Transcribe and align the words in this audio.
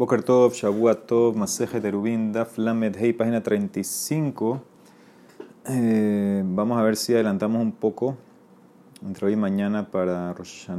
Boker 0.00 0.22
Tov, 0.22 0.54
Shavuot 0.54 1.06
Tov, 1.06 1.36
Maseje 1.36 1.78
Terubin, 1.78 2.32
Daf 2.32 2.56
Lamed 2.56 2.96
Hei, 2.96 3.12
página 3.12 3.42
35. 3.42 4.58
Eh, 5.66 6.42
vamos 6.42 6.78
a 6.78 6.82
ver 6.82 6.96
si 6.96 7.12
adelantamos 7.12 7.60
un 7.60 7.70
poco 7.70 8.16
entre 9.06 9.26
hoy 9.26 9.34
y 9.34 9.36
mañana 9.36 9.90
para 9.90 10.32
Rosh. 10.32 10.70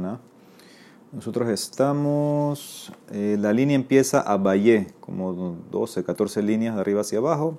Nosotros 1.12 1.48
estamos, 1.50 2.92
eh, 3.12 3.36
la 3.38 3.52
línea 3.52 3.76
empieza 3.76 4.20
a 4.22 4.36
Valle, 4.38 4.88
como 4.98 5.56
12, 5.70 6.02
14 6.02 6.42
líneas 6.42 6.74
de 6.74 6.80
arriba 6.80 7.02
hacia 7.02 7.18
abajo. 7.18 7.56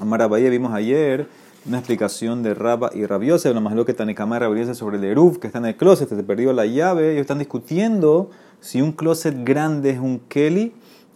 Amar 0.00 0.26
Valle 0.26 0.48
vimos 0.48 0.72
ayer 0.72 1.28
una 1.64 1.78
explicación 1.78 2.42
de 2.42 2.54
Raba 2.54 2.90
y 2.94 3.06
Rabiosa, 3.06 3.50
una 3.50 3.60
más 3.60 3.74
lo 3.74 3.84
que 3.84 3.94
Tanekama 3.94 4.38
Rabiosa 4.38 4.74
sobre 4.74 4.98
el 4.98 5.04
Eruv, 5.04 5.38
que 5.38 5.46
está 5.46 5.58
en 5.58 5.66
el 5.66 5.76
closet, 5.76 6.08
se 6.08 6.22
perdió 6.22 6.52
la 6.52 6.66
llave, 6.66 7.12
ellos 7.12 7.22
están 7.22 7.38
discutiendo 7.38 8.30
si 8.60 8.82
un 8.82 8.92
closet 8.92 9.44
grande 9.44 9.90
es 9.90 9.98
un 9.98 10.20
Kelly 10.28 10.72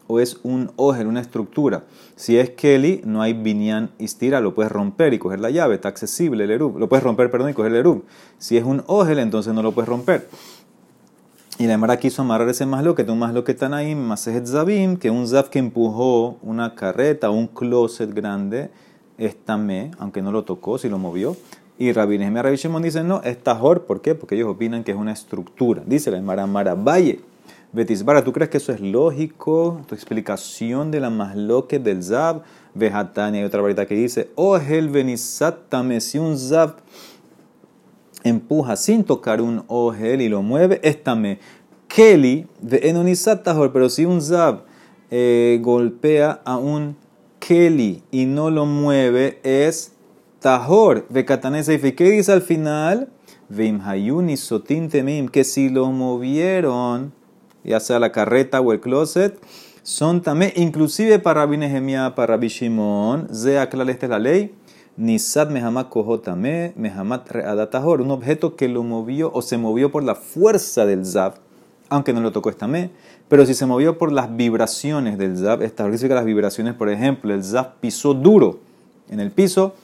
o 0.07 0.21
es 0.21 0.39
un 0.45 0.71
Ogel, 0.77 1.09
una 1.09 1.21
estructura. 1.21 1.85
Si 2.15 2.39
es 2.39 2.51
Kelly, 2.51 3.03
no 3.05 3.23
hay 3.23 3.33
binyan 3.33 3.91
istira, 3.99 4.41
lo 4.41 4.55
puedes 4.55 4.71
romper 4.71 5.15
y 5.15 5.19
coger 5.19 5.41
la 5.41 5.51
llave, 5.51 5.75
está 5.75 5.89
accesible 5.89 6.45
el 6.45 6.51
Eruv. 6.51 6.79
Lo 6.79 6.89
puedes 6.89 7.03
romper, 7.03 7.31
perdón, 7.31 7.51
y 7.51 7.55
coger 7.55 7.73
el 7.73 7.79
Eruv. 7.79 8.05
Si 8.39 8.57
es 8.57 8.65
un 8.65 8.85
Ogel, 8.87 9.19
entonces 9.19 9.53
no 9.53 9.63
lo 9.63 9.73
puedes 9.73 9.89
romper. 9.89 10.29
Y 11.59 11.67
la 11.67 11.79
Mara 11.79 11.99
quiso 11.99 12.23
amarrar 12.23 12.49
ese 12.51 12.67
maslo 12.67 12.95
que 12.95 13.03
un 13.03 13.19
maslo 13.19 13.43
que 13.43 13.53
están 13.53 13.75
ahí, 13.75 13.95
Masejet 13.95 14.47
Zabim, 14.47 14.97
que 14.99 15.11
un 15.11 15.27
Zab 15.27 15.49
que 15.49 15.59
empujó 15.59 16.39
una 16.43 16.75
carreta, 16.75 17.31
un 17.31 17.47
closet 17.47 18.13
grande, 18.13 18.71
es 19.19 19.37
tamé, 19.37 19.91
aunque 19.99 20.23
no 20.23 20.33
lo 20.33 20.45
tocó, 20.45 20.79
si 20.79 20.89
lo 20.89 20.99
movió. 20.99 21.37
Y 21.79 21.93
Rabbi 21.93 22.19
Nehemiah 22.19 22.43
Rabbi 22.43 22.57
Shimon 22.57 22.83
dicen, 22.83 23.07
no, 23.07 23.21
es 23.23 23.43
tajor, 23.43 23.85
¿por 23.85 24.01
qué? 24.01 24.15
Porque 24.15 24.35
ellos 24.35 24.49
opinan 24.49 24.83
que 24.83 24.93
es 24.93 24.97
una 24.97 25.13
estructura. 25.13 25.83
Dice 25.87 26.11
la 26.11 26.21
Mara 26.21 26.47
Mara 26.47 26.75
Valle. 26.75 27.21
Betisbara, 27.73 28.25
¿tú 28.25 28.33
crees 28.33 28.49
que 28.49 28.57
eso 28.57 28.73
es 28.73 28.81
lógico? 28.81 29.83
Tu 29.87 29.95
explicación 29.95 30.91
de 30.91 31.01
la 31.01 31.11
masloque 31.11 31.79
del 31.79 32.03
Zab. 32.03 32.43
Vejatania, 32.75 33.41
hay 33.41 33.47
otra 33.47 33.61
varita 33.61 33.87
que 33.87 33.95
dice, 33.95 34.31
oh, 34.35 34.57
el 34.57 34.89
benizatame, 34.89 36.01
si 36.01 36.19
un 36.19 36.39
Zab 36.39 36.77
empuja 38.23 38.77
sin 38.77 39.05
tocar 39.05 39.41
un 39.41 39.65
ogel 39.67 40.21
y 40.21 40.29
lo 40.29 40.43
mueve, 40.43 40.81
estame. 40.83 41.39
Keli 41.89 42.47
de 42.61 42.89
enonizat 42.89 43.45
tajor, 43.45 43.73
pero 43.73 43.89
si 43.89 44.05
un 44.05 44.21
Zab 44.21 44.65
eh, 45.11 45.59
golpea 45.63 46.41
a 46.45 46.59
un 46.59 46.97
Keli 47.47 48.03
y 48.11 48.27
no 48.27 48.51
lo 48.51 48.67
mueve, 48.67 49.39
es 49.45 49.93
Tahor. 50.41 51.07
Vekatanesa 51.11 51.75
y 51.75 51.93
¿qué 51.93 52.11
dice 52.11 52.33
al 52.33 52.43
final? 52.43 53.09
Vim 53.49 53.81
hayuni 53.81 54.37
sotin 54.37 54.89
temim, 54.89 55.29
que 55.29 55.45
si 55.45 55.69
lo 55.69 55.93
movieron, 55.93 57.13
ya 57.63 57.79
sea 57.79 58.01
la 58.01 58.11
carreta 58.11 58.61
o 58.61 58.73
el 58.73 58.81
closet, 58.81 59.39
son 59.85 60.23
también, 60.23 60.55
inclusive 60.57 61.21
para 61.21 61.47
Rabbi 61.47 61.59
para 62.17 62.35
Rabbi 62.35 62.49
Shimon, 62.49 63.29
Zea 63.33 63.63
esta 63.63 64.07
es 64.07 64.11
la 64.11 64.19
ley, 64.19 64.53
Nisad 64.97 65.49
mehamat 65.51 65.89
kohotame, 65.89 66.73
mehamat 66.75 67.31
readatahor, 67.31 68.01
un 68.01 68.11
objeto 68.11 68.57
que 68.57 68.67
lo 68.67 68.83
movió 68.83 69.31
o 69.33 69.41
se 69.41 69.57
movió 69.57 69.93
por 69.93 70.03
la 70.03 70.17
fuerza 70.17 70.85
del 70.85 71.07
zab, 71.07 71.35
aunque 71.89 72.13
no 72.13 72.21
lo 72.21 72.33
tocó 72.33 72.51
esta 72.51 72.67
me, 72.67 72.91
pero 73.29 73.47
si 73.47 73.55
se 73.55 73.67
movió 73.67 73.99
por 73.99 74.13
las 74.13 74.37
vibraciones 74.37 75.19
del 75.19 75.37
zab, 75.37 75.63
establece 75.63 76.09
que 76.09 76.15
las 76.15 76.25
vibraciones, 76.25 76.75
por 76.75 76.89
ejemplo, 76.89 77.35
el 77.35 77.45
zab 77.45 77.77
pisó 77.81 78.15
duro 78.15 78.61
en 79.09 79.21
el 79.21 79.31
piso 79.31 79.75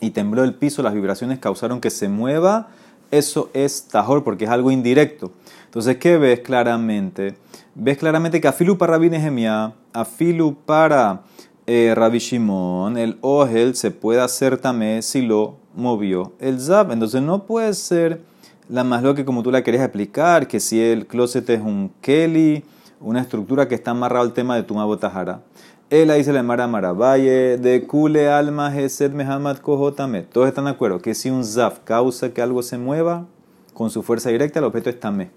y 0.00 0.10
tembló 0.10 0.44
el 0.44 0.54
piso, 0.54 0.82
las 0.82 0.94
vibraciones 0.94 1.38
causaron 1.38 1.80
que 1.80 1.90
se 1.90 2.08
mueva, 2.08 2.68
eso 3.10 3.50
es 3.54 3.88
tajor 3.88 4.22
porque 4.22 4.44
es 4.44 4.50
algo 4.50 4.70
indirecto. 4.70 5.32
Entonces, 5.64 5.96
¿qué 5.96 6.18
ves 6.18 6.40
claramente? 6.40 7.36
Ves 7.74 7.98
claramente 7.98 8.40
que 8.40 8.48
afilu 8.48 8.78
para 8.78 8.92
Rabbi 8.94 9.10
Nehemiah, 9.10 9.72
afilu 9.92 10.56
para 10.66 11.22
eh, 11.66 11.92
Rabbi 11.94 12.18
Shimon, 12.18 12.96
el 12.96 13.18
ogel 13.20 13.74
se 13.74 13.90
puede 13.90 14.20
hacer 14.20 14.58
también 14.58 15.02
si 15.02 15.22
lo 15.22 15.56
movió 15.74 16.32
el 16.40 16.60
zab. 16.60 16.92
Entonces, 16.92 17.22
no 17.22 17.44
puede 17.44 17.74
ser 17.74 18.22
la 18.68 18.84
más 18.84 19.02
lo 19.02 19.14
que 19.14 19.24
como 19.24 19.42
tú 19.42 19.50
la 19.50 19.62
querías 19.62 19.82
explicar, 19.82 20.46
que 20.46 20.60
si 20.60 20.80
el 20.80 21.06
closet 21.06 21.48
es 21.50 21.60
un 21.60 21.90
keli, 22.00 22.64
una 23.00 23.20
estructura 23.20 23.68
que 23.68 23.74
está 23.74 23.92
amarrado 23.92 24.24
al 24.24 24.32
tema 24.32 24.56
de 24.56 24.62
tu 24.62 24.74
Tajara. 24.96 25.42
Él 25.90 26.12
dice 26.14 26.32
la 26.34 26.42
Mara 26.42 26.66
Maravalle, 26.66 27.56
de 27.56 27.86
Kule 27.86 28.28
Alma 28.28 28.70
Gesed 28.70 29.12
Mehamad 29.12 29.58
Kohotame. 29.58 30.22
Todos 30.22 30.48
están 30.48 30.66
de 30.66 30.72
acuerdo 30.72 31.00
que 31.00 31.14
si 31.14 31.30
un 31.30 31.44
zaf 31.44 31.78
causa 31.78 32.34
que 32.34 32.42
algo 32.42 32.62
se 32.62 32.76
mueva 32.76 33.26
con 33.72 33.88
su 33.88 34.02
fuerza 34.02 34.28
directa, 34.28 34.58
el 34.58 34.66
objeto 34.66 34.90
es 34.90 35.00
tamé. 35.00 35.30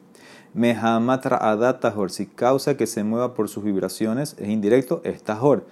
Mehamad 0.53 1.21
Ra'adatahor, 1.23 2.11
si 2.11 2.25
causa 2.25 2.75
que 2.75 2.85
se 2.85 3.05
mueva 3.05 3.33
por 3.33 3.47
sus 3.47 3.63
vibraciones, 3.63 4.35
es 4.39 4.49
indirecto, 4.49 4.99
es 5.05 5.23
tahor. 5.23 5.65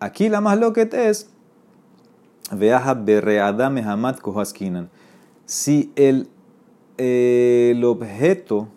Aquí 0.00 0.28
la 0.28 0.42
más 0.42 0.58
lo 0.58 0.74
que 0.74 0.86
es, 0.92 1.30
Veaja 2.52 2.92
Berreada 2.92 3.70
Mehamad 3.70 4.16
Kohaskinan. 4.16 4.90
Si 5.46 5.92
el, 5.96 6.28
el 6.98 7.84
objeto, 7.84 8.68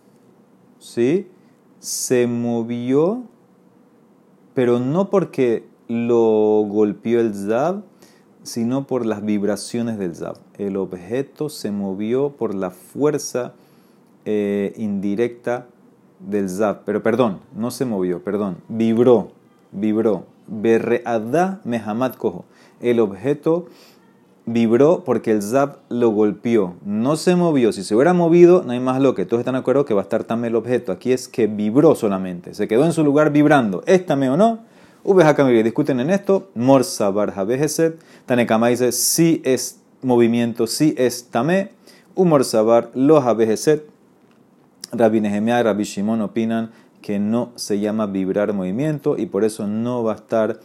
¿sí? 0.79 1.27
Se 1.79 2.27
movió 2.27 3.23
pero 4.59 4.77
no 4.77 5.09
porque 5.09 5.63
lo 5.87 6.65
golpeó 6.67 7.21
el 7.21 7.33
Zab, 7.33 7.81
sino 8.43 8.87
por 8.87 9.05
las 9.05 9.23
vibraciones 9.23 9.97
del 9.97 10.15
Zab. 10.15 10.35
El 10.57 10.75
objeto 10.75 11.47
se 11.47 11.71
movió 11.71 12.31
por 12.31 12.53
la 12.53 12.69
fuerza 12.69 13.53
eh, 14.25 14.73
indirecta 14.75 15.67
del 16.19 16.49
Zab. 16.49 16.83
Pero 16.83 17.01
perdón, 17.01 17.39
no 17.55 17.71
se 17.71 17.85
movió, 17.85 18.21
perdón, 18.21 18.57
vibró, 18.67 19.31
vibró. 19.71 20.25
Berreadá 20.47 21.61
mehamad 21.63 22.15
cojo. 22.15 22.43
El 22.81 22.99
objeto 22.99 23.67
vibró 24.51 25.03
porque 25.05 25.31
el 25.31 25.41
Zab 25.41 25.77
lo 25.89 26.09
golpeó. 26.09 26.75
No 26.83 27.15
se 27.15 27.35
movió. 27.35 27.71
Si 27.71 27.83
se 27.83 27.95
hubiera 27.95 28.13
movido, 28.13 28.63
no 28.65 28.71
hay 28.71 28.79
más 28.79 29.01
lo 29.01 29.15
que. 29.15 29.25
Todos 29.25 29.41
están 29.41 29.53
de 29.53 29.59
acuerdo 29.59 29.85
que 29.85 29.93
va 29.93 30.01
a 30.01 30.03
estar 30.03 30.23
también 30.23 30.51
el 30.51 30.55
objeto. 30.55 30.91
Aquí 30.91 31.11
es 31.11 31.27
que 31.27 31.47
vibró 31.47 31.95
solamente. 31.95 32.53
Se 32.53 32.67
quedó 32.67 32.85
en 32.85 32.93
su 32.93 33.03
lugar 33.03 33.31
vibrando. 33.31 33.83
¿Estame 33.85 34.29
o 34.29 34.37
no? 34.37 34.59
Ubejakamiri 35.03 35.63
discuten 35.63 35.99
en 35.99 36.09
esto. 36.09 36.49
Morsa 36.55 37.09
barjabejeset. 37.09 37.99
Tanekama 38.25 38.67
dice 38.67 38.91
si 38.91 39.41
es 39.45 39.79
movimiento, 40.01 40.67
si 40.67 40.95
es 40.97 41.25
tamé. 41.25 41.71
Umorsabar 42.15 42.89
lo 42.95 43.21
jabejeset. 43.21 43.85
Rabbi 44.91 45.21
Nehemiah 45.21 45.59
y 45.59 45.63
Rabbi 45.63 45.83
Shimon 45.83 46.21
opinan 46.21 46.71
que 47.01 47.19
no 47.19 47.51
se 47.55 47.79
llama 47.79 48.07
vibrar 48.07 48.53
movimiento 48.53 49.17
y 49.17 49.27
por 49.27 49.43
eso 49.43 49.67
no 49.67 50.03
va 50.03 50.13
a 50.13 50.15
estar 50.15 50.59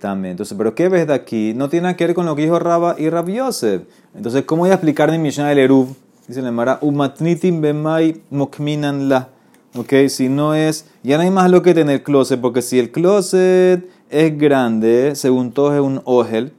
también. 0.00 0.32
Entonces, 0.32 0.56
¿pero 0.58 0.74
qué 0.74 0.88
ves 0.88 1.06
de 1.06 1.14
aquí? 1.14 1.54
No 1.54 1.68
tiene 1.68 1.94
que 1.94 2.06
ver 2.06 2.14
con 2.14 2.26
lo 2.26 2.34
que 2.34 2.42
dijo 2.42 2.58
Rabba 2.58 2.96
y 2.98 3.08
Rabbi 3.08 3.34
Yosef. 3.34 3.82
Entonces, 4.14 4.44
¿cómo 4.44 4.62
voy 4.62 4.70
a 4.70 4.74
explicar 4.74 5.10
en 5.10 5.22
Mishnah 5.22 5.52
el 5.52 5.58
Eruv? 5.58 5.94
Dice 6.26 6.42
la 6.42 6.52
Mara, 6.52 6.78
umatnitim 6.80 7.60
bemai 7.60 8.22
mokminan 8.30 9.08
la. 9.08 9.28
Ok, 9.76 9.92
si 10.08 10.28
no 10.28 10.54
es, 10.54 10.86
ya 11.04 11.16
no 11.16 11.22
hay 11.22 11.30
más 11.30 11.50
lo 11.50 11.62
que 11.62 11.74
tener 11.74 12.02
closet, 12.02 12.40
porque 12.40 12.62
si 12.62 12.80
el 12.80 12.90
closet 12.90 13.88
es 14.10 14.38
grande, 14.38 15.14
según 15.14 15.52
todo 15.52 15.74
es 15.74 15.80
un 15.80 16.02
ogel, 16.04 16.52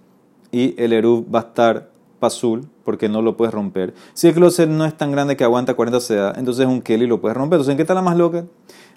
y 0.51 0.75
el 0.81 0.93
Eruv 0.93 1.25
va 1.33 1.39
a 1.39 1.41
estar 1.43 1.89
pasul, 2.19 2.69
porque 2.85 3.09
no 3.09 3.21
lo 3.21 3.35
puedes 3.35 3.53
romper. 3.53 3.93
Si 4.13 4.29
el 4.29 4.33
closet 4.33 4.69
no 4.69 4.85
es 4.85 4.95
tan 4.95 5.11
grande 5.11 5.35
que 5.35 5.43
aguanta 5.43 5.73
40 5.73 5.99
seda, 5.99 6.33
entonces 6.37 6.65
es 6.65 6.69
un 6.69 6.81
Kelly 6.81 7.07
lo 7.07 7.19
puedes 7.19 7.35
romper. 7.35 7.57
Entonces, 7.57 7.71
¿en 7.71 7.77
qué 7.77 7.83
está 7.83 7.93
la 7.93 8.01
más 8.01 8.15
loca? 8.15 8.45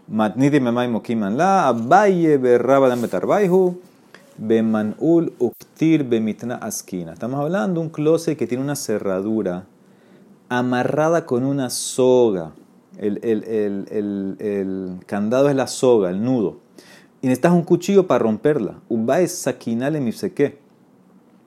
Matnitim 0.06 0.64
bemai 0.64 0.88
mokminan 0.88 1.36
la, 1.36 1.68
abaye 1.68 2.36
berraba 2.36 2.88
dan 2.88 3.00
betarbaihu. 3.00 3.80
Bemanul 4.36 5.32
uktir 5.38 6.04
bemitna 6.04 6.56
askina. 6.56 7.12
Estamos 7.12 7.38
hablando 7.40 7.80
de 7.80 7.86
un 7.86 7.92
closet 7.92 8.36
que 8.36 8.46
tiene 8.46 8.64
una 8.64 8.74
cerradura 8.74 9.66
amarrada 10.48 11.24
con 11.24 11.44
una 11.44 11.70
soga. 11.70 12.52
El, 12.98 13.20
el, 13.22 13.44
el, 13.44 14.36
el, 14.40 14.98
candado 15.06 15.48
es 15.48 15.56
la 15.56 15.66
soga, 15.66 16.10
el 16.10 16.22
nudo. 16.22 16.58
Y 17.22 17.28
necesitas 17.28 17.52
un 17.52 17.62
cuchillo 17.62 18.06
para 18.06 18.24
romperla. 18.24 18.80
Ubae 18.88 19.26
sakinale 19.28 20.00
mifseke. 20.00 20.58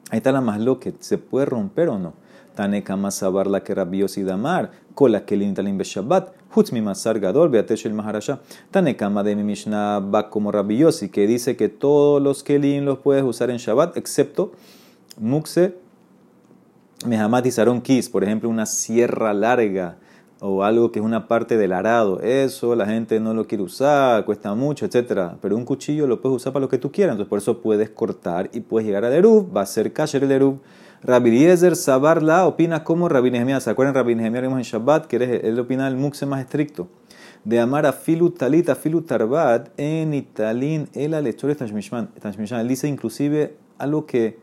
Ahí 0.10 0.18
está 0.18 0.32
la 0.32 0.42
más 0.42 0.60
loca. 0.60 0.90
¿Se 1.00 1.18
puede 1.18 1.46
romper 1.46 1.90
o 1.90 2.00
no? 2.00 2.14
Taneka 2.58 2.96
masabar 2.96 3.46
la 3.46 3.64
que 3.64 3.76
rabios 3.76 4.18
y 4.18 4.24
damar. 4.24 4.72
Kola 4.96 5.26
que 5.26 5.38
lintalim 5.38 5.78
Shabbat. 5.78 6.34
Hutz 6.56 6.72
mi 6.72 6.82
masar 6.82 7.20
gadol, 7.20 7.50
beatesh 7.50 7.86
el 7.86 7.94
maharasha. 7.94 8.40
Tanekama 8.72 9.22
de 9.22 9.36
mi 9.36 9.44
Mishnah 9.44 10.00
va 10.00 10.32
como 10.32 10.52
rabiosi, 10.52 11.10
que 11.10 11.28
dice 11.28 11.56
que 11.56 11.70
todos 11.70 12.20
los 12.20 12.42
kelim 12.42 12.84
los 12.84 12.98
puedes 12.98 13.24
usar 13.24 13.52
en 13.52 13.58
Shabbat, 13.58 13.96
excepto 13.96 14.54
mukse, 15.20 15.76
mehamat 17.06 17.46
y 17.46 17.82
kis, 17.82 18.10
por 18.10 18.24
ejemplo, 18.24 18.50
una 18.50 18.66
sierra 18.66 19.36
larga 19.36 19.98
o 20.40 20.64
algo 20.64 20.92
que 20.92 20.98
es 20.98 21.06
una 21.06 21.28
parte 21.28 21.58
del 21.58 21.74
arado. 21.74 22.22
Eso 22.22 22.76
la 22.76 22.88
gente 22.88 23.20
no 23.20 23.36
lo 23.36 23.46
quiere 23.46 23.64
usar, 23.64 24.26
cuesta 24.26 24.56
mucho, 24.56 24.88
etc. 24.88 25.34
Pero 25.42 25.56
un 25.56 25.64
cuchillo 25.64 26.08
lo 26.08 26.22
puedes 26.22 26.38
usar 26.38 26.54
para 26.54 26.64
lo 26.64 26.70
que 26.70 26.80
tú 26.80 26.92
quieras. 26.92 27.14
Entonces, 27.14 27.30
por 27.30 27.38
eso 27.38 27.62
puedes 27.62 27.92
cortar 27.92 28.50
y 28.52 28.62
puedes 28.62 28.88
llegar 28.88 29.06
al 29.06 29.14
Eruv. 29.14 29.56
Va 29.56 29.62
a 29.62 29.66
ser 29.68 29.94
kasher 29.94 30.24
el 30.24 30.32
Eruv. 30.32 30.58
Rabbi 31.04 31.30
Eliezer 31.30 31.76
Sabarla 31.76 32.48
opina 32.48 32.84
como 32.84 33.08
Rabbi 33.08 33.32
Nehemiah. 33.32 33.60
¿Se 33.60 33.70
acuerdan 33.70 33.94
Rabbi 33.94 34.16
Nehemiah 34.16 34.46
en 34.46 34.62
Shabbat? 34.62 35.06
Que 35.06 35.42
él 35.44 35.60
opina 35.60 35.88
el 35.88 35.96
mukse 35.96 36.26
más 36.26 36.42
estricto. 36.42 36.88
de 37.48 37.62
amar 37.62 37.86
a 37.86 37.94
filu 37.94 38.32
talit, 38.32 38.68
en 39.78 40.14
italín, 40.14 40.90
el 40.94 41.14
alechor 41.14 41.56
tashmishman. 41.56 42.10
Él 42.60 42.68
dice 42.68 42.90
inclusive 42.90 43.56
algo 43.78 44.06
que, 44.06 44.38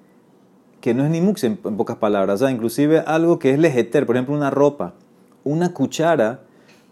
que 0.80 0.94
no 0.94 1.04
es 1.04 1.10
ni 1.10 1.20
mux 1.20 1.44
en, 1.44 1.56
pocas 1.56 1.96
palabras, 1.96 2.40
o 2.40 2.48
inclusive 2.48 3.00
algo 3.00 3.38
que 3.38 3.52
es 3.52 3.58
lejeter, 3.58 4.06
por 4.06 4.16
ejemplo, 4.16 4.34
una 4.34 4.50
ropa, 4.50 4.94
una 5.44 5.74
cuchara, 5.74 6.40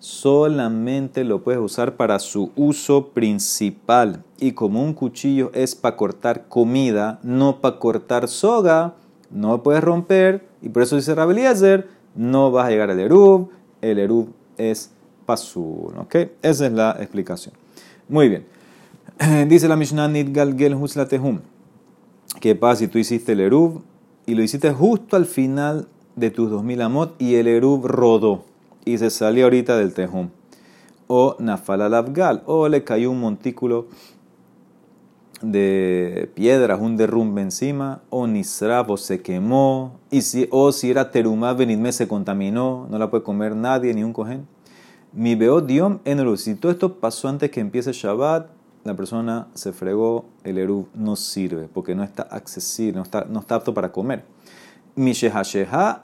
solamente 0.00 1.24
lo 1.24 1.42
puedes 1.42 1.60
usar 1.60 1.96
para 1.96 2.18
su 2.18 2.50
uso 2.56 3.08
principal. 3.08 4.22
Y 4.38 4.52
como 4.52 4.82
un 4.82 4.92
cuchillo 4.92 5.50
es 5.54 5.74
para 5.76 5.96
cortar 5.96 6.48
comida, 6.48 7.20
no 7.22 7.60
para 7.62 7.78
cortar 7.78 8.28
soga, 8.28 8.96
no 9.32 9.62
puedes 9.62 9.82
romper. 9.82 10.46
Y 10.60 10.68
por 10.68 10.82
eso 10.82 10.96
dice 10.96 11.14
Rabeliezer, 11.14 11.88
no 12.14 12.50
vas 12.50 12.66
a 12.66 12.70
llegar 12.70 12.90
al 12.90 13.00
Erub. 13.00 13.50
El 13.80 13.98
Erub 13.98 14.32
es 14.58 14.90
pasul. 15.26 15.94
¿Ok? 15.98 16.16
Esa 16.42 16.66
es 16.66 16.72
la 16.72 16.96
explicación. 17.00 17.54
Muy 18.08 18.28
bien. 18.28 18.46
Dice 19.48 19.68
la 19.68 19.76
Mishnah 19.76 20.08
Nidgal 20.08 20.56
Gel 20.56 20.76
Tehum. 21.08 21.40
¿Qué 22.40 22.54
pasa 22.54 22.80
si 22.80 22.88
tú 22.88 22.98
hiciste 22.98 23.32
el 23.32 23.40
Erub 23.40 23.82
y 24.26 24.34
lo 24.34 24.42
hiciste 24.42 24.72
justo 24.72 25.16
al 25.16 25.26
final 25.26 25.88
de 26.16 26.30
tus 26.30 26.50
2000 26.50 26.82
amot 26.82 27.22
y 27.22 27.36
el 27.36 27.46
Erub 27.46 27.86
rodó 27.86 28.44
y 28.84 28.98
se 28.98 29.10
salió 29.10 29.44
ahorita 29.44 29.76
del 29.76 29.94
Tehum? 29.94 30.30
O 31.06 31.36
Nafal 31.38 31.94
Abgal, 31.94 32.42
o 32.46 32.68
le 32.68 32.84
cayó 32.84 33.10
un 33.10 33.20
montículo 33.20 33.86
de 35.42 36.30
piedras, 36.34 36.80
un 36.80 36.96
derrumbe 36.96 37.42
encima, 37.42 38.02
o 38.10 38.26
Nisravo 38.26 38.96
se 38.96 39.20
quemó, 39.22 40.00
y 40.10 40.22
si, 40.22 40.48
o 40.50 40.72
si 40.72 40.90
era 40.90 41.10
Terumá 41.10 41.52
Benidme 41.52 41.92
se 41.92 42.08
contaminó, 42.08 42.86
no 42.90 42.98
la 42.98 43.10
puede 43.10 43.24
comer 43.24 43.54
nadie, 43.56 43.92
ni 43.94 44.04
un 44.04 44.12
cojén. 44.12 44.46
Mi 45.12 45.34
veo 45.34 45.60
diom 45.60 45.98
en 46.04 46.20
el 46.20 46.38
Si 46.38 46.54
todo 46.54 46.72
esto 46.72 46.94
pasó 46.98 47.28
antes 47.28 47.50
que 47.50 47.60
empiece 47.60 47.92
Shabbat, 47.92 48.48
la 48.84 48.94
persona 48.94 49.48
se 49.54 49.72
fregó, 49.72 50.24
el 50.42 50.58
Eruv 50.58 50.86
no 50.94 51.16
sirve, 51.16 51.68
porque 51.72 51.94
no 51.94 52.02
está 52.02 52.22
accesible, 52.22 52.96
no 52.96 53.02
está, 53.02 53.26
no 53.28 53.40
está 53.40 53.56
apto 53.56 53.74
para 53.74 53.92
comer. 53.92 54.24
Mi 54.94 55.12
Sheha 55.12 55.42
Sheha, 55.42 56.02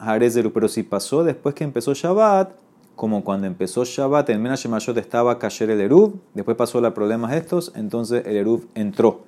pero 0.53 0.69
si 0.69 0.83
pasó 0.83 1.25
después 1.25 1.55
que 1.55 1.65
empezó 1.65 1.95
Shabbat, 1.95 2.53
como 2.99 3.23
cuando 3.23 3.47
empezó 3.47 3.85
Shabbat, 3.85 4.29
en 4.31 4.43
Menashemashot 4.43 4.97
estaba 4.99 5.39
Kasher 5.39 5.71
el 5.71 5.81
Eruv, 5.81 6.15
después 6.35 6.57
pasó 6.57 6.81
los 6.81 6.93
problemas 6.93 7.33
estos, 7.33 7.73
entonces 7.77 8.27
el 8.27 8.37
Eruv 8.37 8.67
entró. 8.75 9.28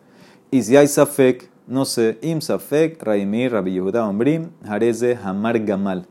Y 0.52 0.64
si 0.64 0.76
hay 0.76 0.88
Safek, 0.88 1.49
no 1.69 1.85
sé, 1.85 2.19
Im 2.23 2.41
Safek, 2.41 3.00
Raimir, 3.00 3.52
Rabbi 3.52 3.70
Yehuda 3.70 4.08
Ombrim, 4.08 4.50
Jareze, 4.64 5.17
Hamar 5.23 5.61
Gamal. 5.61 6.06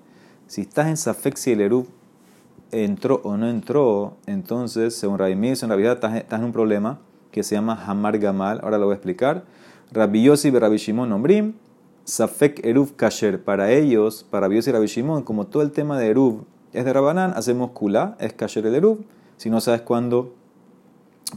Si 0.47 0.61
estás 0.61 0.87
en 0.87 0.95
Safek, 0.95 1.35
si 1.35 1.51
el 1.51 1.59
Eruv 1.59 1.87
entró 2.71 3.19
o 3.25 3.35
no 3.35 3.49
entró, 3.49 4.15
entonces, 4.27 4.95
según 4.95 5.19
Raimir, 5.19 5.57
según 5.57 5.71
Rabbi 5.71 5.87
estás, 5.87 6.15
estás 6.15 6.39
en 6.39 6.45
un 6.45 6.53
problema 6.53 7.01
que 7.31 7.43
se 7.43 7.55
llama 7.55 7.83
Hamar 7.85 8.17
Gamal. 8.17 8.61
Ahora 8.63 8.77
lo 8.77 8.85
voy 8.85 8.93
a 8.93 8.95
explicar. 8.95 9.43
Rabbi 9.91 10.23
Yossi 10.23 10.51
Rabbi 10.51 10.77
Shimon 10.77 11.11
Ombrim, 11.11 11.55
Safek 12.05 12.65
Eruv 12.65 12.95
Kasher. 12.95 13.43
Para 13.43 13.73
ellos, 13.73 14.23
para 14.23 14.47
Rabbi 14.47 14.55
Yossi 14.55 14.71
Rabbi 14.71 14.87
Shimon, 14.87 15.23
como 15.23 15.47
todo 15.47 15.63
el 15.63 15.71
tema 15.71 15.99
de 15.99 16.07
Eruv 16.07 16.45
es 16.71 16.85
de 16.85 16.93
Rabanán, 16.93 17.33
hacemos 17.35 17.71
Kula, 17.71 18.15
es 18.21 18.31
Kasher 18.31 18.65
el 18.65 18.75
Eruv. 18.75 18.99
Si 19.35 19.49
no 19.49 19.59
sabes 19.59 19.81
cuándo 19.81 20.33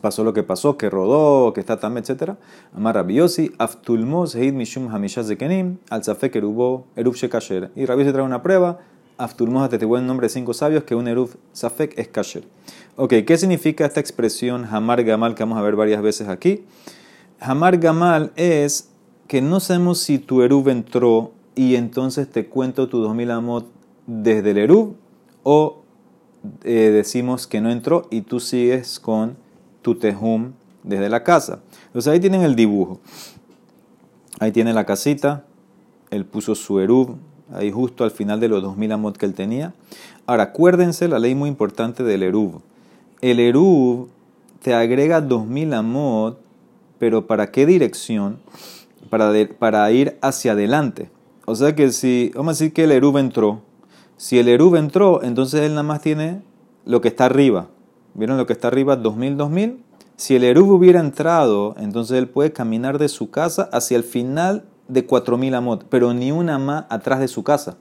pasó 0.01 0.25
lo 0.25 0.33
que 0.33 0.43
pasó, 0.43 0.77
que 0.77 0.91
rodó, 0.91 1.53
que 1.53 1.61
está 1.61 1.79
tam, 1.79 1.97
etc. 1.99 2.35
Amar 2.75 2.95
Rabiosi, 2.95 3.53
Aftulmos, 3.59 4.35
Heid 4.35 4.53
Mishum 4.53 4.89
Hamishaz 4.89 5.27
Zekenim, 5.27 5.79
Al 5.91 6.05
Safek 6.05 6.37
Erubo, 6.37 6.87
Erub 6.97 7.15
Shekasher. 7.15 7.71
Y 7.77 7.87
Rabiosi 7.87 8.13
trae 8.13 8.25
una 8.25 8.43
prueba, 8.43 8.79
Aftulmos, 9.19 9.69
te 9.69 9.77
el 9.77 10.07
nombre 10.07 10.27
de 10.27 10.29
cinco 10.31 10.55
sabios, 10.55 10.85
que 10.85 10.95
un 10.95 11.07
Erub 11.09 11.31
Safek 11.53 11.99
es 11.99 12.09
Kasher. 12.09 12.45
Ok, 12.97 13.15
¿qué 13.27 13.39
significa 13.39 13.87
esta 13.87 14.01
expresión 14.01 14.65
Hamar 14.65 15.05
Gamal 15.05 15.35
que 15.35 15.43
vamos 15.43 15.59
a 15.59 15.63
ver 15.63 15.77
varias 15.77 16.03
veces 16.03 16.29
aquí? 16.29 16.65
Hamar 17.41 17.79
Gamal 17.79 18.33
es 18.37 18.91
que 19.29 19.41
no 19.41 19.61
sabemos 19.61 19.99
si 19.99 20.19
tu 20.19 20.43
Erub 20.43 20.69
entró 20.69 21.33
y 21.55 21.77
entonces 21.77 22.31
te 22.31 22.47
cuento 22.47 22.89
tu 22.89 22.99
2000 23.01 23.31
amot 23.31 23.67
desde 24.07 24.51
el 24.51 24.59
Erub 24.59 24.97
o 25.43 25.83
eh, 26.65 26.91
decimos 26.93 27.47
que 27.47 27.61
no 27.61 27.71
entró 27.71 28.09
y 28.11 28.23
tú 28.23 28.41
sigues 28.41 28.99
con 28.99 29.37
tu 29.83 29.97
tejum 29.97 30.53
desde 30.83 31.09
la 31.09 31.23
casa. 31.23 31.61
Entonces 31.87 32.13
ahí 32.13 32.21
tienen 32.21 32.43
el 32.43 32.57
dibujo. 32.57 33.01
Ahí 34.41 34.53
tiene 34.53 34.73
la 34.73 34.87
casita. 34.87 35.45
Él 36.11 36.25
puso 36.25 36.55
su 36.55 36.81
erub 36.81 37.17
ahí 37.55 37.71
justo 37.71 38.05
al 38.05 38.11
final 38.11 38.41
de 38.41 38.49
los 38.49 38.63
2000 38.63 38.93
amot 38.93 39.17
que 39.17 39.27
él 39.27 39.35
tenía. 39.35 39.75
Ahora, 40.27 40.45
acuérdense 40.45 41.09
la 41.09 41.19
ley 41.19 41.35
muy 41.35 41.49
importante 41.49 42.03
del 42.03 42.23
erub. 42.23 42.63
El 43.21 43.41
erub 43.41 44.09
te 44.63 44.75
agrega 44.75 45.21
2000 45.21 45.75
amot, 45.75 46.41
pero 46.99 47.27
¿para 47.27 47.51
qué 47.51 47.67
dirección? 47.67 48.39
Para, 49.11 49.33
para 49.59 49.91
ir 49.93 50.17
hacia 50.23 50.53
adelante. 50.53 51.11
O 51.45 51.55
sea 51.55 51.75
que 51.75 51.93
si, 51.93 52.31
vamos 52.35 52.51
a 52.51 52.59
decir 52.59 52.73
que 52.73 52.85
el 52.85 52.93
erub 52.93 53.19
entró. 53.19 53.61
Si 54.17 54.39
el 54.39 54.49
erub 54.49 54.77
entró, 54.77 55.23
entonces 55.23 55.63
él 55.63 55.71
nada 55.71 55.83
más 55.83 56.01
tiene 56.01 56.41
lo 56.85 57.01
que 57.01 57.09
está 57.09 57.27
arriba. 57.27 57.69
¿Vieron 58.15 58.37
lo 58.37 58.47
que 58.47 58.53
está 58.53 58.69
arriba? 58.69 58.97
2000, 58.97 59.37
2000. 59.37 59.83
Si 60.17 60.37
el 60.37 60.45
Eruv 60.45 60.71
hubiera 60.71 61.01
entrado, 61.01 61.75
entonces 61.79 62.19
él 62.19 62.29
puede 62.29 62.53
caminar 62.53 62.99
de 62.99 63.09
su 63.09 63.31
casa 63.31 63.69
hacia 63.73 63.97
el 63.97 64.05
final 64.05 64.65
de 64.89 65.07
4000 65.07 65.55
amot, 65.55 65.87
pero 65.89 66.13
ni 66.13 66.33
una 66.33 66.59
más 66.59 66.85
atrás 66.91 67.21
de 67.21 67.29
su 67.29 67.43
casa. 67.43 67.77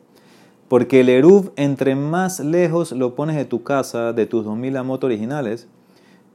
Porque 0.68 1.02
el 1.02 1.10
Eruv, 1.10 1.52
entre 1.58 1.96
más 1.96 2.40
lejos 2.40 2.94
lo 2.94 3.16
pones 3.16 3.36
de 3.36 3.46
tu 3.46 3.64
casa, 3.64 4.14
de 4.14 4.26
tus 4.26 4.46
2000 4.46 4.78
amot 4.78 5.04
originales, 5.04 5.68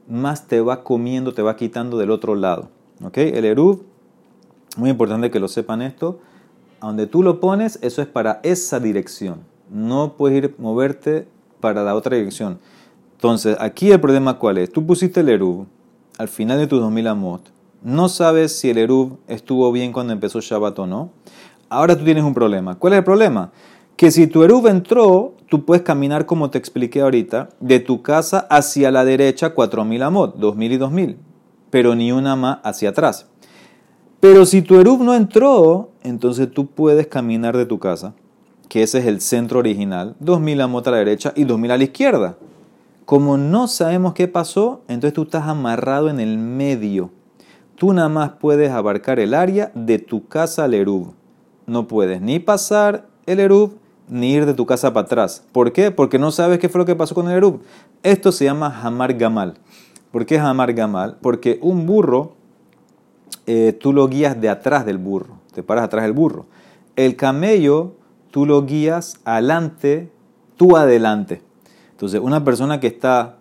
más 0.07 0.47
te 0.47 0.61
va 0.61 0.83
comiendo, 0.83 1.33
te 1.33 1.41
va 1.41 1.55
quitando 1.55 1.97
del 1.97 2.11
otro 2.11 2.35
lado. 2.35 2.69
¿Ok? 3.03 3.17
El 3.17 3.45
Eruv, 3.45 3.81
muy 4.77 4.91
importante 4.91 5.31
que 5.31 5.39
lo 5.39 5.47
sepan 5.47 5.81
esto, 5.81 6.19
a 6.79 6.87
donde 6.87 7.07
tú 7.07 7.23
lo 7.23 7.39
pones, 7.39 7.79
eso 7.81 8.01
es 8.03 8.07
para 8.07 8.39
esa 8.43 8.79
dirección. 8.79 9.39
No 9.71 10.13
puedes 10.13 10.37
ir 10.43 10.55
moverte 10.59 11.27
para 11.59 11.83
la 11.83 11.95
otra 11.95 12.15
dirección. 12.15 12.59
Entonces, 13.17 13.57
aquí 13.59 13.91
el 13.91 13.99
problema 13.99 14.37
cuál 14.37 14.59
es? 14.59 14.71
Tú 14.71 14.85
pusiste 14.85 15.21
el 15.21 15.29
Erub 15.29 15.65
al 16.19 16.27
final 16.27 16.59
de 16.59 16.67
tus 16.67 16.79
2000 16.79 17.07
amot. 17.07 17.41
No 17.81 18.09
sabes 18.09 18.59
si 18.59 18.69
el 18.69 18.77
Erub 18.77 19.17
estuvo 19.27 19.71
bien 19.71 19.91
cuando 19.91 20.13
empezó 20.13 20.39
Shabbat 20.39 20.77
o 20.77 20.85
no. 20.85 21.09
Ahora 21.67 21.97
tú 21.97 22.03
tienes 22.03 22.23
un 22.23 22.35
problema. 22.35 22.75
¿Cuál 22.75 22.93
es 22.93 22.97
el 22.99 23.03
problema? 23.03 23.51
Que 23.95 24.11
si 24.11 24.27
tu 24.27 24.43
Erub 24.43 24.67
entró, 24.67 25.33
tú 25.49 25.65
puedes 25.65 25.81
caminar 25.81 26.27
como 26.27 26.51
te 26.51 26.59
expliqué 26.59 27.01
ahorita, 27.01 27.49
de 27.59 27.79
tu 27.79 28.03
casa 28.03 28.45
hacia 28.51 28.91
la 28.91 29.03
derecha 29.03 29.55
4000 29.55 30.03
amot, 30.03 30.35
2000 30.35 30.71
y 30.71 30.77
2000, 30.77 31.17
pero 31.71 31.95
ni 31.95 32.11
una 32.11 32.35
más 32.35 32.59
hacia 32.63 32.89
atrás. 32.89 33.25
Pero 34.19 34.45
si 34.45 34.61
tu 34.61 34.79
Erub 34.79 35.01
no 35.01 35.15
entró, 35.15 35.89
entonces 36.03 36.51
tú 36.51 36.67
puedes 36.67 37.07
caminar 37.07 37.57
de 37.57 37.65
tu 37.65 37.79
casa, 37.79 38.13
que 38.69 38.83
ese 38.83 38.99
es 38.99 39.07
el 39.07 39.21
centro 39.21 39.57
original, 39.57 40.15
2000 40.19 40.61
amot 40.61 40.87
a 40.87 40.91
la 40.91 40.97
derecha 40.97 41.33
y 41.35 41.45
2000 41.45 41.71
a 41.71 41.77
la 41.77 41.83
izquierda. 41.83 42.37
Como 43.07 43.37
no 43.37 43.69
sabemos 43.69 44.13
qué 44.13 44.27
pasó, 44.27 44.81
entonces 44.89 45.13
tú 45.13 45.21
estás 45.21 45.47
amarrado 45.47 46.09
en 46.09 46.19
el 46.19 46.37
medio. 46.37 47.09
Tú 47.77 47.93
nada 47.93 48.09
más 48.09 48.31
puedes 48.31 48.69
abarcar 48.69 49.17
el 49.21 49.33
área 49.33 49.71
de 49.75 49.97
tu 49.97 50.27
casa 50.27 50.65
al 50.65 50.73
Erub. 50.73 51.13
No 51.67 51.87
puedes 51.87 52.19
ni 52.21 52.39
pasar 52.39 53.07
el 53.25 53.39
Erub 53.39 53.77
ni 54.09 54.33
ir 54.33 54.45
de 54.45 54.53
tu 54.53 54.65
casa 54.65 54.91
para 54.91 55.05
atrás. 55.05 55.41
¿Por 55.53 55.71
qué? 55.71 55.89
Porque 55.89 56.19
no 56.19 56.31
sabes 56.31 56.59
qué 56.59 56.67
fue 56.67 56.79
lo 56.79 56.85
que 56.85 56.97
pasó 56.97 57.15
con 57.15 57.29
el 57.29 57.37
Erub. 57.37 57.61
Esto 58.03 58.33
se 58.33 58.43
llama 58.43 58.77
Hamar 58.83 59.13
Gamal. 59.13 59.53
¿Por 60.11 60.25
qué 60.25 60.37
Hamar 60.37 60.73
Gamal? 60.73 61.15
Porque 61.21 61.59
un 61.61 61.85
burro, 61.85 62.33
eh, 63.45 63.71
tú 63.71 63.93
lo 63.93 64.09
guías 64.09 64.41
de 64.41 64.49
atrás 64.49 64.85
del 64.85 64.97
burro. 64.97 65.39
Te 65.53 65.63
paras 65.63 65.85
atrás 65.85 66.03
del 66.03 66.11
burro. 66.11 66.47
El 66.97 67.15
camello, 67.15 67.93
tú 68.31 68.45
lo 68.45 68.65
guías 68.65 69.21
adelante, 69.23 70.11
tú 70.57 70.75
adelante. 70.75 71.46
Entonces, 71.97 72.21
una 72.21 72.45
persona 72.45 72.79
que 72.79 72.85
está 72.85 73.37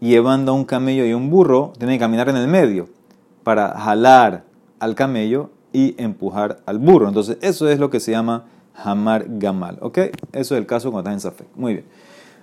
llevando 0.00 0.52
a 0.52 0.54
un 0.54 0.64
camello 0.64 1.04
y 1.04 1.12
un 1.12 1.28
burro 1.28 1.74
tiene 1.76 1.92
que 1.92 1.98
caminar 1.98 2.26
en 2.30 2.36
el 2.36 2.48
medio 2.48 2.88
para 3.44 3.78
jalar 3.78 4.44
al 4.78 4.94
camello 4.94 5.50
y 5.74 5.94
empujar 6.02 6.60
al 6.64 6.78
burro. 6.78 7.08
Entonces, 7.08 7.36
eso 7.42 7.68
es 7.68 7.78
lo 7.78 7.90
que 7.90 8.00
se 8.00 8.12
llama 8.12 8.46
Hamar 8.74 9.26
Gamal. 9.28 9.76
¿Ok? 9.82 9.98
Eso 10.32 10.54
es 10.54 10.58
el 10.58 10.64
caso 10.64 10.90
cuando 10.90 11.10
estás 11.10 11.22
en 11.26 11.30
Safek. 11.30 11.54
Muy 11.54 11.74
bien. 11.74 11.84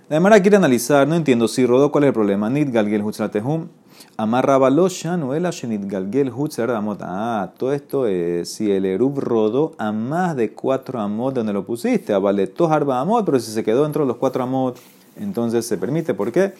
La 0.08 0.20
manera 0.20 0.40
quiere 0.40 0.58
analizar, 0.58 1.08
no 1.08 1.16
entiendo 1.16 1.48
si 1.48 1.66
rodó, 1.66 1.92
¿cuál 1.92 2.04
es 2.04 2.10
el 2.10 2.14
problema? 2.14 2.48
Nid 2.48 2.72
galgel 2.72 3.02
hutzratehum. 3.02 3.70
Amarraba 4.18 4.70
noela 4.70 5.50
shenit 5.50 5.84
galgel 5.88 6.32
amot. 6.76 7.00
Ah, 7.02 7.54
todo 7.58 7.74
esto 7.74 8.06
es 8.06 8.54
si 8.54 8.72
el 8.72 8.86
erub 8.86 9.20
rodó 9.20 9.72
a 9.80 9.92
más 9.92 10.36
de 10.36 10.54
cuatro 10.54 11.00
amot 11.00 11.34
donde 11.34 11.54
lo 11.54 11.66
pusiste. 11.66 12.14
Vale 12.14 12.54
harba 12.70 13.00
amot, 13.00 13.26
pero 13.26 13.40
si 13.40 13.52
se 13.52 13.64
quedó 13.64 13.82
dentro 13.82 14.04
de 14.04 14.10
los 14.10 14.18
cuatro 14.18 14.44
amot 14.44 14.78
entonces 15.20 15.68
se 15.68 15.78
permite. 15.78 16.14
¿Por 16.14 16.32
qué? 16.32 16.54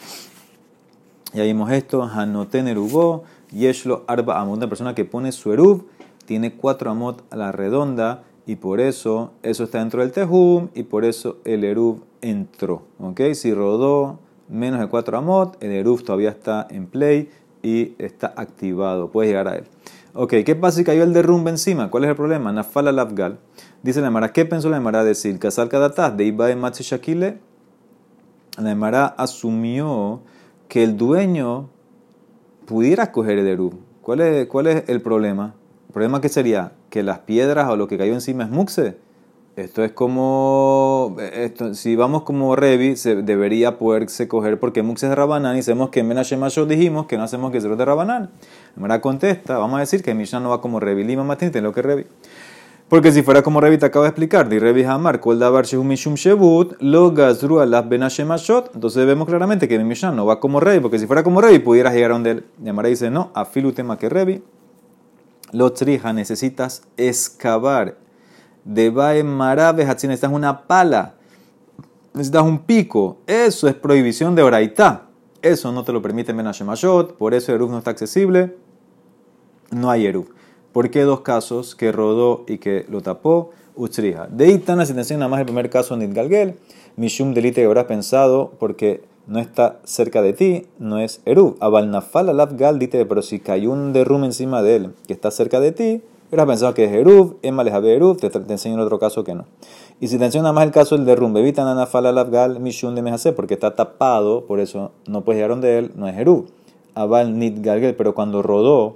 Ya 1.34 1.44
vimos 1.44 1.72
esto, 1.72 2.04
Hanoten 2.04 2.68
Erubó, 2.68 3.24
Yeshlo 3.52 4.04
Arba 4.08 4.40
Amot, 4.40 4.58
una 4.58 4.70
persona 4.70 4.94
que 4.96 5.06
pone 5.06 5.32
su 5.32 5.52
Erub, 5.52 5.88
tiene 6.26 6.54
cuatro 6.54 6.92
Amot 6.92 7.24
a 7.32 7.36
la 7.36 7.52
redonda, 7.52 8.24
y 8.46 8.56
por 8.56 8.80
eso 8.80 9.32
eso 9.44 9.64
está 9.64 9.80
dentro 9.80 10.02
del 10.02 10.12
Tehum, 10.12 10.70
y 10.74 10.84
por 10.84 11.06
eso 11.06 11.38
el 11.46 11.64
Erub 11.64 12.04
entró. 12.22 12.84
¿Ok? 13.00 13.22
Si 13.34 13.54
rodó 13.54 14.20
menos 14.50 14.80
de 14.80 14.88
4 14.88 15.18
amot, 15.18 15.64
el 15.64 15.72
Eruv 15.72 16.04
todavía 16.04 16.30
está 16.30 16.68
en 16.70 16.88
play 16.88 17.30
y 17.62 17.94
está 18.00 18.34
activado, 18.36 19.10
puedes 19.12 19.30
llegar 19.30 19.48
a 19.48 19.56
él. 19.56 19.66
Ok, 20.14 20.34
¿qué 20.46 20.56
pasa 20.56 20.78
si 20.78 20.84
cayó 20.84 21.04
el 21.04 21.14
derrumbe 21.14 21.52
encima? 21.52 21.92
¿Cuál 21.92 22.06
es 22.06 22.10
el 22.10 22.16
problema? 22.16 22.52
Nafala 22.52 22.92
Lavgal. 22.92 23.38
Dice 23.84 24.02
la 24.02 24.10
Mara, 24.10 24.34
¿qué 24.34 24.44
pensó 24.44 24.70
la 24.70 24.80
Mara 24.80 25.04
decir? 25.04 25.38
Casal 25.38 25.70
Kadatas, 25.70 26.18
de 26.18 26.26
Iba 26.26 26.48
de 26.48 26.56
Shakile. 26.56 27.38
La 28.60 28.76
Mara 28.76 29.06
asumió 29.06 30.22
que 30.68 30.84
el 30.84 30.98
dueño 30.98 31.70
pudiera 32.66 33.12
coger 33.12 33.40
el 33.40 33.48
Eruv. 33.48 33.74
¿Cuál 34.02 34.22
es, 34.22 34.48
¿Cuál 34.48 34.68
es 34.68 34.90
el 34.90 35.02
problema? 35.02 35.56
El 35.88 35.94
problema 35.94 36.22
que 36.22 36.30
sería 36.30 36.74
que 36.90 37.02
las 37.02 37.20
piedras 37.20 37.70
o 37.70 37.78
lo 37.78 37.88
que 37.88 37.98
cayó 37.98 38.14
encima 38.14 38.44
es 38.44 38.50
muxe. 38.50 38.98
Esto 39.56 39.84
es 39.84 39.92
como, 39.92 41.18
esto, 41.34 41.74
si 41.74 41.96
vamos 41.96 42.24
como 42.24 42.56
Revi, 42.56 42.96
se 42.96 43.24
debería 43.24 43.78
poderse 43.78 44.28
coger 44.28 44.60
porque 44.60 44.84
Mux 44.84 45.04
es 45.04 45.14
Rabanán 45.14 45.58
y 45.58 45.64
sabemos 45.64 45.90
que 45.90 46.00
en 46.00 46.08
Menashe 46.08 46.38
dijimos 46.66 47.08
que 47.08 47.18
no 47.18 47.24
hacemos 47.24 47.52
que 47.52 47.60
sea 47.60 47.76
de 47.76 47.84
Rabanán. 47.84 48.30
Mara 48.78 49.02
contesta, 49.02 49.58
vamos 49.58 49.78
a 49.78 49.80
decir 49.82 50.02
que 50.02 50.14
Mishnah 50.14 50.40
no 50.40 50.50
va 50.50 50.62
como 50.62 50.80
Revi, 50.80 51.04
Lima 51.04 51.24
Matin, 51.26 51.52
lo 51.62 51.74
que 51.74 51.82
Revi. 51.82 52.06
Porque 52.90 53.12
si 53.12 53.22
fuera 53.22 53.44
como 53.44 53.62
Revi 53.62 53.78
te 53.78 53.86
acabo 53.86 54.04
de 54.04 54.10
explicar, 54.10 54.50
de 54.50 54.60
Revi 54.60 54.84
Hamar, 54.84 55.20
Kol 55.20 55.38
Davar 55.38 55.64
Shehu 55.66 55.84
Mishum 55.84 56.16
Shebut, 56.16 56.76
Lo 56.80 57.12
Gazru 57.12 57.60
Alaf 57.60 57.88
Benashemashot, 57.88 58.72
entonces 58.74 59.06
vemos 59.06 59.28
claramente 59.28 59.68
que 59.68 59.78
Mishnah 59.78 60.12
no 60.12 60.26
va 60.26 60.40
como 60.40 60.60
Revi, 60.60 60.80
porque 60.80 60.98
si 60.98 61.06
fuera 61.06 61.22
como 61.22 61.40
Revi 61.40 61.60
pudieras 61.60 61.94
llegar 61.94 62.10
a 62.10 62.14
donde 62.16 62.32
él. 62.32 62.46
Y 62.64 62.68
Amara 62.68 62.90
dice, 62.90 63.12
no, 63.12 63.30
afilu 63.36 63.74
tema 63.74 64.00
que 64.00 64.10
Revi, 64.10 64.44
lo 65.52 65.72
trija, 65.72 66.14
necesitas 66.14 66.82
excavar 66.98 67.98
de 68.64 68.90
Bae 68.90 69.24
Marabe 69.24 69.86
necesitas 69.86 70.32
una 70.32 70.66
pala, 70.66 71.14
necesitas 72.14 72.44
un 72.44 72.60
pico. 72.60 73.20
Eso 73.28 73.68
es 73.68 73.76
prohibición 73.76 74.34
de 74.34 74.42
Oraitá. 74.42 75.06
Eso 75.44 75.72
no 75.72 75.84
te 75.84 75.94
lo 75.94 76.02
permite 76.02 76.34
Menashemashot, 76.34 77.18
por 77.18 77.36
eso 77.36 77.54
Eruv 77.54 77.70
no 77.70 77.78
está 77.78 77.92
accesible. 77.92 78.58
No 79.72 79.92
hay 79.92 80.08
Eruv. 80.08 80.39
¿Por 80.80 80.92
qué 80.92 81.02
dos 81.02 81.20
casos 81.20 81.76
que 81.76 81.92
rodó 81.92 82.46
y 82.48 82.58
que 82.58 82.86
lo 82.88 83.02
tapó? 83.02 83.50
Utsrija. 83.76 84.28
De 84.32 84.48
Itana, 84.48 84.86
si 84.86 84.94
te 84.94 85.00
enseña 85.00 85.18
nada 85.18 85.30
más 85.32 85.42
el 85.42 85.46
primer 85.46 85.70
caso 85.70 85.94
en 85.94 86.14
Galgel, 86.14 86.56
Mishum 86.96 87.34
delite 87.34 87.60
que 87.60 87.68
habrás 87.68 87.84
pensado 87.84 88.54
porque 88.60 89.04
no 89.28 89.40
está 89.40 89.82
cerca 89.84 90.22
de 90.22 90.32
ti, 90.32 90.68
no 90.78 90.98
es 90.98 91.20
Eruv. 91.26 91.58
Abal 91.60 91.92
Nafal 91.92 92.30
Alav 92.30 92.56
Gal, 92.56 92.80
dite, 92.80 93.06
pero 93.06 93.22
si 93.22 93.42
cayó 93.42 93.72
un 93.72 93.92
derrumbe 93.92 94.28
encima 94.28 94.64
de 94.64 94.78
él 94.78 94.94
que 95.06 95.12
está 95.12 95.32
cerca 95.32 95.60
de 95.60 95.74
ti, 95.74 96.02
Hubieras 96.30 96.48
pensado 96.48 96.74
que 96.74 96.86
es 96.86 96.94
Eruv, 96.94 97.36
Emma 97.42 97.66
les 97.66 97.74
Eruv, 97.74 98.16
te, 98.16 98.30
te 98.30 98.54
enseño 98.54 98.76
en 98.76 98.80
otro 98.80 99.00
caso 99.00 99.26
que 99.26 99.36
no. 99.36 99.48
Y 100.00 100.08
si 100.08 100.18
te 100.18 100.24
enseño 100.24 100.44
nada 100.44 100.54
más 100.54 100.64
el 100.64 100.72
caso 100.72 100.96
del 100.96 101.06
derrumbe, 101.06 101.42
evita 101.42 101.66
nana 101.66 101.88
fala 101.88 102.14
lavgal 102.14 102.62
mishun 102.62 102.96
de 102.96 103.02
mejase, 103.02 103.34
porque 103.34 103.56
está 103.56 103.76
tapado, 103.76 104.46
por 104.46 104.62
eso 104.62 104.92
no 105.08 105.26
puedes 105.26 105.40
llegar 105.40 105.50
donde 105.50 105.78
él, 105.78 105.92
no 105.98 106.08
es 106.08 106.18
Eruv. 106.18 106.46
Abal 106.96 107.38
nit 107.38 107.60
galgel, 107.60 107.98
pero 107.98 108.16
cuando 108.16 108.42
rodó, 108.42 108.96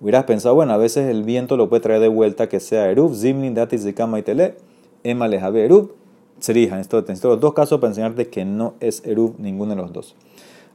hubieras 0.00 0.24
pensado, 0.24 0.54
bueno, 0.54 0.72
a 0.72 0.76
veces 0.76 1.08
el 1.08 1.22
viento 1.22 1.56
lo 1.56 1.68
puede 1.68 1.82
traer 1.82 2.00
de 2.00 2.08
vuelta 2.08 2.48
que 2.48 2.60
sea 2.60 2.90
Eruv, 2.90 3.14
zimni 3.14 3.50
datis 3.50 3.84
de 3.84 3.94
kama 3.94 4.18
y 4.18 4.22
tele, 4.22 4.56
Emma 5.02 5.28
les 5.28 5.42
Eruv, 5.42 5.92
serija. 6.38 6.80
Esto, 6.80 7.04
los 7.06 7.40
dos 7.40 7.54
casos 7.54 7.80
para 7.80 7.90
enseñarte 7.90 8.28
que 8.28 8.44
no 8.44 8.74
es 8.80 9.02
Eruv 9.04 9.34
ninguno 9.38 9.74
de 9.74 9.82
los 9.82 9.92
dos. 9.92 10.14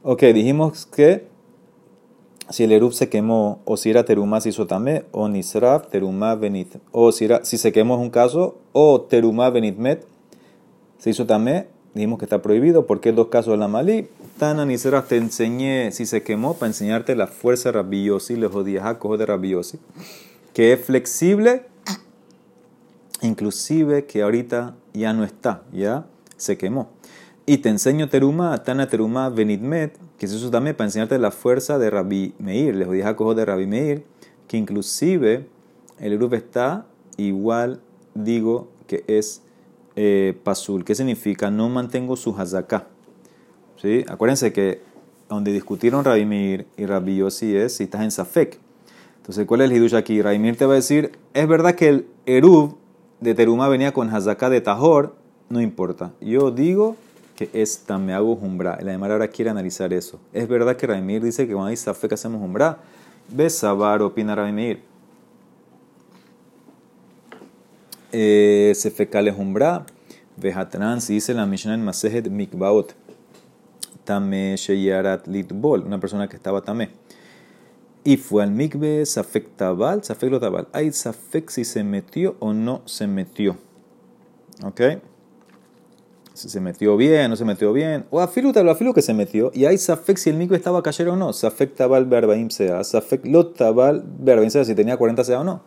Ok, 0.02 0.22
dijimos 0.24 0.86
que 0.86 1.26
si 2.50 2.64
el 2.64 2.72
Eruv 2.72 2.92
se 2.92 3.08
quemó, 3.08 3.60
o 3.64 3.76
si 3.76 3.90
era 3.90 4.04
terumá 4.04 4.40
se 4.40 4.50
hizo 4.50 4.66
tamé, 4.66 5.04
o 5.12 5.28
nisraf 5.28 5.88
terumá 5.88 6.34
benit, 6.34 6.76
o 6.90 7.12
si, 7.12 7.24
era, 7.24 7.44
si 7.44 7.56
se 7.56 7.72
quemó 7.72 7.94
es 7.94 8.00
un 8.00 8.10
caso, 8.10 8.56
o 8.72 9.00
terumá 9.02 9.50
benitmet 9.50 10.04
se 10.98 11.10
hizo 11.10 11.26
tamé, 11.26 11.66
dijimos 11.94 12.18
que 12.18 12.24
está 12.24 12.42
prohibido, 12.42 12.86
porque 12.86 13.12
dos 13.12 13.28
casos 13.28 13.52
de 13.52 13.58
la 13.58 13.68
malí. 13.68 14.08
Tana 14.38 14.64
nisraf 14.64 15.08
te 15.08 15.16
enseñé 15.16 15.92
si 15.92 16.06
se 16.06 16.22
quemó 16.22 16.54
para 16.54 16.68
enseñarte 16.68 17.14
la 17.14 17.26
fuerza 17.26 17.72
rabiosi, 17.72 18.36
le 18.36 18.48
jodía 18.48 18.98
de 19.18 19.26
rabiosi, 19.26 19.78
que 20.54 20.72
es 20.72 20.80
flexible, 20.80 21.64
inclusive 23.20 24.06
que 24.06 24.22
ahorita 24.22 24.74
ya 24.92 25.12
no 25.12 25.24
está, 25.24 25.62
ya 25.72 26.06
se 26.36 26.56
quemó. 26.56 26.90
Y 27.44 27.58
te 27.58 27.68
enseño 27.68 28.08
terumá, 28.08 28.62
tana 28.62 28.88
terumá 28.88 29.28
benitmet, 29.28 29.98
que 30.16 30.26
es 30.26 30.32
eso 30.32 30.50
también 30.50 30.76
para 30.76 30.86
enseñarte 30.86 31.18
la 31.18 31.30
fuerza 31.30 31.78
de 31.78 31.90
Rabbi 31.90 32.34
Meir, 32.38 32.74
les 32.76 32.90
dije 32.90 33.04
a 33.04 33.14
de 33.14 33.44
Rabbi 33.44 33.66
Meir, 33.66 34.04
que 34.46 34.56
inclusive 34.56 35.46
el 35.98 36.12
Eruv 36.12 36.34
está 36.34 36.86
igual, 37.16 37.80
digo, 38.14 38.68
que 38.86 39.04
es 39.06 39.42
eh, 39.96 40.38
pasul. 40.44 40.84
¿Qué 40.84 40.94
significa? 40.94 41.50
No 41.50 41.68
mantengo 41.68 42.16
su 42.16 42.34
hazaká. 42.36 42.86
¿Sí? 43.80 44.04
Acuérdense 44.08 44.52
que 44.52 44.80
donde 45.28 45.52
discutieron 45.52 46.04
Rabbi 46.04 46.24
Meir 46.24 46.66
y 46.76 46.86
Rabbi 46.86 47.16
Yossi 47.16 47.56
es 47.56 47.76
si 47.76 47.84
estás 47.84 48.02
en 48.02 48.10
Safek. 48.10 48.58
Entonces, 49.16 49.46
¿cuál 49.46 49.62
es 49.62 49.70
el 49.70 49.76
hidush 49.76 49.94
aquí? 49.94 50.20
Rabbi 50.20 50.38
Meir 50.38 50.56
te 50.56 50.66
va 50.66 50.72
a 50.72 50.76
decir, 50.76 51.12
es 51.34 51.48
verdad 51.48 51.74
que 51.74 51.88
el 51.88 52.06
Eruv 52.26 52.76
de 53.20 53.34
Teruma 53.34 53.68
venía 53.68 53.92
con 53.92 54.12
hazaká 54.14 54.50
de 54.50 54.60
Tahor, 54.60 55.14
no 55.48 55.60
importa. 55.60 56.12
Yo 56.20 56.50
digo 56.50 56.96
que 57.36 57.48
es 57.52 57.80
tameago 57.80 58.36
jumbra. 58.36 58.78
La 58.82 58.92
Demara 58.92 59.14
ahora 59.14 59.28
quiere 59.28 59.50
analizar 59.50 59.92
eso. 59.92 60.18
Es 60.32 60.48
verdad 60.48 60.76
que 60.76 60.86
Raimir 60.86 61.22
dice 61.22 61.46
que 61.46 61.52
cuando 61.52 61.68
hay 61.68 61.76
safe 61.76 62.08
que 62.08 62.14
hacemos 62.14 62.40
jumbra. 62.40 62.78
Ve 63.28 63.48
Sabar, 63.48 64.02
opina 64.02 64.34
Raimir. 64.34 64.82
Eh, 68.12 68.72
se 68.74 68.90
fecale 68.90 69.32
jumbra. 69.32 69.84
Vejatran, 70.36 71.00
si 71.00 71.14
dice 71.14 71.34
la 71.34 71.46
Mishnah 71.46 71.74
en 71.74 71.84
Masejet 71.84 72.28
Mikbaot. 72.28 72.94
Tame 74.04 74.56
Sheyarat 74.56 75.26
Litbol, 75.26 75.84
una 75.86 75.98
persona 76.00 76.28
que 76.28 76.36
estaba 76.36 76.62
tame. 76.62 76.90
Y 78.04 78.16
fue 78.16 78.42
al 78.42 78.50
mikve, 78.50 79.06
safek 79.06 79.56
tabal, 79.56 80.02
safek 80.02 80.30
lo 80.30 80.40
tabal. 80.40 80.66
Hay 80.72 80.90
safek 80.92 81.50
si 81.50 81.64
se 81.64 81.84
metió 81.84 82.36
o 82.40 82.52
no 82.52 82.82
se 82.84 83.06
metió. 83.06 83.56
¿Ok? 84.64 84.80
si 86.34 86.48
se 86.48 86.60
metió 86.60 86.96
bien, 86.96 87.30
no 87.30 87.36
se 87.36 87.44
metió 87.44 87.72
bien, 87.72 88.04
o 88.10 88.20
afilu 88.20 88.52
tal 88.52 88.68
afilu 88.68 88.94
que 88.94 89.02
se 89.02 89.12
metió, 89.14 89.50
y 89.54 89.66
hay 89.66 89.76
safek 89.76 90.16
si 90.16 90.30
el 90.30 90.36
micro 90.36 90.56
estaba 90.56 90.82
cayero 90.82 91.12
o 91.12 91.16
no, 91.16 91.32
safek 91.32 91.74
tabal 91.74 92.06
berbaim 92.06 92.50
sea, 92.50 92.82
safek 92.84 93.26
lot 93.26 93.54
tabal 93.56 94.02
berbaim 94.18 94.50
sea, 94.50 94.64
si 94.64 94.74
tenía 94.74 94.96
40 94.96 95.24
sea 95.24 95.40
o 95.40 95.44
no. 95.44 95.62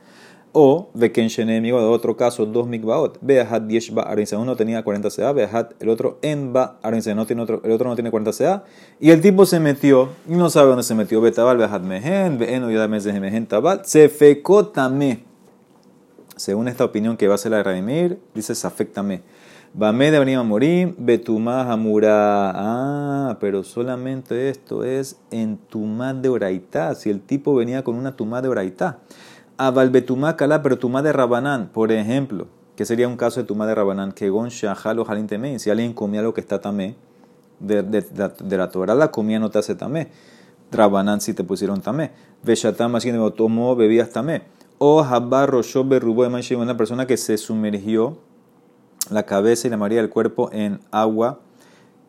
O 0.58 0.90
veken 0.94 1.28
enemigo 1.38 1.82
de 1.82 1.86
otro 1.86 2.16
caso, 2.16 2.46
dos 2.46 2.66
mikvaot, 2.66 3.18
beahat 3.20 3.64
diesh 3.64 3.94
ba 3.94 4.04
arinse, 4.04 4.38
uno 4.38 4.56
tenía 4.56 4.82
40 4.86 5.10
sea, 5.10 5.34
beahat 5.34 5.74
el 5.82 5.90
otro 5.90 6.18
en 6.22 6.54
ba 6.54 6.80
arinse, 6.82 7.14
no 7.14 7.26
tiene 7.26 7.42
otro, 7.42 7.60
el 7.62 7.72
otro 7.74 7.90
no 7.90 7.96
tiene 7.96 8.10
40 8.10 8.32
sea, 8.32 8.64
y 8.98 9.12
el 9.12 9.20
tipo 9.20 9.46
se 9.46 9.60
metió, 9.60 10.08
y 10.30 10.36
no 10.36 10.50
sabe 10.50 10.70
dónde 10.70 10.84
se 10.84 10.96
metió, 10.96 11.20
betabal, 11.20 11.58
beahat 11.58 11.82
mehen, 11.82 12.38
beeno 12.38 12.72
yadamez 12.72 13.06
mehen 13.06 13.48
tabal, 13.48 13.82
se 13.84 14.08
fecó 14.08 14.68
tamé. 14.68 15.26
Según 16.38 16.70
esta 16.70 16.86
opinión 16.86 17.18
que 17.18 17.28
va 17.28 17.36
a 17.36 17.38
ser 17.38 17.52
la 17.52 17.58
de 17.58 17.64
Radimir, 17.64 18.20
dice 18.34 18.56
safek 18.56 18.94
tamé. 18.94 19.24
Bame 19.78 20.10
de 20.10 20.20
venir 20.20 20.38
a 20.38 20.44
morir, 20.44 20.96
Betumá 20.98 21.70
Hamura. 21.70 22.52
Ah, 22.56 23.38
pero 23.42 23.62
solamente 23.66 24.48
esto 24.48 24.86
es 24.86 25.18
en 25.32 25.58
Tumá 25.58 26.14
de 26.14 26.30
Oraitá. 26.30 26.96
Si 26.96 27.10
el 27.10 27.20
tipo 27.20 27.54
venía 27.54 27.84
con 27.84 27.96
una 27.96 28.16
Tumá 28.16 28.42
de 28.42 28.48
Oraitá. 28.48 29.00
Abal 29.58 29.90
Betumá 29.90 30.36
Kalá, 30.36 30.62
pero 30.62 30.78
Tumá 30.78 31.02
de 31.02 31.14
Rabanán, 31.14 31.70
por 31.74 31.92
ejemplo. 31.92 32.48
que 32.76 32.86
sería 32.86 33.08
un 33.08 33.16
caso 33.16 33.40
de 33.40 33.48
Tumá 33.48 33.66
de 33.66 33.76
Rabanán? 33.76 34.12
Que 34.12 34.30
Gon 34.30 34.50
Shahalo 34.50 35.06
Halin 35.08 35.60
Si 35.60 35.70
alguien 35.70 35.94
comía 35.94 36.22
lo 36.22 36.34
que 36.34 36.42
está 36.42 36.60
tamé, 36.60 36.96
de, 37.60 37.84
de, 37.84 38.58
la 38.58 38.70
Torah 38.70 38.96
la 38.96 39.12
comía 39.12 39.40
no 39.40 39.50
te 39.50 39.60
hace 39.60 39.76
tamé. 39.76 40.10
Rabanán 40.72 41.22
si 41.22 41.34
te 41.34 41.44
pusieron 41.44 41.82
tamé. 41.82 42.12
Veshatam 42.44 42.96
así 42.96 43.12
tomó 43.36 43.76
bebías 43.76 44.10
tamé. 44.12 44.44
O 44.78 45.02
Habarro 45.02 45.62
Shobe 45.62 46.00
Rubo 46.00 46.28
de 46.28 46.56
una 46.58 46.76
persona 46.76 47.08
que 47.08 47.16
se 47.16 47.38
sumergió 47.38 48.18
la 49.10 49.24
cabeza 49.24 49.68
y 49.68 49.72
la 49.72 49.78
mayoría 49.78 50.02
del 50.02 50.10
cuerpo 50.10 50.50
en 50.52 50.80
agua 50.92 51.40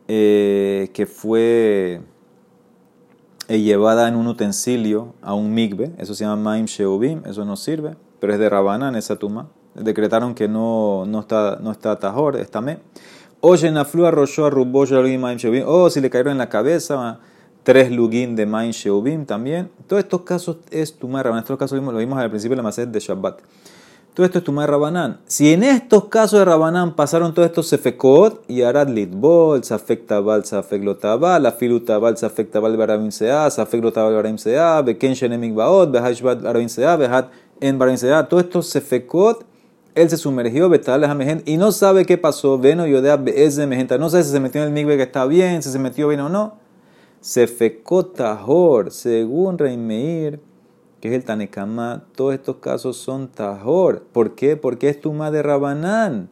eh, 0.08 0.90
que 0.94 1.06
fue 1.06 2.00
eh, 3.48 3.60
llevada 3.60 4.08
en 4.08 4.16
un 4.16 4.26
utensilio 4.26 5.14
a 5.22 5.34
un 5.34 5.54
migbe, 5.54 5.92
eso 5.98 6.14
se 6.14 6.24
llama 6.24 6.36
maim 6.36 6.66
sheobim, 6.66 7.22
eso 7.26 7.44
no 7.44 7.56
sirve, 7.56 7.96
pero 8.20 8.32
es 8.32 8.38
de 8.38 8.48
rabana 8.48 8.88
en 8.88 8.96
esa 8.96 9.16
tumba. 9.16 9.48
Decretaron 9.74 10.34
que 10.34 10.48
no, 10.48 11.04
no 11.06 11.20
está, 11.20 11.58
no 11.60 11.70
está 11.70 11.98
tajor, 11.98 12.36
está 12.36 12.60
me. 12.60 12.78
Oye, 13.40 13.70
naflua 13.70 14.10
rosho 14.10 14.50
maim 14.50 15.36
sheobim, 15.38 15.64
o 15.66 15.90
si 15.90 16.00
le 16.00 16.10
cayeron 16.10 16.32
en 16.32 16.38
la 16.38 16.48
cabeza, 16.48 17.20
tres 17.62 17.90
lugin 17.90 18.34
de 18.34 18.46
maim 18.46 18.72
sheobim 18.72 19.26
también. 19.26 19.70
Todos 19.86 20.02
estos 20.02 20.22
casos 20.22 20.56
es 20.70 20.98
tumá 20.98 21.22
rabana, 21.22 21.42
estos 21.42 21.58
casos 21.58 21.80
lo 21.80 21.98
vimos 21.98 22.18
al 22.18 22.30
principio 22.30 22.54
de 22.54 22.58
la 22.58 22.62
macet 22.62 22.88
de 22.90 23.00
Shabbat. 23.00 23.40
Todo 24.16 24.24
esto 24.24 24.38
es 24.38 24.44
Tumá 24.44 24.62
de 24.62 24.68
Rabanán. 24.68 25.20
Si 25.26 25.52
en 25.52 25.62
estos 25.62 26.06
casos 26.06 26.38
de 26.38 26.46
Rabanán 26.46 26.96
pasaron 26.96 27.34
todos 27.34 27.48
estos 27.48 27.66
Sefekot, 27.66 28.44
y 28.48 28.62
Arad 28.62 28.88
Litbol, 28.88 29.62
Safek 29.62 30.06
Tabal, 30.06 30.46
Safek 30.46 30.82
Lotabal, 30.82 31.44
Afilu 31.44 31.80
Tabal, 31.80 32.16
Safek 32.16 32.50
Tabal 32.50 32.78
Barabim 32.78 33.10
Sea, 33.10 33.50
Safek 33.50 33.82
Lotabal 33.82 34.14
Barabim 34.14 34.38
Sea, 34.38 34.80
Beken 34.80 35.12
Shenemik 35.12 35.54
Baot, 35.54 35.90
Behashbat 35.90 36.40
Barabim 36.40 36.70
Sea, 36.70 36.96
Behat 36.96 37.30
En 37.60 37.78
Barabim 37.78 37.98
Sea, 37.98 38.26
todos 38.26 38.44
estos 38.44 38.68
Sefekot 38.68 39.44
él 39.94 40.08
se 40.08 40.16
sumergió, 40.16 40.70
y 41.44 41.56
no 41.58 41.72
sabe 41.72 42.06
qué 42.06 42.16
pasó, 42.16 42.58
veno 42.58 42.86
yodea 42.86 43.22
ese 43.34 43.66
mejenta, 43.66 43.98
no 43.98 44.08
sabe 44.08 44.24
si 44.24 44.30
se 44.30 44.40
metió 44.40 44.62
en 44.62 44.68
el 44.68 44.72
migbe 44.72 44.96
que 44.96 45.02
está 45.02 45.26
bien, 45.26 45.62
si 45.62 45.70
se 45.70 45.78
metió 45.78 46.08
bien 46.08 46.20
o 46.20 46.30
no. 46.30 46.54
Se 47.20 47.46
fecó 47.46 48.06
tajor, 48.06 48.90
según 48.92 49.58
Reimeir, 49.58 50.40
es 51.08 51.14
el 51.14 51.24
Tanekama, 51.24 52.04
todos 52.14 52.34
estos 52.34 52.56
casos 52.56 52.96
son 52.96 53.28
tajor. 53.28 54.02
¿Por 54.12 54.34
qué? 54.34 54.56
Porque 54.56 54.88
es 54.88 55.00
tuma 55.00 55.30
de 55.30 55.42
Rabanán. 55.42 56.30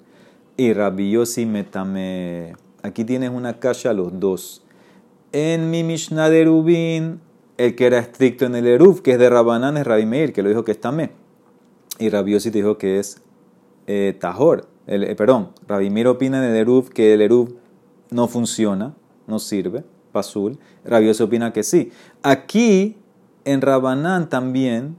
Y 0.57 0.73
Rabiosi 0.73 1.47
metame. 1.47 2.55
Aquí 2.83 3.05
tienes 3.05 3.31
una 3.31 3.59
calle 3.59 3.89
a 3.89 3.93
los 3.93 4.21
dos. 4.21 4.63
En 5.33 5.71
mi 5.71 5.83
Mishnah 5.83 6.31
de 6.31 6.45
Rubín, 6.45 7.21
el 7.57 7.75
que 7.75 7.87
era 7.87 7.99
estricto 7.99 8.47
en 8.47 8.55
el 8.55 8.67
Eruv, 8.67 9.03
que 9.03 9.13
es 9.13 9.19
de 9.19 9.31
Rabanán, 9.31 9.77
es 9.77 9.87
Rabbi 9.87 10.07
Meir, 10.07 10.33
que 10.33 10.43
lo 10.43 10.49
dijo 10.49 10.65
que 10.65 10.73
es 10.73 10.81
tamé. 10.81 11.11
Y 11.99 12.09
Rabiosi 12.09 12.51
dijo 12.51 12.79
que 12.79 12.99
es 12.99 13.23
eh, 13.87 14.17
Tajor. 14.21 14.69
El, 14.87 15.05
eh, 15.05 15.15
perdón, 15.17 15.51
Rabbi 15.67 15.91
Meir 15.91 16.09
opina 16.09 16.39
en 16.39 16.51
el 16.51 16.57
Eruv 16.57 16.91
que 16.91 17.15
el 17.15 17.23
Eruv 17.23 17.57
no 18.11 18.29
funciona, 18.29 18.95
no 19.27 19.39
sirve, 19.39 19.85
pasul. 20.13 20.59
Rabiosi 20.85 21.23
opina 21.23 21.53
que 21.53 21.63
sí. 21.63 21.91
Aquí, 22.23 22.97
en 23.45 23.61
Rabanán 23.61 24.29
también, 24.29 24.97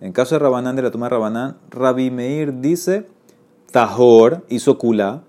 en 0.00 0.12
caso 0.12 0.34
de 0.34 0.40
Rabanán, 0.40 0.76
de 0.76 0.82
la 0.82 0.90
toma 0.90 1.06
de 1.06 1.10
Rabanán, 1.10 1.56
Rabbi 1.70 2.10
Meir 2.10 2.60
dice 2.60 3.06
Tajor, 3.70 4.44
hizo 4.48 4.78
Kula, 4.78 5.22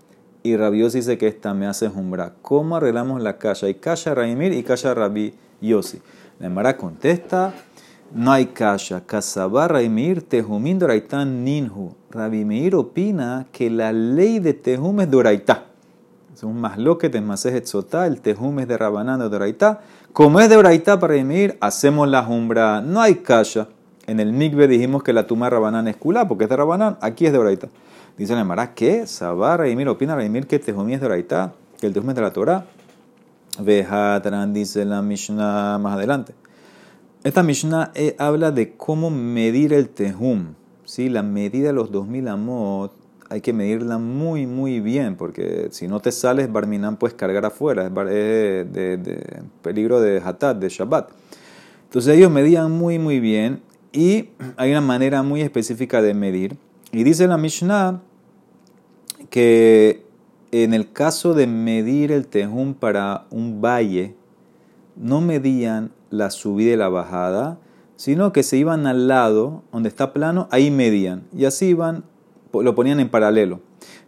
y 0.43 0.57
Rabiosi 0.57 0.99
dice 0.99 1.17
que 1.17 1.27
esta 1.27 1.53
me 1.53 1.67
hace 1.67 1.87
jumbra. 1.87 2.33
¿Cómo 2.41 2.75
arreglamos 2.75 3.21
la 3.21 3.37
calle? 3.37 3.67
Hay 3.67 3.75
calle 3.75 4.15
Rabbi 4.15 4.35
Meir 4.35 4.53
y 4.53 4.63
calle 4.63 4.93
Rabbi 4.93 5.33
Yossi. 5.61 6.01
La 6.39 6.47
Emara 6.47 6.77
contesta, 6.77 7.53
no 8.13 8.31
hay 8.31 8.47
kasha. 8.47 9.05
Kasabá 9.05 9.67
Meir 9.89 10.23
Tejumín 10.23 10.79
Doraitán 10.79 11.43
Ninhu. 11.43 11.95
Rabbi 12.09 12.43
Meir 12.43 12.75
opina 12.75 13.47
que 13.51 13.69
la 13.69 13.93
ley 13.93 14.39
de 14.39 14.53
Tejum 14.53 15.01
es 15.01 15.11
Doraitá. 15.11 15.65
Es 16.33 16.43
un 16.43 16.59
más 16.59 16.77
lo 16.77 16.97
que 16.97 17.09
te 17.09 17.19
etzotá, 17.19 18.07
el 18.07 18.21
Tejum 18.21 18.59
es 18.59 18.67
de 18.67 18.77
Rabanán 18.77 19.19
de 19.19 19.29
Doraitá. 19.29 19.81
Como 20.13 20.41
es 20.41 20.49
de 20.49 20.55
Doraitá 20.55 20.99
para 20.99 21.13
Meir, 21.23 21.57
hacemos 21.61 22.05
la 22.05 22.21
jumbra. 22.21 22.81
No 22.81 22.99
hay 22.99 23.15
kasha. 23.15 23.69
En 24.07 24.19
el 24.19 24.33
Mikve 24.33 24.67
dijimos 24.67 25.03
que 25.03 25.13
la 25.13 25.25
tuma 25.25 25.49
Rabanán 25.49 25.87
es 25.87 25.95
culá, 25.95 26.27
porque 26.27 26.43
es 26.43 26.49
de 26.49 26.57
Rabanán, 26.57 26.97
aquí 26.99 27.25
es 27.25 27.31
de 27.31 27.37
Doraitá. 27.37 27.69
Dice 28.17 28.33
la 28.35 28.41
Emara, 28.41 28.73
¿qué? 28.73 29.07
Sabá 29.07 29.57
Meir 29.57 29.87
opina 29.87 30.17
Meir 30.17 30.47
que 30.47 30.59
Tejumí 30.59 30.95
es 30.95 30.99
de 30.99 31.07
Doraitá, 31.07 31.53
que 31.79 31.87
el 31.87 31.93
Tejum 31.93 32.09
es 32.09 32.15
de 32.17 32.21
la 32.21 32.33
Torah. 32.33 32.65
Vehatran 33.57 34.53
dice 34.53 34.83
la 34.83 35.01
Mishnah 35.01 35.77
más 35.77 35.93
adelante. 35.93 36.33
Esta 37.23 37.41
Mishnah 37.41 37.91
eh, 37.95 38.17
habla 38.19 38.51
de 38.51 38.75
cómo 38.75 39.11
medir 39.11 39.71
el 39.71 39.87
Tehum. 39.87 40.55
¿sí? 40.83 41.07
La 41.07 41.23
medida 41.23 41.67
de 41.67 41.73
los 41.73 41.89
2000 41.89 42.27
amot 42.27 43.00
hay 43.31 43.39
que 43.39 43.53
medirla 43.53 43.97
muy, 43.97 44.45
muy 44.45 44.81
bien, 44.81 45.15
porque 45.15 45.69
si 45.71 45.87
no 45.87 46.01
te 46.01 46.11
sales, 46.11 46.51
Barminan 46.51 46.97
puedes 46.97 47.15
cargar 47.15 47.45
afuera, 47.45 47.87
es 47.87 47.93
de, 48.73 49.43
peligro 49.61 50.01
de 50.01 50.21
Hatat, 50.21 50.57
de 50.57 50.67
Shabbat. 50.67 51.11
Entonces 51.85 52.17
ellos 52.17 52.29
medían 52.29 52.71
muy, 52.71 52.99
muy 52.99 53.21
bien 53.21 53.61
y 53.93 54.31
hay 54.57 54.71
una 54.71 54.81
manera 54.81 55.23
muy 55.23 55.39
específica 55.39 56.01
de 56.01 56.13
medir. 56.13 56.57
Y 56.91 57.05
dice 57.05 57.25
la 57.25 57.37
Mishnah 57.37 58.01
que 59.29 60.03
en 60.51 60.73
el 60.73 60.91
caso 60.91 61.33
de 61.33 61.47
medir 61.47 62.11
el 62.11 62.27
tejum 62.27 62.73
para 62.73 63.27
un 63.29 63.61
valle, 63.61 64.13
no 64.97 65.21
medían 65.21 65.93
la 66.09 66.31
subida 66.31 66.73
y 66.73 66.75
la 66.75 66.89
bajada, 66.89 67.59
sino 67.95 68.33
que 68.33 68.43
se 68.43 68.57
iban 68.57 68.87
al 68.87 69.07
lado, 69.07 69.63
donde 69.71 69.87
está 69.87 70.11
plano, 70.11 70.49
ahí 70.51 70.69
medían. 70.69 71.23
Y 71.33 71.45
así 71.45 71.67
iban, 71.67 72.03
lo 72.53 72.75
ponían 72.75 72.99
en 72.99 73.09
paralelo. 73.09 73.59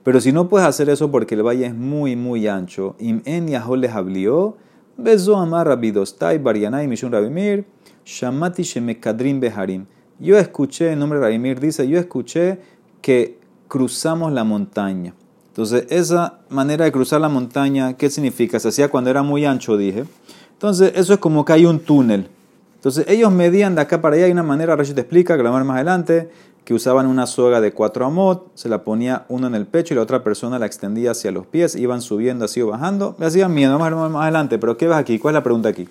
Pero 0.04 0.20
si 0.20 0.32
no 0.32 0.50
puedes 0.50 0.68
hacer 0.68 0.90
eso 0.90 1.12
porque 1.12 1.36
el 1.36 1.44
valle 1.44 1.66
es 1.66 1.76
muy, 1.76 2.16
muy 2.16 2.48
ancho, 2.48 2.96
im 3.00 3.22
en 3.26 3.48
les 3.48 3.92
hablió, 3.92 4.58
beso 4.98 5.38
amar 5.38 5.68
rabidostai 5.68 6.38
barianai 6.40 6.88
mishun 6.88 7.12
rabimir, 7.12 7.66
shamati 8.06 8.64
shemekadrim 8.64 9.40
beharim. 9.40 9.86
Yo 10.20 10.38
escuché, 10.38 10.94
el 10.94 11.00
nombre 11.00 11.20
de 11.20 11.26
Rabimir 11.26 11.60
dice, 11.60 11.88
yo 11.88 12.00
escuché 12.00 12.60
que 13.02 13.40
cruzamos 13.68 14.32
la 14.32 14.44
montaña. 14.44 15.14
Entonces, 15.48 15.86
esa 15.90 16.40
manera 16.50 16.86
de 16.86 16.92
cruzar 16.92 17.20
la 17.20 17.30
montaña, 17.30 17.98
¿qué 17.98 18.10
significa? 18.10 18.60
Se 18.60 18.70
hacía 18.70 18.90
cuando 18.90 19.10
era 19.10 19.22
muy 19.22 19.46
ancho, 19.46 19.76
dije. 19.76 20.06
Entonces, 20.54 20.94
eso 20.96 21.14
es 21.14 21.20
como 21.20 21.44
que 21.44 21.54
hay 21.54 21.66
un 21.66 21.80
túnel. 21.80 22.30
Entonces, 22.76 23.06
ellos 23.08 23.32
medían 23.32 23.76
de 23.76 23.82
acá 23.82 24.02
para 24.02 24.16
allá. 24.16 24.26
Hay 24.26 24.32
una 24.32 24.44
manera, 24.44 24.76
Rashid 24.76 24.96
te 24.96 25.02
explica, 25.02 25.36
vamos 25.36 25.66
más 25.66 25.76
adelante, 25.76 26.30
que 26.64 26.74
usaban 26.74 27.08
una 27.08 27.28
soga 27.28 27.60
de 27.60 27.74
cuatro 27.74 28.06
amot, 28.06 28.52
se 28.56 28.70
la 28.70 28.84
ponía 28.84 29.26
uno 29.28 29.48
en 29.48 29.56
el 29.56 29.66
pecho 29.66 29.94
y 29.94 29.98
la 29.98 30.04
otra 30.04 30.24
persona 30.24 30.60
la 30.60 30.66
extendía 30.66 31.12
hacia 31.12 31.32
los 31.32 31.46
pies, 31.46 31.76
iban 31.76 32.02
subiendo 32.02 32.46
así 32.46 32.62
o 32.62 32.68
bajando. 32.68 33.16
Me 33.18 33.26
hacían 33.26 33.54
miedo, 33.54 33.76
a 33.76 33.84
ver 33.84 33.96
más 33.96 34.24
adelante. 34.24 34.58
Pero, 34.58 34.78
¿qué 34.78 34.88
ves 34.88 34.98
aquí? 34.98 35.20
¿Cuál 35.20 35.34
es 35.34 35.40
la 35.40 35.44
pregunta 35.44 35.70
aquí? 35.70 35.90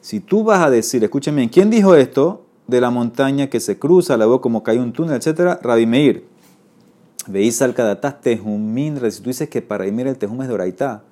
Si 0.00 0.20
tú 0.20 0.42
vas 0.42 0.62
a 0.62 0.70
decir, 0.70 1.04
escúcheme, 1.04 1.48
¿quién 1.48 1.70
dijo 1.70 1.94
esto 1.94 2.44
de 2.66 2.80
la 2.80 2.90
montaña 2.90 3.48
que 3.48 3.60
se 3.60 3.78
cruza, 3.78 4.16
luego 4.16 4.40
como 4.40 4.64
que 4.64 4.72
hay 4.72 4.78
un 4.78 4.92
túnel, 4.92 5.16
etcétera? 5.16 5.60
Rabbi 5.62 5.86
Meir. 5.86 6.24
Veis 7.26 7.60
al 7.62 7.74
Kadatá 7.74 8.20
Tejumín, 8.20 8.98
si 9.10 9.20
tú 9.20 9.28
dices 9.28 9.48
que 9.48 9.62
para 9.62 9.86
ir 9.86 10.06
el 10.06 10.16
Tejum 10.16 10.40
es 10.42 10.48
de 10.48 10.54
Oraitá, 10.54 11.02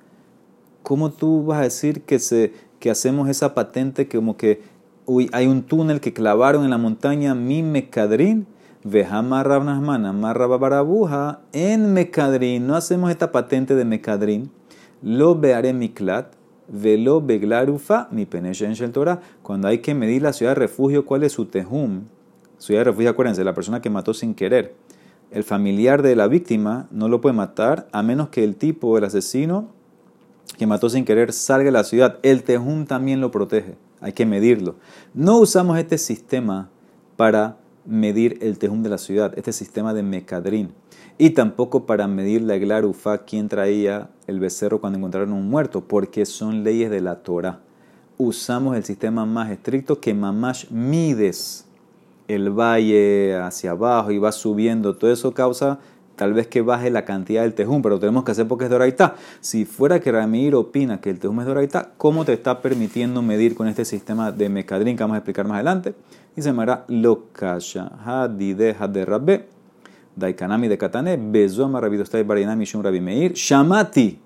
¿cómo 0.83 1.11
tú 1.11 1.45
vas 1.45 1.59
a 1.59 1.63
decir 1.63 2.01
que, 2.01 2.19
se, 2.19 2.51
que 2.79 2.89
hacemos 2.89 3.29
esa 3.29 3.53
patente 3.53 4.09
como 4.09 4.35
que 4.35 4.61
uy, 5.05 5.29
hay 5.33 5.47
un 5.47 5.63
túnel 5.63 6.01
que 6.01 6.13
clavaron 6.13 6.63
en 6.63 6.69
la 6.69 6.77
montaña 6.77 7.35
mi 7.35 7.63
Mecadrín? 7.63 8.47
Vejama 8.83 9.43
Marra 9.43 10.47
Barabuja, 10.47 11.41
en 11.51 11.93
Mecadrín, 11.93 12.67
no 12.67 12.75
hacemos 12.75 13.11
esta 13.11 13.31
patente 13.31 13.75
de 13.75 13.85
Mecadrín, 13.85 14.51
lo 15.01 15.35
vearé 15.35 15.73
miklat, 15.73 16.33
velo 16.67 17.21
beglarufa, 17.21 18.07
mi 18.11 18.25
peneshen 18.25 18.73
shel 18.73 18.91
Torah. 18.91 19.19
Cuando 19.41 19.67
hay 19.67 19.79
que 19.79 19.93
medir 19.93 20.21
la 20.21 20.33
ciudad 20.33 20.51
de 20.51 20.61
refugio, 20.61 21.05
¿cuál 21.05 21.23
es 21.23 21.33
su 21.33 21.45
tejum? 21.45 22.03
Ciudad 22.57 22.81
de 22.81 22.85
refugio, 22.85 23.09
acuérdense, 23.09 23.43
la 23.43 23.53
persona 23.53 23.81
que 23.81 23.89
mató 23.89 24.13
sin 24.13 24.33
querer 24.33 24.75
el 25.31 25.43
familiar 25.43 26.01
de 26.01 26.15
la 26.15 26.27
víctima 26.27 26.87
no 26.91 27.07
lo 27.07 27.21
puede 27.21 27.35
matar 27.35 27.87
a 27.91 28.01
menos 28.01 28.29
que 28.29 28.43
el 28.43 28.55
tipo, 28.55 28.97
el 28.97 29.03
asesino 29.03 29.69
que 30.57 30.65
mató 30.65 30.89
sin 30.89 31.05
querer, 31.05 31.31
salga 31.31 31.65
de 31.65 31.71
la 31.71 31.83
ciudad. 31.83 32.17
El 32.23 32.43
tejum 32.43 32.85
también 32.85 33.21
lo 33.21 33.31
protege. 33.31 33.75
Hay 34.01 34.13
que 34.13 34.25
medirlo. 34.25 34.75
No 35.13 35.37
usamos 35.37 35.77
este 35.77 35.97
sistema 35.97 36.69
para 37.15 37.57
medir 37.89 38.37
el 38.41 38.57
tejum 38.57 38.83
de 38.83 38.89
la 38.89 38.97
ciudad, 38.97 39.33
este 39.37 39.51
sistema 39.51 39.93
de 39.93 40.03
mecadrín. 40.03 40.71
Y 41.17 41.31
tampoco 41.31 41.85
para 41.85 42.07
medir 42.07 42.41
la 42.43 42.55
eglarufa, 42.55 43.25
quien 43.25 43.49
traía 43.49 44.09
el 44.27 44.39
becerro 44.39 44.79
cuando 44.79 44.99
encontraron 44.99 45.33
un 45.33 45.49
muerto, 45.49 45.81
porque 45.81 46.25
son 46.25 46.63
leyes 46.63 46.89
de 46.89 47.01
la 47.01 47.15
Torah. 47.23 47.59
Usamos 48.17 48.77
el 48.77 48.85
sistema 48.85 49.25
más 49.25 49.49
estricto 49.49 49.99
que 49.99 50.13
mamash 50.13 50.69
mides 50.69 51.65
el 52.29 52.51
valle 52.51 53.35
hacia 53.35 53.71
abajo 53.71 54.11
y 54.11 54.19
va 54.19 54.31
subiendo, 54.31 54.95
todo 54.95 55.11
eso 55.11 55.33
causa 55.33 55.79
tal 56.19 56.33
vez 56.33 56.47
que 56.47 56.61
baje 56.61 56.89
la 56.89 57.05
cantidad 57.05 57.43
del 57.43 57.53
tejum, 57.53 57.81
pero 57.81 57.97
tenemos 57.97 58.25
que 58.25 58.31
hacer 58.31 58.45
porque 58.45 58.65
es 58.65 58.69
doraitá. 58.69 59.15
Si 59.39 59.63
fuera 59.63 60.01
que 60.01 60.11
Ramir 60.11 60.53
opina 60.53 60.99
que 60.99 61.09
el 61.09 61.17
tejum 61.17 61.39
es 61.39 61.45
doraitá, 61.45 61.93
¿cómo 61.95 62.25
te 62.25 62.33
está 62.33 62.61
permitiendo 62.61 63.21
medir 63.21 63.55
con 63.55 63.69
este 63.69 63.85
sistema 63.85 64.33
de 64.33 64.49
mecadrín 64.49 64.97
que 64.97 65.03
vamos 65.03 65.15
a 65.15 65.19
explicar 65.19 65.47
más 65.47 65.55
adelante? 65.55 65.93
Y 66.35 66.41
se 66.41 66.49
llamará 66.49 66.83
lokasha 66.89 67.93
hadide 68.03 68.75
de 68.89 69.05
rabbe 69.05 69.47
daikanami 70.17 70.67
de 70.67 70.77
katane 70.77 71.17
bezoma 71.17 71.79
rabidostai 71.79 72.23
barinami 72.23 72.65
shum 72.65 72.81
rabi 72.83 72.99
meir 72.99 73.31
shamati 73.31 74.19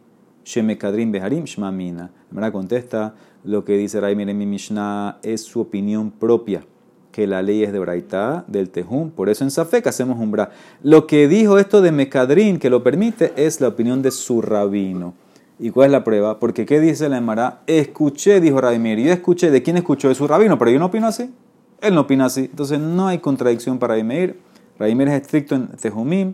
shemekadrin 0.44 1.12
beharim 1.12 1.46
shmamina. 1.46 2.10
La 2.32 2.52
contesta 2.52 3.14
lo 3.44 3.64
que 3.64 3.78
dice 3.78 4.02
Raimir 4.02 4.30
en 4.30 4.38
mi 4.40 4.48
Mishnah 4.48 5.20
es 5.22 5.44
su 5.44 5.62
opinión 5.62 6.10
propia 6.10 6.66
que 7.14 7.28
la 7.28 7.44
ley 7.44 7.64
es 7.64 7.72
de 7.72 7.80
Braitá, 7.80 8.44
del 8.48 8.70
Tejum. 8.70 9.12
Por 9.12 9.30
eso 9.30 9.44
en 9.44 9.52
Safek 9.52 9.86
hacemos 9.86 10.20
umbra. 10.20 10.50
Lo 10.82 11.06
que 11.06 11.28
dijo 11.28 11.60
esto 11.60 11.82
de 11.82 11.92
Mecadrín, 11.92 12.58
que 12.58 12.72
lo 12.72 12.82
permite, 12.84 13.32
es 13.38 13.62
la 13.62 13.68
opinión 13.70 14.02
de 14.02 14.10
su 14.10 14.42
rabino. 14.42 15.14
¿Y 15.60 15.70
cuál 15.70 15.86
es 15.86 15.92
la 15.92 16.04
prueba? 16.04 16.40
Porque 16.40 16.66
¿qué 16.66 16.80
dice 16.80 17.08
la 17.10 17.20
Emara? 17.20 17.62
Escuché, 17.68 18.42
dijo 18.42 18.60
Rabimir, 18.60 18.98
yo 18.98 19.14
escuché, 19.14 19.52
¿de 19.52 19.62
quién 19.62 19.78
escuchó? 19.78 20.10
De 20.10 20.16
su 20.16 20.28
rabino, 20.28 20.58
pero 20.58 20.72
yo 20.72 20.80
no 20.80 20.88
opino 20.88 21.06
así. 21.06 21.32
Él 21.80 21.94
no 21.94 22.02
opina 22.02 22.26
así. 22.26 22.46
Entonces 22.46 22.80
no 22.80 23.08
hay 23.08 23.20
contradicción 23.20 23.78
para 23.78 23.94
Rabimir. 23.94 24.40
Rabimir 24.80 25.10
es 25.10 25.22
estricto 25.22 25.54
en 25.54 25.68
Tejumim, 25.68 26.34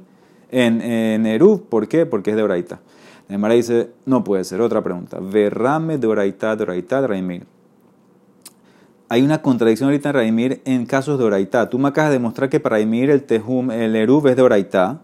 en, 0.50 0.82
en 0.82 1.60
¿Por 1.70 1.90
qué? 1.90 2.06
Porque 2.06 2.30
es 2.30 2.38
de 2.38 2.44
Braitá. 2.44 2.80
La 3.28 3.36
Emara 3.36 3.54
dice, 3.54 3.90
no 4.06 4.24
puede 4.24 4.46
ser. 4.46 4.62
Otra 4.62 4.82
pregunta. 4.82 5.20
Verrame 5.22 5.98
de 5.98 6.08
Braitá, 6.08 6.56
de 6.56 6.64
Braitá, 6.64 7.02
de 7.02 7.08
hay 9.10 9.24
una 9.24 9.42
contradicción 9.42 9.90
ahorita 9.90 10.10
en 10.10 10.16
Raimir 10.16 10.62
en 10.66 10.86
casos 10.86 11.18
de 11.18 11.26
Oraitá. 11.26 11.68
Tú 11.70 11.80
me 11.80 11.88
acabas 11.88 12.12
de 12.12 12.18
demostrar 12.18 12.50
que 12.50 12.60
para 12.60 12.76
Raimir 12.76 13.10
el 13.10 13.24
Tejum, 13.24 13.72
el 13.72 13.96
Eruv 13.96 14.28
es 14.28 14.36
de 14.36 14.44
Oraitá, 14.44 15.02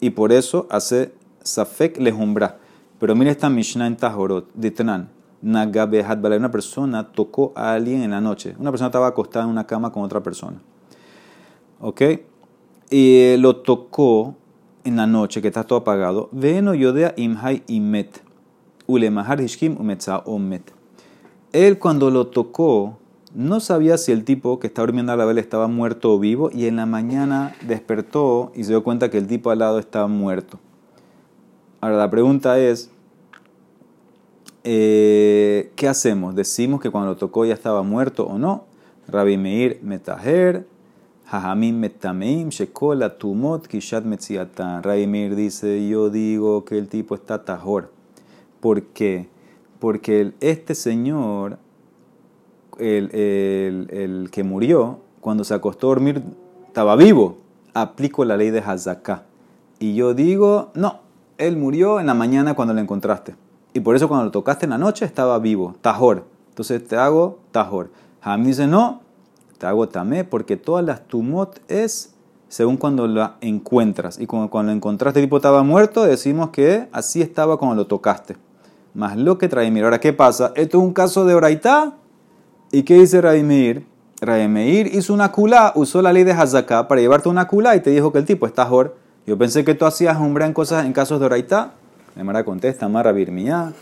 y 0.00 0.10
por 0.10 0.32
eso 0.32 0.66
hace 0.70 1.12
Safek 1.42 1.98
lejumbra. 1.98 2.58
Pero 2.98 3.14
mira 3.14 3.30
esta 3.30 3.48
Mishnah 3.48 3.86
en 3.86 3.96
Tajorot, 3.96 4.52
de 4.54 4.72
Tenan. 4.72 5.10
Una 5.40 6.50
persona 6.50 7.12
tocó 7.12 7.52
a 7.54 7.74
alguien 7.74 8.02
en 8.02 8.10
la 8.10 8.20
noche. 8.20 8.56
Una 8.58 8.72
persona 8.72 8.88
estaba 8.88 9.06
acostada 9.06 9.44
en 9.44 9.52
una 9.52 9.68
cama 9.68 9.92
con 9.92 10.02
otra 10.02 10.20
persona. 10.20 10.60
¿Ok? 11.80 12.02
Y 12.90 13.36
lo 13.36 13.56
tocó 13.56 14.34
en 14.82 14.96
la 14.96 15.06
noche, 15.06 15.40
que 15.40 15.46
está 15.46 15.62
todo 15.62 15.78
apagado, 15.78 16.28
veno 16.32 16.74
yodea 16.74 17.14
imhai 17.16 17.62
imet, 17.68 18.20
ulemahar 18.86 19.40
hishkim 19.40 19.76
umetza 19.78 20.18
omet. 20.24 20.72
Él 21.52 21.78
cuando 21.78 22.10
lo 22.10 22.26
tocó, 22.28 22.98
no 23.38 23.60
sabía 23.60 23.98
si 23.98 24.10
el 24.10 24.24
tipo 24.24 24.58
que 24.58 24.66
estaba 24.66 24.86
durmiendo 24.86 25.12
a 25.12 25.16
la 25.16 25.24
vela 25.24 25.38
estaba 25.40 25.68
muerto 25.68 26.12
o 26.12 26.18
vivo, 26.18 26.50
y 26.52 26.66
en 26.66 26.74
la 26.74 26.86
mañana 26.86 27.54
despertó 27.68 28.50
y 28.56 28.64
se 28.64 28.70
dio 28.70 28.82
cuenta 28.82 29.10
que 29.10 29.18
el 29.18 29.28
tipo 29.28 29.50
al 29.52 29.60
lado 29.60 29.78
estaba 29.78 30.08
muerto. 30.08 30.58
Ahora 31.80 31.98
la 31.98 32.10
pregunta 32.10 32.58
es, 32.58 32.90
eh, 34.64 35.70
¿qué 35.76 35.86
hacemos? 35.86 36.34
¿Decimos 36.34 36.80
que 36.80 36.90
cuando 36.90 37.10
lo 37.10 37.16
tocó 37.16 37.44
ya 37.44 37.54
estaba 37.54 37.84
muerto 37.84 38.26
o 38.26 38.38
no? 38.38 38.64
Rabbi 39.06 39.36
Meir 39.36 39.78
metaher, 39.84 40.66
Hajamim 41.30 41.78
metameim, 41.78 42.48
shekola 42.48 43.18
tumot 43.18 43.68
kishat 43.68 44.02
metziatan. 44.04 44.82
Rabbi 44.82 45.06
Meir 45.06 45.36
dice, 45.36 45.88
yo 45.88 46.10
digo 46.10 46.64
que 46.64 46.76
el 46.76 46.88
tipo 46.88 47.14
está 47.14 47.44
tajor. 47.44 47.92
¿Por 48.58 48.82
qué? 48.82 49.28
Porque 49.78 50.32
este 50.40 50.74
señor, 50.74 51.58
el, 52.78 54.28
que 54.30 54.44
murió, 54.44 55.00
cuando 55.20 55.44
se 55.44 55.54
acostó 55.54 55.88
a 55.88 55.90
dormir, 55.90 56.22
estaba 56.66 56.96
vivo. 56.96 57.38
Aplico 57.74 58.24
la 58.24 58.36
ley 58.36 58.50
de 58.50 58.60
Hazaká. 58.60 59.24
Y 59.78 59.94
yo 59.94 60.14
digo, 60.14 60.70
no, 60.74 61.00
él 61.38 61.56
murió 61.56 62.00
en 62.00 62.06
la 62.06 62.14
mañana 62.14 62.54
cuando 62.54 62.74
lo 62.74 62.80
encontraste. 62.80 63.36
Y 63.74 63.80
por 63.80 63.94
eso 63.94 64.08
cuando 64.08 64.26
lo 64.26 64.30
tocaste 64.30 64.66
en 64.66 64.70
la 64.70 64.78
noche 64.78 65.04
estaba 65.04 65.38
vivo, 65.38 65.74
tajor. 65.80 66.24
Entonces 66.50 66.86
te 66.86 66.96
hago 66.96 67.38
tajor. 67.52 67.90
Ham 68.22 68.44
dice, 68.44 68.66
no, 68.66 69.02
te 69.58 69.66
hago 69.66 69.88
tamé, 69.88 70.24
porque 70.24 70.56
todas 70.56 70.84
las 70.84 71.06
tumot 71.06 71.60
es 71.68 72.14
según 72.48 72.76
cuando 72.76 73.06
la 73.06 73.36
encuentras. 73.40 74.18
Y 74.18 74.26
cuando, 74.26 74.50
cuando 74.50 74.72
lo 74.72 74.76
encontraste, 74.76 75.20
el 75.20 75.26
tipo 75.26 75.36
estaba 75.36 75.62
muerto, 75.62 76.04
decimos 76.04 76.50
que 76.50 76.88
así 76.92 77.22
estaba 77.22 77.58
cuando 77.58 77.76
lo 77.76 77.86
tocaste. 77.86 78.36
Más 78.94 79.16
lo 79.16 79.38
que 79.38 79.48
trae 79.48 79.68
Ahora, 79.82 80.00
¿qué 80.00 80.12
pasa? 80.12 80.52
Esto 80.56 80.78
es 80.78 80.84
un 80.84 80.92
caso 80.92 81.24
de 81.24 81.34
Oraitá. 81.34 81.94
¿Y 82.70 82.82
qué 82.82 82.98
dice 82.98 83.22
Raimir? 83.22 83.86
Raimir 84.20 84.94
hizo 84.94 85.14
una 85.14 85.32
culá, 85.32 85.72
usó 85.74 86.02
la 86.02 86.12
ley 86.12 86.24
de 86.24 86.32
Hazaká 86.32 86.86
para 86.86 87.00
llevarte 87.00 87.30
una 87.30 87.48
culá 87.48 87.74
y 87.76 87.80
te 87.80 87.88
dijo 87.88 88.12
que 88.12 88.18
el 88.18 88.26
tipo 88.26 88.46
está 88.46 88.64
tajor. 88.64 88.94
Yo 89.26 89.38
pensé 89.38 89.64
que 89.64 89.74
tú 89.74 89.86
hacías 89.86 90.18
umbra 90.18 90.44
en 90.44 90.52
cosas 90.52 90.84
en 90.84 90.92
casos 90.92 91.18
de 91.18 91.26
Oraitá. 91.26 91.72
Emara 92.14 92.44
contesta, 92.44 92.86
Mara 92.88 93.12
Birmiyah, 93.12 93.72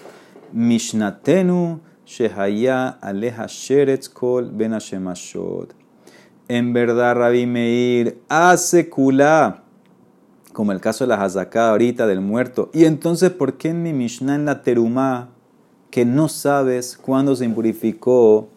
Mishnatenu, 0.53 1.81
Shehaya, 2.05 2.91
Aleja 3.01 3.47
Sheretz 3.49 4.09
Kol, 4.09 4.51
Ben 4.53 4.73
Hashemashot. 4.73 5.75
En 6.47 6.73
verdad, 6.73 7.17
Rabbi 7.17 7.45
Meir 7.45 8.21
hace 8.29 8.89
kulá, 8.89 9.65
como 10.53 10.71
el 10.71 10.81
caso 10.81 11.03
de 11.03 11.09
la 11.09 11.25
Hazaká 11.25 11.71
ahorita 11.71 12.07
del 12.07 12.21
muerto. 12.21 12.71
Y 12.73 12.85
entonces, 12.85 13.31
¿por 13.31 13.55
qué 13.55 13.71
en 13.71 13.83
mi 13.83 13.93
Mishnah 13.93 14.37
en 14.37 14.45
la 14.45 14.63
Terumá, 14.63 15.31
que 15.91 16.05
no 16.05 16.29
sabes 16.29 16.97
cuándo 16.97 17.35
se 17.35 17.47
impurificó, 17.47 18.49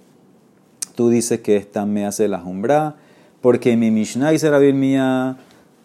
tú 0.99 1.07
dices 1.07 1.39
que 1.39 1.55
esta 1.55 1.85
me 1.85 2.05
hace 2.05 2.27
la 2.27 2.39
jumbra? 2.39 2.97
Porque 3.39 3.71
en 3.71 3.79
mi 3.79 3.89
Mishnah 3.89 4.31
dice 4.31 4.49
Rabbi 4.49 4.73
Mía, 4.73 5.37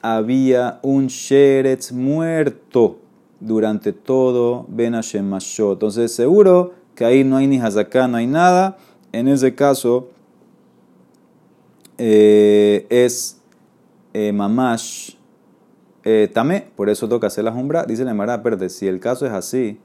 había 0.03 0.81
un 0.83 1.07
Sheretz 1.07 1.93
muerto 1.93 2.99
durante 3.39 3.93
todo 3.93 4.67
Ben 4.69 4.95
Hashem 4.95 5.33
Entonces, 5.33 6.13
seguro 6.13 6.75
que 6.97 7.05
ahí 7.05 7.23
no 7.23 7.37
hay 7.37 7.47
ni 7.47 7.61
Hazaká, 7.61 8.09
no 8.09 8.17
hay 8.17 8.27
nada. 8.27 8.77
En 9.13 9.29
ese 9.29 9.55
caso, 9.55 10.09
eh, 11.97 12.85
es 12.91 13.41
eh, 14.15 14.33
Mamash 14.33 15.13
eh, 16.03 16.29
Tamé, 16.35 16.67
por 16.75 16.91
eso 16.91 17.09
toca 17.09 17.29
hacer 17.29 17.45
la 17.45 17.53
jumbra. 17.53 17.85
Dice 17.85 18.05
la 18.05 18.15
Mara, 18.15 18.43
si 18.69 18.89
el 18.89 18.99
caso 18.99 19.27
es 19.27 19.33
así, 19.33 19.79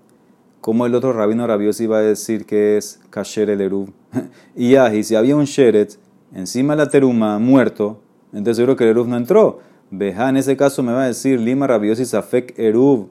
¿cómo 0.61 0.85
el 0.85 0.95
otro 0.95 1.13
rabino 1.13 1.45
rabioso 1.47 1.83
iba 1.83 1.97
a 1.97 2.01
decir 2.01 2.45
que 2.45 2.77
es 2.77 2.99
Kasher 3.09 3.49
el 3.49 3.61
Eruv? 3.61 3.89
y 4.55 4.75
y 4.75 5.03
si 5.03 5.15
había 5.15 5.35
un 5.35 5.45
Sheret 5.45 5.97
encima 6.33 6.75
de 6.75 6.85
la 6.85 6.89
teruma 6.89 7.39
muerto, 7.39 8.01
entonces 8.31 8.57
seguro 8.57 8.75
que 8.75 8.83
el 8.83 8.91
Eruv 8.91 9.07
no 9.07 9.17
entró. 9.17 9.59
Veja, 9.91 10.29
en 10.29 10.37
ese 10.37 10.55
caso 10.55 10.83
me 10.83 10.93
va 10.93 11.03
a 11.03 11.07
decir 11.07 11.39
Lima 11.39 11.65
rabiosi 11.65 12.05
Safek 12.05 12.57
Eruv 12.59 13.07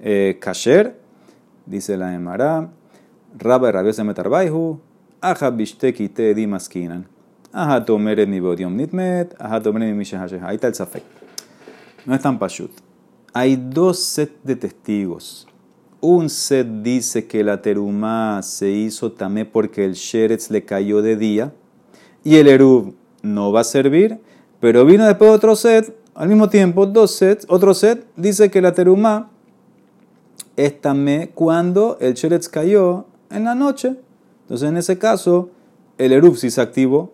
eh, 0.00 0.38
kasher, 0.40 0.96
dice 1.66 1.96
la 1.96 2.14
Emara, 2.14 2.70
Rabba 3.38 3.70
Rabia 3.70 4.04
Metarbaihu, 4.04 4.80
Aja 5.20 5.50
Bishteki 5.50 6.08
Te 6.08 6.34
Di 6.34 6.46
Maskinan, 6.46 7.06
Aja 7.52 7.84
Tomere 7.84 8.26
mi 8.26 8.40
Bodium 8.40 8.76
Nitmet, 8.76 9.34
Aja 9.38 9.60
Tomere 9.60 9.92
mi 9.92 10.04
Ahí 10.42 10.54
está 10.54 10.68
el 10.68 10.74
Safek. 10.74 11.02
No 12.04 12.14
es 12.14 12.20
tan 12.20 12.38
pashut. 12.38 12.72
Hay 13.32 13.56
dos 13.56 14.02
sets 14.02 14.34
de 14.42 14.56
testigos. 14.56 15.46
Un 16.02 16.28
set 16.28 16.66
dice 16.82 17.26
que 17.26 17.44
la 17.44 17.62
terumá 17.62 18.42
se 18.42 18.70
hizo 18.70 19.12
tamé 19.12 19.44
porque 19.44 19.84
el 19.84 19.94
sheretz 19.94 20.50
le 20.50 20.64
cayó 20.64 21.00
de 21.00 21.16
día 21.16 21.52
y 22.24 22.36
el 22.36 22.48
erub 22.48 22.94
no 23.22 23.52
va 23.52 23.60
a 23.60 23.64
servir, 23.64 24.18
pero 24.58 24.84
vino 24.84 25.06
después 25.06 25.30
otro 25.30 25.54
set, 25.54 25.96
al 26.14 26.28
mismo 26.28 26.48
tiempo 26.48 26.86
dos 26.86 27.12
sets, 27.12 27.46
otro 27.48 27.72
set 27.72 28.04
dice 28.16 28.50
que 28.50 28.60
la 28.60 28.74
terumá 28.74 29.30
esta 30.56 30.92
me 30.92 31.28
cuando 31.28 31.96
el 32.00 32.14
Sheretz 32.14 32.48
cayó 32.48 33.06
en 33.30 33.44
la 33.44 33.54
noche. 33.54 33.94
Entonces, 34.42 34.68
en 34.68 34.76
ese 34.76 34.98
caso, 34.98 35.50
el 35.98 36.12
Eruv 36.12 36.36
sí 36.36 36.50
se 36.50 36.60
activó. 36.60 37.12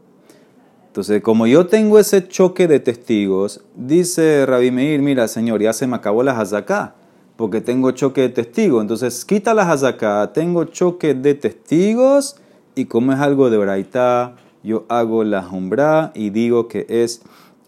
Entonces, 0.89 1.23
como 1.23 1.47
yo 1.47 1.67
tengo 1.67 1.99
ese 1.99 2.27
choque 2.27 2.67
de 2.67 2.81
testigos, 2.81 3.61
dice 3.77 4.45
Rabbi 4.47 4.71
Meir, 4.71 5.01
mira, 5.01 5.29
señor, 5.29 5.63
ya 5.63 5.73
se 5.73 5.87
me 5.87 5.97
acabó 5.97 6.23
la 6.23 6.39
hazaká, 6.39 6.97
porque 7.39 7.61
tengo 7.61 7.93
choque 7.93 8.23
de 8.23 8.31
testigos. 8.31 8.83
Entonces, 8.83 9.25
quita 9.25 9.55
la 9.55 9.63
hazaká, 9.63 10.33
tengo 10.35 10.65
choque 10.65 11.15
de 11.15 11.35
testigos, 11.35 12.35
y 12.75 12.87
como 12.87 13.13
es 13.13 13.21
algo 13.21 13.49
de 13.49 13.57
oraitá, 13.57 14.35
yo 14.65 14.85
hago 14.89 15.23
la 15.23 15.45
jumbra 15.45 16.11
y 16.17 16.31
digo 16.31 16.67
que 16.67 16.85
es 16.89 17.23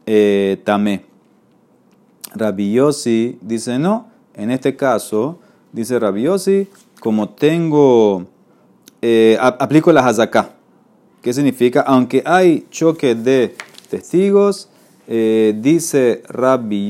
eh, 0.06 0.60
tamé. 0.64 1.04
Rabbi 2.34 2.72
Yossi 2.72 3.38
dice, 3.40 3.78
no, 3.78 4.08
en 4.34 4.50
este 4.50 4.74
caso, 4.74 5.38
dice 5.72 6.00
Rabiosi, 6.00 6.66
como 6.98 7.28
tengo, 7.28 8.26
eh, 9.00 9.38
aplico 9.40 9.92
la 9.92 10.04
hazaká. 10.04 10.50
¿Qué 11.22 11.32
significa? 11.32 11.82
Aunque 11.82 12.24
hay 12.26 12.66
choque 12.70 13.14
de 13.14 13.54
testigos, 13.88 14.68
eh, 15.06 15.54
dice 15.60 16.24
Rabbi 16.28 16.88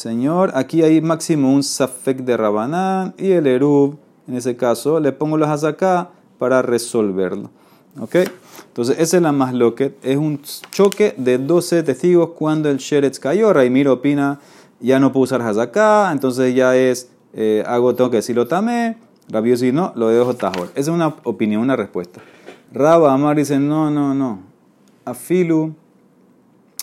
Señor, 0.00 0.52
aquí 0.54 0.82
hay 0.82 1.02
máximo 1.02 1.52
un 1.52 1.62
safek 1.62 2.20
de 2.20 2.34
Rabanán 2.34 3.12
y 3.18 3.32
el 3.32 3.46
Erub, 3.46 3.98
en 4.26 4.34
ese 4.34 4.56
caso, 4.56 4.98
le 4.98 5.12
pongo 5.12 5.36
la 5.36 5.52
hazaká 5.52 6.08
para 6.38 6.62
resolverlo. 6.62 7.50
¿Ok? 8.00 8.14
Entonces, 8.68 8.98
esa 8.98 9.18
es 9.18 9.22
la 9.22 9.32
más 9.32 9.52
loquet. 9.52 10.02
Es 10.02 10.16
un 10.16 10.40
choque 10.70 11.12
de 11.18 11.36
12 11.36 11.82
testigos 11.82 12.30
cuando 12.30 12.70
el 12.70 12.78
Sheretz 12.78 13.18
cayó. 13.18 13.52
Raimir 13.52 13.88
opina, 13.88 14.40
ya 14.80 14.98
no 14.98 15.12
puedo 15.12 15.24
usar 15.24 15.42
hazaká, 15.42 16.10
entonces 16.12 16.54
ya 16.54 16.74
es 16.74 17.10
eh, 17.34 17.62
hago, 17.66 17.94
tengo 17.94 18.08
que 18.08 18.16
decirlo 18.16 18.48
tamé, 18.48 18.96
Rabbi 19.28 19.54
si 19.58 19.70
no, 19.70 19.92
lo 19.96 20.08
dejo 20.08 20.32
tajor. 20.34 20.68
Esa 20.68 20.80
es 20.80 20.88
una 20.88 21.08
opinión, 21.24 21.60
una 21.60 21.76
respuesta. 21.76 22.22
Raba 22.72 23.12
Amar 23.12 23.36
dice, 23.36 23.58
no, 23.58 23.90
no, 23.90 24.14
no. 24.14 24.38
Afilu, 25.04 25.74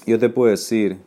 yo 0.06 0.20
te 0.20 0.30
puedo 0.30 0.52
decir 0.52 1.07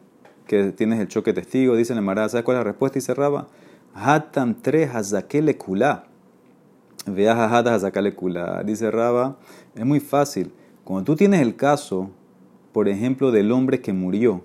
que 0.50 0.72
tienes 0.72 0.98
el 0.98 1.06
choque 1.06 1.32
testigo, 1.32 1.76
dice 1.76 1.94
la 1.94 2.00
Mara, 2.00 2.28
¿sabes 2.28 2.44
cuál 2.44 2.56
es 2.56 2.58
la 2.58 2.64
respuesta? 2.64 2.98
Dice 2.98 3.14
Raba, 3.14 3.46
Hatam 3.94 4.56
tre 4.56 4.84
hazakele 4.84 5.56
kula. 5.56 6.06
Vea 7.06 7.34
hajata 7.34 7.72
hazakele 7.72 8.16
kula. 8.16 8.64
Dice 8.64 8.90
Raba, 8.90 9.36
es 9.76 9.86
muy 9.86 10.00
fácil. 10.00 10.52
Cuando 10.82 11.04
tú 11.04 11.14
tienes 11.14 11.40
el 11.40 11.54
caso, 11.54 12.10
por 12.72 12.88
ejemplo, 12.88 13.30
del 13.30 13.52
hombre 13.52 13.80
que 13.80 13.92
murió, 13.92 14.42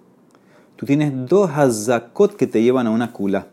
tú 0.76 0.86
tienes 0.86 1.12
dos 1.28 1.50
hazakot 1.50 2.36
que 2.36 2.46
te 2.46 2.62
llevan 2.62 2.86
a 2.86 2.92
una 2.92 3.12
kula. 3.12 3.48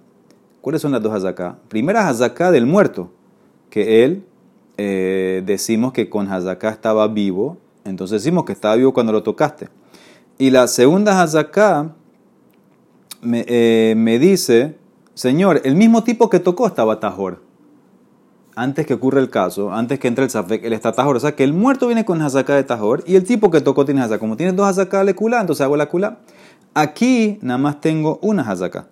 ¿Cuáles 0.61 0.83
son 0.83 0.93
las 0.93 1.03
dos 1.03 1.15
hazaká? 1.15 1.57
Primera 1.69 2.07
hazaká 2.07 2.51
del 2.51 2.67
muerto, 2.67 3.11
que 3.71 4.05
él 4.05 4.27
eh, 4.77 5.43
decimos 5.47 5.95
que 5.95 6.11
con 6.11 6.31
hazaká 6.31 6.69
estaba 6.69 7.09
vivo, 7.09 7.57
entonces 7.87 8.23
decimos 8.23 8.45
que 8.45 8.53
estaba 8.53 8.77
vivo 8.77 8.93
cuando 8.93 9.11
lo 9.11 9.23
tocaste. 9.23 9.71
Y 10.37 10.51
la 10.51 10.67
segunda 10.67 11.23
hazaká 11.23 11.95
me, 13.23 13.45
eh, 13.49 13.95
me, 13.97 14.19
dice, 14.19 14.77
Señor, 15.15 15.63
el 15.65 15.77
mismo 15.77 16.05
tipo 16.05 16.29
que 16.29 16.41
tocó 16.41 16.67
estaba 16.67 17.01
tajor. 17.01 17.41
Antes 18.55 18.87
que 18.87 18.93
ocurra 18.93 19.21
el 19.21 19.31
caso, 19.31 19.73
antes 19.73 19.99
que 19.99 20.09
entre 20.09 20.25
el 20.25 20.31
safek, 20.31 20.63
él 20.63 20.75
está 20.75 20.93
tajor. 20.93 21.17
O 21.17 21.21
sea 21.21 21.35
que 21.35 21.45
el 21.45 21.55
muerto 21.55 21.87
viene 21.87 22.05
con 22.05 22.21
hazaká 22.21 22.55
de 22.55 22.65
tajor 22.65 23.03
y 23.07 23.15
el 23.15 23.25
tipo 23.25 23.51
que 23.51 23.63
tocó 23.63 23.87
tiene 23.87 24.03
hazaká. 24.03 24.19
Como 24.19 24.37
tiene 24.37 24.53
dos 24.53 24.67
hazaká 24.67 25.05
de 25.05 25.15
kula, 25.15 25.41
entonces 25.41 25.65
hago 25.65 25.77
la 25.79 25.89
kula. 25.89 26.19
Aquí 26.75 27.39
nada 27.41 27.57
más 27.57 27.81
tengo 27.81 28.19
una 28.21 28.43
hazaká 28.43 28.89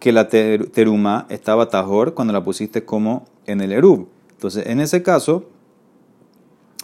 que 0.00 0.12
la 0.12 0.28
teruma 0.28 1.26
estaba 1.28 1.68
tajor 1.68 2.14
cuando 2.14 2.32
la 2.32 2.42
pusiste 2.42 2.84
como 2.84 3.24
en 3.46 3.60
el 3.60 3.72
erub. 3.72 4.08
Entonces, 4.32 4.66
en 4.66 4.80
ese 4.80 5.02
caso, 5.02 5.44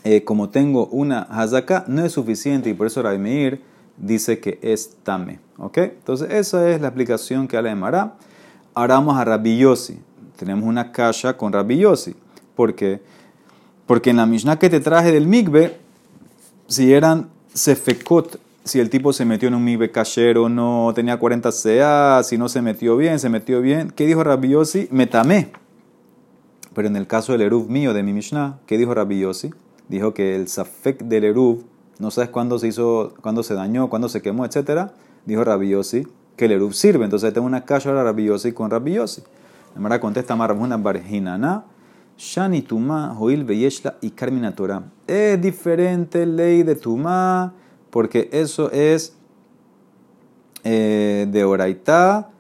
eh, 0.05 0.23
como 0.25 0.51
tengo 0.51 0.87
una 0.87 1.23
hazaká, 1.23 1.85
no 1.89 2.05
es 2.05 2.13
suficiente 2.13 2.71
y 2.71 2.75
por 2.75 2.87
eso 2.87 3.03
Raimir 3.03 3.63
dice 3.97 4.41
que 4.41 4.59
es 4.63 4.97
tame. 5.03 5.41
¿Ok? 5.59 5.79
Entonces, 5.79 6.31
esa 6.31 6.71
es 6.71 6.81
la 6.81 6.89
explicación 6.89 7.49
que 7.49 7.57
habla 7.57 7.71
de 7.71 7.77
Mará. 7.77 8.15
Ahora 8.75 8.95
vamos 8.95 9.17
a 9.17 9.25
Rabbi. 9.25 9.65
Tenemos 10.37 10.69
una 10.69 10.93
caja 10.93 11.37
con 11.37 11.53
Rabbi 11.53 11.79
Yossi. 11.79 12.15
¿Por 12.55 12.75
qué? 12.75 13.01
Porque 13.87 14.11
en 14.11 14.17
la 14.17 14.27
Mishnah 14.27 14.59
que 14.59 14.69
te 14.69 14.81
traje 14.81 15.13
del 15.13 15.27
Migbe, 15.27 15.79
si 16.67 16.93
eran 16.93 17.29
sefekot, 17.55 18.39
si 18.65 18.81
el 18.81 18.91
tipo 18.91 19.13
se 19.13 19.25
metió 19.25 19.49
en 19.49 19.55
un 19.55 19.65
Migbe 19.65 19.91
o 20.37 20.49
no, 20.49 20.93
tenía 20.95 21.19
40 21.19 21.51
CA, 21.53 22.23
si 22.23 22.37
no 22.37 22.49
se 22.49 22.61
metió 22.61 22.97
bien, 22.97 23.19
se 23.19 23.29
metió 23.29 23.61
bien. 23.61 23.91
¿Qué 23.91 24.07
dijo 24.07 24.25
Rabbi 24.25 24.49
Yossi? 24.49 24.89
Metame. 24.91 25.53
Pero 26.75 26.89
en 26.89 26.97
el 26.97 27.07
caso 27.07 27.33
del 27.33 27.43
Eruv 27.43 27.71
mío, 27.71 27.95
de 27.95 28.03
mi 28.03 28.13
Mishnah, 28.13 28.59
¿qué 28.67 28.77
dijo 28.77 28.93
Rabbi 28.93 29.21
Yossi? 29.21 29.51
Dijo 29.89 30.13
que 30.13 30.35
el 30.35 30.49
Safek 30.49 31.05
del 31.05 31.25
Eruv, 31.25 31.63
no 31.99 32.11
sabes 32.11 32.31
cuándo 32.31 32.59
se 32.59 32.69
hizo, 32.69 33.15
cuándo 33.23 33.43
se 33.43 33.55
dañó, 33.55 33.89
cuándo 33.89 34.09
se 34.09 34.23
quemó, 34.23 34.45
etcétera. 34.45 34.93
Dijo 35.25 35.45
Rabbi 35.45 35.71
Yossi 35.71 36.07
que 36.37 36.45
el 36.45 36.53
Eruv 36.53 36.75
sirve. 36.75 37.05
Entonces 37.05 37.33
tengo 37.33 37.47
una 37.47 37.65
caja 37.65 37.89
ahora 37.89 38.05
Rabbi 38.05 38.25
Yossi 38.25 38.53
con 38.53 38.71
Rabbi 38.71 38.95
Yossi. 38.95 39.23
La 39.75 39.81
Mara 39.81 40.01
contesta 40.01 40.37
Marmuna 40.37 40.77
Barjinana. 40.77 41.65
Shani 42.19 42.63
Tuma, 42.63 43.15
Joil 43.15 43.45
Beyeshla 43.45 43.97
y 44.01 44.11
Carmina 44.11 44.55
Torah. 44.55 44.85
Es 45.07 45.41
diferente 45.41 46.25
ley 46.25 46.63
de 46.63 46.75
Tuma, 46.75 47.53
porque 47.91 48.31
eso 48.33 48.71
es 48.73 49.15
eh, 50.65 51.27
de 51.31 51.45
Oraitá. 51.45 52.31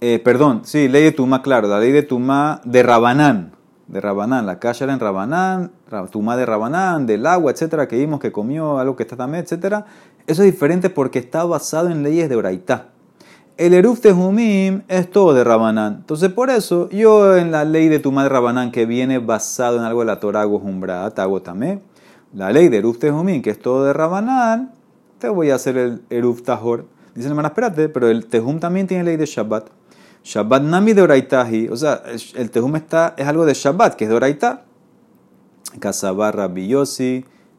Eh, 0.00 0.20
perdón, 0.24 0.62
sí, 0.64 0.88
ley 0.88 1.04
de 1.04 1.12
Tuma, 1.12 1.42
claro, 1.42 1.68
la 1.68 1.78
ley 1.78 1.92
de 1.92 2.02
Tuma 2.02 2.60
de 2.64 2.82
Rabanán. 2.82 3.52
De 3.92 4.00
Rabanán, 4.00 4.46
la 4.46 4.58
era 4.60 4.92
en 4.92 4.98
Rabanán, 4.98 5.70
Tuma 6.10 6.36
de 6.36 6.46
Rabanán, 6.46 7.06
del 7.06 7.26
agua, 7.26 7.52
etcétera, 7.52 7.86
que 7.86 7.96
vimos 7.96 8.18
que 8.18 8.32
comió 8.32 8.78
algo 8.78 8.96
que 8.96 9.04
está 9.04 9.16
también, 9.16 9.44
etcétera. 9.44 9.86
Eso 10.26 10.42
es 10.42 10.50
diferente 10.50 10.90
porque 10.90 11.20
está 11.20 11.44
basado 11.44 11.90
en 11.90 12.02
leyes 12.02 12.28
de 12.28 12.36
Oraitá 12.36 12.88
el 13.58 13.74
Eruf 13.74 14.00
Tejumim 14.00 14.82
es 14.88 15.10
todo 15.10 15.34
de 15.34 15.44
Rabanán. 15.44 15.98
Entonces, 16.00 16.32
por 16.32 16.50
eso, 16.50 16.88
yo 16.90 17.36
en 17.36 17.52
la 17.52 17.64
ley 17.64 17.88
de 17.88 17.98
tu 17.98 18.10
madre 18.10 18.30
Rabanán, 18.30 18.72
que 18.72 18.86
viene 18.86 19.18
basado 19.18 19.76
en 19.76 19.84
algo 19.84 20.00
de 20.00 20.06
la 20.06 20.20
Torah, 20.20 20.42
hago 20.42 20.58
Jumbrat, 20.58 21.18
hago 21.18 21.42
tamé. 21.42 21.80
La 22.34 22.50
ley 22.50 22.68
de 22.68 22.78
Eruf 22.78 22.98
Tejumim, 22.98 23.42
que 23.42 23.50
es 23.50 23.60
todo 23.60 23.84
de 23.84 23.92
Rabanán, 23.92 24.72
te 25.18 25.28
voy 25.28 25.50
a 25.50 25.56
hacer 25.56 25.76
el 25.76 26.02
Eruf 26.08 26.42
Tahor. 26.42 26.86
Dicen, 27.14 27.30
hermana, 27.30 27.48
espérate, 27.48 27.88
pero 27.88 28.08
el 28.08 28.26
Tejum 28.26 28.58
también 28.58 28.86
tiene 28.86 29.04
ley 29.04 29.16
de 29.16 29.26
Shabbat. 29.26 29.68
Shabbat 30.24 30.62
Nami 30.62 30.92
de 30.92 31.02
Oraitahi. 31.02 31.68
O 31.68 31.76
sea, 31.76 32.02
el 32.34 32.50
Tejum 32.50 32.76
está, 32.76 33.14
es 33.16 33.26
algo 33.26 33.44
de 33.44 33.54
Shabbat, 33.54 33.94
que 33.94 34.04
es 34.04 34.10
de 34.10 34.16
Oraitá. 34.16 34.64
Kasabar 35.80 36.36
Rabbi 36.36 36.74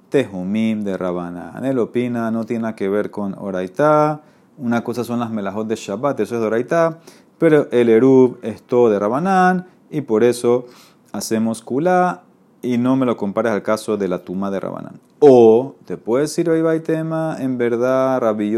Tejumim 0.10 0.84
de 0.84 0.98
Rabanán. 0.98 1.66
Él 1.66 1.80
opina, 1.80 2.30
no 2.30 2.46
tiene 2.46 2.76
que 2.76 2.88
ver 2.88 3.10
con 3.10 3.36
Oraitá 3.38 4.22
una 4.58 4.84
cosa 4.84 5.04
son 5.04 5.20
las 5.20 5.32
melajot 5.32 5.68
de 5.68 5.76
Shabbat, 5.76 6.20
eso 6.20 6.36
es 6.36 6.42
Doraita, 6.42 7.00
pero 7.38 7.68
el 7.72 7.90
Erub 7.90 8.38
es 8.44 8.62
todo 8.62 8.90
de 8.90 9.00
Rabanán 9.00 9.68
y 9.90 10.02
por 10.02 10.24
eso 10.24 10.66
hacemos 11.12 11.62
Kula 11.62 12.24
y 12.62 12.78
no 12.78 12.96
me 12.96 13.06
lo 13.06 13.18
compares 13.18 13.52
al 13.52 13.64
caso 13.64 13.98
de 13.98 14.08
la 14.08 14.20
tuma 14.20 14.52
de 14.52 14.60
Rabanán. 14.60 15.00
O 15.20 15.76
te 15.86 15.98
puedes 15.98 16.30
decir, 16.30 16.50
hoy 16.50 16.80
tema, 16.82 17.38
en 17.40 17.58
verdad, 17.58 18.20
Rabbi 18.22 18.56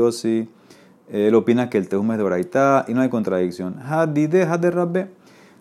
él 1.12 1.36
opina 1.36 1.70
que 1.70 1.78
el 1.78 1.88
Tehum 1.88 2.12
es 2.12 2.18
de 2.18 2.24
Doraita 2.24 2.86
y 2.88 2.94
no 2.94 3.02
hay 3.02 3.10
contradicción. 3.10 3.80
Hadide, 3.80 4.46
de 4.46 4.72
Rabbe. 4.72 5.08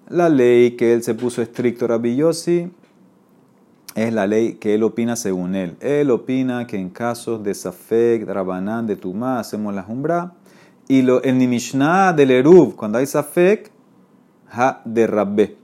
La 0.09 0.29
ley 0.29 0.73
que 0.73 0.93
él 0.93 1.03
se 1.03 1.15
puso 1.15 1.43
estricto, 1.43 1.87
Rabbi 1.87 2.21
es 3.95 4.13
la 4.13 4.27
ley 4.27 4.55
que 4.55 4.75
él 4.75 4.83
opina 4.83 5.15
según 5.17 5.55
él. 5.55 5.77
Él 5.81 6.11
opina 6.11 6.67
que 6.67 6.77
en 6.77 6.91
casos 6.91 7.43
de 7.45 7.55
Safek, 7.55 8.27
Rabanán, 8.27 8.87
de 8.87 8.97
Tumá, 8.97 9.39
hacemos 9.39 9.73
la 9.73 9.83
Jumbra. 9.83 10.33
Y 10.89 11.03
lo, 11.03 11.23
el 11.23 11.37
Mishnah 11.37 12.13
del 12.13 12.33
Eruv, 12.33 12.75
cuando 12.75 12.99
hay 12.99 13.07
Safek, 13.07 13.71
ha 14.51 14.83
de 14.85 15.07
Rabbe. 15.07 15.57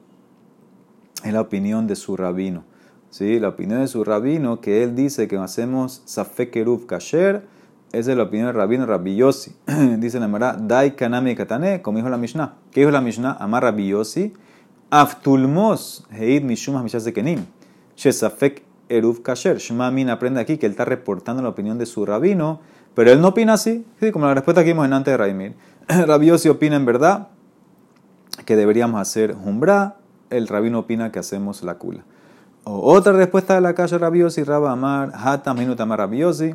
Es 1.24 1.32
la 1.32 1.40
opinión 1.40 1.86
de 1.86 1.96
su 1.96 2.16
rabino. 2.16 2.64
¿Sí? 3.10 3.40
La 3.40 3.48
opinión 3.48 3.80
de 3.80 3.88
su 3.88 4.04
rabino, 4.04 4.60
que 4.60 4.84
él 4.84 4.94
dice 4.94 5.26
que 5.26 5.36
hacemos 5.36 6.02
Safek 6.04 6.54
Eruv 6.54 6.86
Kasher, 6.86 7.42
esa 7.92 8.12
es 8.12 8.16
la 8.16 8.22
opinión 8.24 8.46
del 8.46 8.56
rabino 8.56 8.86
Rabbi 8.86 9.16
Yossi. 9.16 9.52
dice 9.98 10.20
la 10.20 10.28
Mara, 10.28 10.56
Dai 10.58 10.94
Kanami 10.94 11.34
Katane, 11.34 11.82
como 11.82 11.98
dijo 11.98 12.08
la 12.08 12.16
Mishnah. 12.16 12.54
¿Qué 12.70 12.80
dijo 12.80 12.92
la 12.92 13.00
Mishnah? 13.00 13.36
Amar 13.40 13.64
Rabbi 13.64 13.88
Yossi, 13.88 14.32
Aftulmos, 14.90 16.06
Heid 16.12 16.44
Mishumah 16.44 16.82
Mishasekenim. 16.82 17.44
Shesafek 17.96 18.62
Eruv 18.88 19.22
Kasher. 19.22 19.58
Shmamin 19.58 20.08
aprende 20.08 20.40
aquí 20.40 20.56
que 20.56 20.66
él 20.66 20.72
está 20.72 20.84
reportando 20.84 21.42
la 21.42 21.48
opinión 21.48 21.78
de 21.78 21.86
su 21.86 22.06
rabino, 22.06 22.60
pero 22.94 23.10
él 23.10 23.20
no 23.20 23.28
opina 23.28 23.54
así, 23.54 23.84
¿sí? 24.00 24.12
como 24.12 24.26
la 24.26 24.34
respuesta 24.34 24.62
que 24.62 24.70
vimos 24.70 24.86
en 24.86 24.92
antes 24.92 25.12
de 25.12 25.16
Raimir. 25.16 25.54
Rabiosi 25.88 26.48
opina 26.48 26.76
en 26.76 26.84
verdad 26.84 27.28
que 28.44 28.54
deberíamos 28.54 29.00
hacer 29.00 29.34
Jumbra, 29.34 29.96
el 30.30 30.46
rabino 30.46 30.78
opina 30.78 31.10
que 31.10 31.18
hacemos 31.18 31.62
la 31.64 31.74
kula. 31.74 32.04
otra 32.62 33.12
respuesta 33.12 33.54
de 33.54 33.60
la 33.60 33.74
calle 33.74 33.98
Rabiosi, 33.98 34.44
Rabba 34.44 34.70
Amar, 34.70 35.10
Hatam 35.14 35.58
Minutamar 35.58 35.98
Rabiosi. 35.98 36.54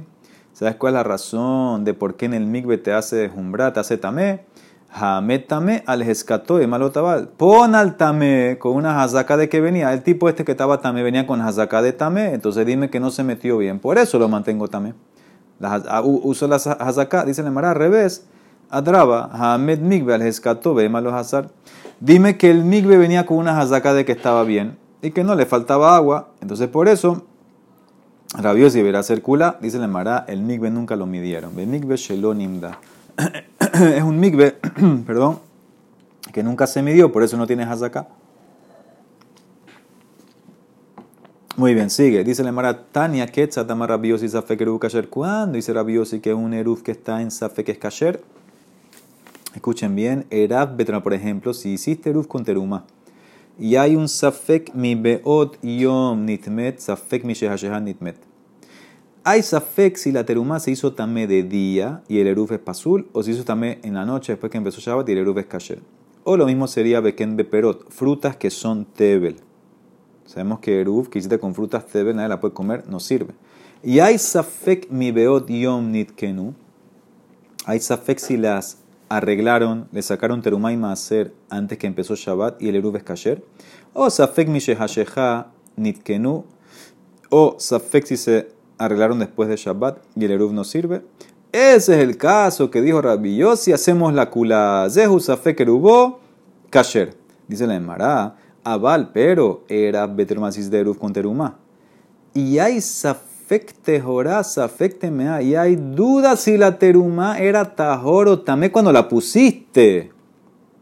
¿Sabes 0.56 0.76
cuál 0.76 0.94
es 0.94 1.00
la 1.00 1.04
razón 1.04 1.84
de 1.84 1.94
por 1.94 2.16
qué 2.16 2.28
en 2.28 2.34
el 2.34 2.46
migbe 2.46 2.78
te 2.78 2.94
hace 2.94 3.28
Jumbra, 3.28 3.74
te 3.74 3.82
hace 3.82 3.98
Tamé? 3.98 4.46
Hametame 4.90 5.84
al 5.86 6.02
escató 6.02 6.60
de 6.60 6.66
malotabal. 6.66 7.28
Pon 7.28 7.76
al 7.76 7.98
tame 7.98 8.56
con 8.58 8.72
una 8.78 9.04
hazaca 9.04 9.36
de 9.36 9.50
que 9.50 9.60
venía. 9.60 9.92
El 9.92 10.02
tipo 10.02 10.30
este 10.30 10.46
que 10.46 10.54
estaba 10.54 10.80
tame 10.80 11.04
venía 11.04 11.28
con 11.28 11.42
hazaca 11.42 11.82
de 11.82 11.92
tame. 11.92 12.34
Entonces 12.34 12.66
dime 12.66 12.90
que 12.90 13.02
no 13.02 13.12
se 13.12 13.26
metió 13.26 13.58
bien. 13.58 13.80
Por 13.80 13.98
eso 13.98 14.18
lo 14.18 14.30
mantengo 14.30 14.70
tame. 14.70 14.94
Ah, 15.62 16.02
uso 16.02 16.48
la 16.48 16.56
hazaca, 16.56 17.26
dice 17.26 17.44
la 17.44 17.52
Mara 17.52 17.72
al 17.72 17.76
revés. 17.76 18.26
Adraba, 18.70 19.30
Hamed 19.34 19.80
migbe 19.80 20.14
al 20.14 20.22
escató 20.22 20.74
de 20.74 20.88
malo 20.88 21.14
hazar. 21.14 21.50
Dime 22.00 22.38
que 22.38 22.50
el 22.50 22.64
migbe 22.64 22.98
venía 22.98 23.26
con 23.26 23.40
una 23.40 23.60
hazaca 23.60 23.94
de 23.94 24.06
que 24.06 24.14
estaba 24.14 24.46
bien 24.46 24.78
y 25.02 25.12
que 25.12 25.26
no 25.26 25.36
le 25.36 25.46
faltaba 25.46 25.98
agua. 25.98 26.30
Entonces 26.40 26.70
por 26.70 26.88
eso, 26.88 27.26
rabiosi 28.38 28.82
verá 28.82 29.04
circula, 29.04 29.58
dice 29.62 29.80
la 29.80 29.88
Mara, 29.88 30.26
el 30.28 30.42
migbe 30.42 30.70
nunca 30.70 30.96
lo 30.96 31.06
midieron. 31.06 31.56
Migbe 31.56 31.98
shelonimda. 31.98 32.80
es 33.74 34.04
un 34.04 34.20
migbe, 34.20 34.58
perdón, 35.06 35.40
que 36.34 36.44
nunca 36.44 36.68
se 36.68 36.82
midió, 36.82 37.12
por 37.12 37.24
eso 37.24 37.38
no 37.38 37.48
tiene 37.48 37.64
hazaká. 37.64 38.08
Muy 41.58 41.74
bien, 41.74 41.90
sigue. 41.90 42.26
Dice 42.26 42.44
la 42.44 42.52
Mara 42.52 42.88
Tania 42.92 43.28
Ketzat 43.28 43.70
Amar 43.72 43.90
Rabiosi 43.90 44.28
Safek 44.28 44.60
Eruf 44.60 44.82
Kasher. 44.82 45.08
¿Cuándo 45.08 45.56
dice 45.56 45.72
Rabiosi 45.72 46.20
que 46.20 46.34
un 46.34 46.54
Eruf 46.54 46.82
que 46.82 46.92
está 46.92 47.22
en 47.22 47.32
Safek 47.32 47.70
es 47.70 47.78
Kasher? 47.78 48.22
Escuchen 49.54 49.96
bien. 49.96 50.26
Eraf 50.30 50.76
Betra, 50.76 51.02
por 51.02 51.14
ejemplo, 51.14 51.54
si 51.54 51.70
hiciste 51.70 52.10
Eruf 52.10 52.28
con 52.28 52.44
Teruma 52.44 52.84
y 53.60 53.76
hay 53.76 53.96
un 53.96 54.08
Safek 54.08 54.74
mi 54.74 54.96
Beot 54.96 55.58
Yom 55.62 56.26
Nitmet, 56.26 56.80
Safek 56.80 57.24
mi 57.24 57.34
Shehashehan 57.34 57.86
Nitmet. 57.86 58.18
Hay 59.28 59.42
safek 59.42 59.98
si 59.98 60.12
la 60.12 60.24
terumá 60.24 60.60
se 60.60 60.70
hizo 60.70 60.94
tamé 60.94 61.26
de 61.26 61.42
día 61.42 62.04
y 62.08 62.20
el 62.20 62.28
eruf 62.28 62.52
es 62.52 62.60
pasul, 62.60 63.10
o 63.12 63.24
se 63.24 63.32
hizo 63.32 63.44
tamé 63.44 63.80
en 63.82 63.96
la 63.96 64.06
noche 64.06 64.34
después 64.34 64.52
que 64.52 64.60
empezó 64.60 64.80
Shabbat 64.80 65.10
y 65.10 65.14
el 65.14 65.18
eruf 65.18 65.40
es 65.40 65.48
kasher. 65.48 65.80
O 66.24 66.38
lo 66.38 66.46
mismo 66.46 66.68
sería 66.68 67.00
beken 67.00 67.36
beperot, 67.36 67.90
frutas 67.90 68.36
que 68.38 68.52
son 68.52 68.86
tebel. 68.86 69.38
Sabemos 70.26 70.60
que 70.60 70.80
eruf 70.80 71.10
que 71.10 71.18
hiciste 71.18 71.40
con 71.40 71.56
frutas 71.56 71.88
tebel 71.88 72.18
nadie 72.18 72.30
la 72.30 72.40
puede 72.40 72.54
comer, 72.54 72.88
no 72.88 73.00
sirve. 73.00 73.34
Y 73.82 73.98
hay 73.98 74.20
safek 74.20 74.92
mi 74.92 75.12
beot 75.12 75.50
yom 75.50 75.92
nitkenu. 75.92 76.54
Hay 77.66 77.80
safek 77.80 78.20
si 78.20 78.38
las 78.38 78.78
arreglaron, 79.10 79.88
le 79.92 80.02
sacaron 80.02 80.42
terumá 80.42 80.72
y 80.72 80.78
maaser 80.78 81.34
antes 81.50 81.78
que 81.78 81.88
empezó 81.88 82.16
Shabbat 82.16 82.62
y 82.62 82.70
el 82.70 82.76
eruf 82.76 82.96
es 82.96 83.04
kasher. 83.04 83.44
O 83.94 84.10
safek 84.10 84.50
mi 84.50 84.60
shehasheha 84.60 85.48
nitkenu. 85.78 86.46
O 87.30 87.56
safek 87.58 88.06
si 88.06 88.18
se 88.18 88.56
arreglaron 88.78 89.20
después 89.20 89.50
de 89.50 89.56
Shabbat 89.56 90.00
y 90.16 90.26
el 90.26 90.32
Eruv 90.32 90.54
no 90.54 90.64
sirve. 90.64 91.04
Ese 91.52 91.96
es 91.96 92.04
el 92.04 92.18
caso 92.18 92.70
que 92.70 92.82
dijo 92.82 93.02
Rabbi 93.02 93.42
si 93.56 93.72
hacemos 93.72 94.14
la 94.14 94.30
kula 94.30 94.88
zehu 94.90 95.20
safek 95.20 95.60
erubó 95.62 96.20
kasher. 96.70 97.16
Dice 97.48 97.68
la 97.68 97.76
Emara, 97.76 98.36
aval, 98.64 99.12
pero 99.14 99.64
era 99.70 100.08
betermasis 100.08 100.70
de 100.70 100.80
Eruv 100.80 100.98
con 100.98 101.14
teruma. 101.14 101.58
Y 102.34 102.58
hay 102.58 102.82
safek 102.82 103.35
tejorá, 103.84 104.44
safek 104.44 105.00
temea, 105.00 105.42
y 105.42 105.56
hay 105.56 105.76
dudas 105.76 106.42
si 106.42 106.58
la 106.58 106.78
teruma 106.78 107.38
era 107.40 107.76
tajor 107.76 108.28
o 108.28 108.40
tamé 108.40 108.72
cuando 108.72 108.92
la 108.92 109.08
pusiste. 109.08 110.12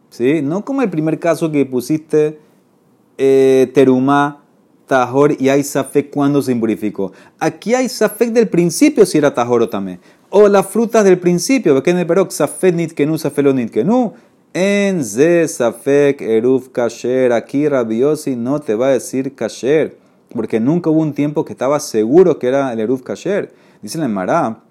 ¿Sí? 0.10 0.41
No 0.41 0.63
como 0.63 0.82
el 0.82 0.89
primer 0.89 1.19
caso 1.19 1.52
que 1.52 1.65
pusiste 1.65 2.39
eh, 3.17 3.71
teruma 3.73 4.43
tajor 4.88 5.36
y 5.39 5.49
hay 5.49 5.63
safek 5.63 6.10
cuando 6.10 6.41
se 6.41 6.52
impurificó. 6.52 7.12
Aquí 7.39 7.73
hay 7.73 7.89
safek 7.89 8.30
del 8.30 8.47
principio 8.47 9.06
si 9.06 9.17
era 9.17 9.34
tajor 9.34 9.62
o 9.62 9.69
tamé. 9.69 9.99
O 10.30 10.47
las 10.47 10.67
frutas 10.67 11.04
del 11.04 11.19
principio, 11.19 11.82
que 11.84 11.91
en 11.91 11.99
el 11.99 12.08
perok 12.08 12.32
safek 12.32 12.76
nitkenu, 12.76 13.17
safek 13.17 13.54
nitkenu. 13.54 14.13
En 14.54 15.04
ze 15.04 15.47
safek 15.47 16.21
eruf 16.21 16.69
kasher, 16.69 17.34
aquí 17.34 17.67
rabiosi 17.67 18.36
no 18.36 18.60
te 18.60 18.76
va 18.76 18.88
a 18.88 18.91
decir 18.91 19.34
kasher, 19.34 19.97
porque 20.34 20.60
nunca 20.60 20.89
hubo 20.89 21.02
un 21.02 21.13
tiempo 21.13 21.46
que 21.46 21.54
estaba 21.54 21.80
seguro 21.80 22.39
que 22.39 22.48
era 22.48 22.74
el 22.74 22.80
eruf 22.80 23.02
kasher. 23.02 23.54
Dice 23.82 23.98
la 23.98 24.08
Mará, 24.08 24.63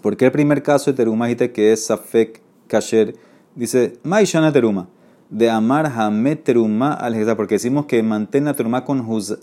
¿Por 0.00 0.16
qué 0.16 0.26
el 0.26 0.32
primer 0.32 0.62
caso 0.62 0.90
de 0.90 0.96
teruma 0.96 1.26
dijiste 1.26 1.52
que 1.52 1.72
es 1.72 1.86
safek 1.86 2.40
kasher? 2.66 3.14
Dice, 3.54 3.98
maishana 4.02 4.52
teruma 4.52 4.88
de 5.32 5.48
amar 5.48 5.86
Hamet 5.86 6.44
Terumá 6.44 6.92
al 6.92 7.14
porque 7.36 7.54
decimos 7.54 7.86
que 7.86 8.02
mantén 8.02 8.44
la 8.44 8.52
Terumá 8.52 8.84
con, 8.84 9.02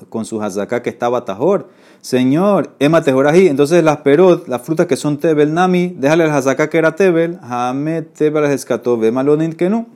con 0.10 0.24
su 0.24 0.42
hazaká 0.42 0.84
que 0.84 0.90
estaba 0.92 1.26
tajor. 1.26 1.70
Señor, 2.00 2.76
Emma 2.78 3.02
Tejorají, 3.02 3.48
entonces 3.48 3.84
las 3.84 3.98
perot, 3.98 4.48
las 4.48 4.62
frutas 4.62 4.86
que 4.86 4.96
son 4.96 5.18
Tebel 5.18 5.52
Nami, 5.52 5.96
déjale 5.98 6.26
el 6.26 6.30
hazaká 6.30 6.70
que 6.70 6.78
era 6.78 6.96
Tebel, 6.96 7.40
Hamet 7.42 8.14
Tebel 8.14 8.46
escató, 8.46 8.98
ve 8.98 9.12
malonin 9.12 9.54
que 9.54 9.72
no. 9.72 9.88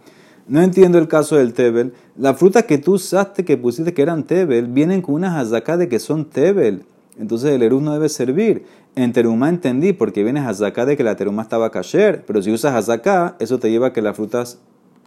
No 0.48 0.62
entiendo 0.62 0.98
el 0.98 1.08
caso 1.08 1.38
del 1.38 1.54
Tebel. 1.54 1.94
Las 2.18 2.38
frutas 2.38 2.64
que 2.64 2.78
tú 2.78 2.94
usaste, 2.94 3.46
que 3.46 3.58
pusiste 3.58 3.94
que 3.94 4.02
eran 4.02 4.24
Tebel, 4.24 4.68
vienen 4.68 5.02
con 5.02 5.16
una 5.16 5.40
hazaká 5.40 5.78
de 5.78 5.88
que 5.88 6.00
son 6.00 6.26
Tebel. 6.26 6.84
Entonces 7.18 7.52
el 7.52 7.64
Eruz 7.64 7.82
no 7.82 7.94
debe 7.94 8.10
servir. 8.10 8.66
En 8.96 9.14
Terumá 9.14 9.50
entendí 9.50 9.94
porque 9.94 10.24
viene 10.24 10.40
hazaká 10.40 10.86
de 10.86 10.98
que 10.98 11.04
la 11.04 11.16
Terumá 11.16 11.44
estaba 11.44 11.72
kasher, 11.72 12.26
pero 12.26 12.42
si 12.42 12.52
usas 12.52 12.76
hazaká, 12.76 13.36
eso 13.40 13.60
te 13.60 13.72
lleva 13.72 13.88
a 13.88 13.94
que 13.94 14.02
las 14.02 14.16
frutas 14.16 14.60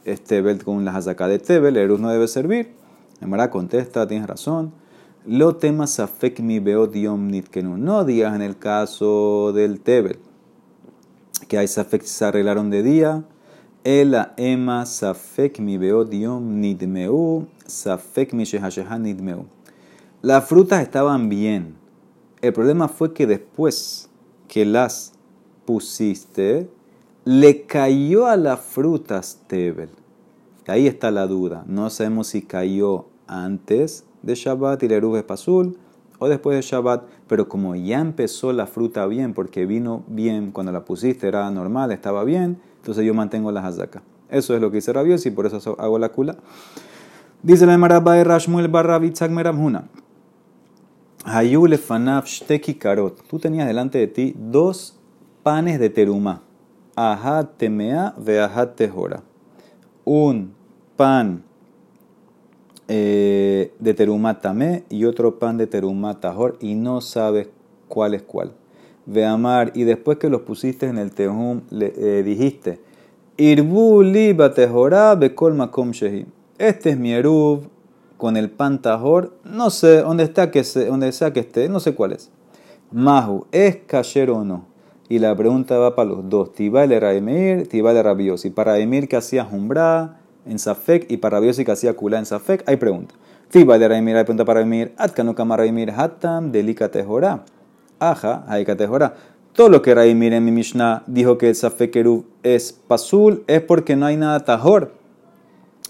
es 0.05 0.23
Tebel 0.23 0.65
con 0.65 0.85
la 0.85 0.97
hazaká 0.97 1.29
de 1.29 1.39
Tebel, 1.39 1.77
el 1.77 2.01
no 2.01 2.09
debe 2.09 2.29
servir. 2.29 2.71
Emara 3.21 3.51
contesta, 3.51 4.07
tienes 4.07 4.27
razón. 4.27 4.73
Lo 5.27 5.57
temas 5.57 5.91
safek 5.91 6.41
mi 6.41 6.61
veo 6.61 6.87
diom 6.87 7.29
nitkenu. 7.29 7.77
No 7.77 8.05
digas 8.05 8.35
en 8.35 8.43
el 8.43 8.57
caso 8.57 9.53
del 9.53 9.81
Tebel 9.81 10.19
que 11.49 11.59
hay 11.59 11.69
safek 11.69 12.03
se 12.03 12.25
arreglaron 12.25 12.71
de 12.71 12.83
día. 12.83 13.25
Ela 13.87 14.35
ema 14.37 14.85
safek 14.85 15.61
mi 15.61 15.77
veo 15.79 16.03
diom 16.03 16.43
nidmeu. 16.59 17.47
Safek 17.69 18.33
mi 18.33 18.43
shehasheha 18.43 18.99
nidmeu. 18.99 19.45
Las 20.23 20.49
frutas 20.49 20.83
estaban 20.83 21.29
bien. 21.29 21.77
El 22.43 22.53
problema 22.53 22.89
fue 22.89 23.13
que 23.13 23.29
después 23.29 24.11
que 24.49 24.65
las 24.65 25.13
pusiste, 25.65 26.69
le 27.25 27.63
cayó 27.63 28.27
a 28.27 28.37
las 28.37 28.59
frutas 28.59 29.43
Tebel. 29.47 29.91
Ahí 30.67 30.89
está 30.89 31.13
la 31.13 31.29
duda. 31.29 31.63
No 31.69 31.89
sabemos 31.89 32.27
si 32.27 32.43
cayó 32.43 33.07
antes 33.29 34.05
de 34.23 34.35
Shabbat 34.35 34.83
y 34.83 34.89
la 34.89 34.97
es 34.97 35.23
pasul 35.23 35.79
o 36.19 36.29
después 36.29 36.57
de 36.57 36.63
Shabbat, 36.63 37.05
pero 37.29 37.49
como 37.49 37.77
ya 37.77 38.01
empezó 38.01 38.53
la 38.53 38.67
fruta 38.67 39.07
bien, 39.07 39.33
porque 39.33 39.65
vino 39.65 40.03
bien 40.09 40.51
cuando 40.51 40.73
la 40.73 40.85
pusiste, 40.85 41.29
era 41.29 41.49
normal, 41.53 41.93
estaba 41.93 42.25
bien, 42.25 42.59
entonces 42.87 43.05
yo 43.05 43.15
mantengo 43.15 43.51
las 43.51 43.65
hazakas. 43.65 44.05
Eso 44.31 44.55
es 44.55 44.61
lo 44.61 44.71
que 44.71 44.77
dice 44.77 44.93
Rabios 44.93 45.27
y 45.27 45.33
por 45.33 45.45
eso 45.45 45.75
hago 45.81 45.99
la 45.99 46.11
kula. 46.11 46.37
Dice 47.43 47.67
la 47.67 47.77
Marabba 47.77 48.15
de 48.15 48.23
Rashmuel 48.23 48.69
barra 48.69 48.97
Bitzak 49.01 49.29
Meramhuna. 49.29 49.89
Hayule 51.25 51.79
fanaf 51.79 52.27
shteki 52.27 52.75
karot. 52.75 53.27
Tú 53.27 53.41
tenías 53.41 53.67
delante 53.67 53.99
de 53.99 54.07
ti 54.07 54.37
dos 54.39 54.97
panes 55.43 55.81
de 55.81 55.91
terumá. 55.91 56.43
Ahat 56.95 57.57
temea 57.57 58.15
ve 58.19 58.39
tehora. 58.77 59.25
Un 60.05 60.55
pan 60.97 61.43
eh, 62.87 63.73
de 63.81 63.95
terumá 63.95 64.41
tamé 64.41 64.85
y 64.91 65.07
otro 65.07 65.41
pan 65.41 65.57
de 65.57 65.67
terumá 65.67 66.21
tahor 66.21 66.57
y 66.61 66.77
no 66.77 67.01
sabes 67.01 67.49
cuál 67.89 68.15
es 68.15 68.23
cuál. 68.23 68.53
Ve 69.07 69.25
amar 69.25 69.73
y 69.75 69.85
después 69.85 70.19
que 70.19 70.29
los 70.29 70.43
pusiste 70.43 70.87
en 70.87 70.99
el 70.99 71.13
tehum 71.13 71.63
le 71.71 71.93
eh, 71.97 72.23
dijiste 72.25 72.81
Irbu 73.39 74.03
bekol 75.19 75.55
makom 75.55 75.91
shehi. 75.91 76.27
Este 76.59 76.91
es 76.91 76.99
mi 76.99 77.13
eruv 77.13 77.69
con 78.17 78.37
el 78.37 78.51
pan 78.51 78.81
tahor. 78.81 79.35
No 79.45 79.69
sé 79.69 79.99
dónde 79.99 80.25
está 80.25 80.51
que 80.51 80.65
se, 80.65 80.87
donde 80.87 81.13
sea 81.13 81.33
que 81.35 81.41
esté, 81.41 81.69
no 81.69 81.79
sé 81.81 81.95
cuál 81.95 82.13
es. 82.13 82.31
Mahu, 82.91 83.47
¿es 83.53 83.77
kasher 83.87 84.31
o 84.31 84.43
no? 84.43 84.65
Y 85.09 85.19
la 85.19 85.37
pregunta 85.37 85.79
va 85.79 85.95
para 85.95 86.09
los 86.09 86.29
dos. 86.31 86.55
Tibale 86.55 86.99
Raemir, 86.99 87.69
Tibale 87.69 88.03
Rabiosi. 88.03 88.51
Para 88.51 88.79
Emir 88.79 89.07
que 89.07 89.17
hacía 89.17 89.45
Jumbra 89.45 90.19
en 90.47 90.59
Safek 90.59 91.11
y 91.11 91.19
para 91.19 91.37
Rabiosi 91.37 91.65
que 91.65 91.73
hacía 91.73 91.95
Kula 91.95 92.19
en 92.19 92.27
Safek, 92.27 92.65
hay 92.67 92.77
pregunta. 92.77 93.15
Tibale 93.51 93.87
Raemir, 93.87 94.17
hay 94.17 94.25
pregunta 94.25 94.47
para 94.47 94.63
Emir. 94.63 94.95
Atkanu 94.97 95.35
Raemir, 95.35 95.91
Hatam, 95.91 96.51
Delika 96.53 96.91
Tejora. 96.91 97.45
Aja, 97.99 98.45
Haika 98.49 98.77
Tejora. 98.77 99.15
Todo 99.57 99.71
lo 99.71 99.81
que 99.81 99.95
Raemir 99.95 100.35
en 100.35 100.45
mi 100.45 100.53
Mishnah 100.53 101.03
dijo 101.07 101.39
que 101.39 101.49
el 101.49 101.55
Safek 101.55 101.97
Erub 101.97 102.27
es 102.43 102.73
Pasul 102.73 103.43
es 103.47 103.63
porque 103.63 103.97
no 103.97 104.05
hay 104.05 104.19
nada 104.19 104.45
Tajor. 104.45 104.93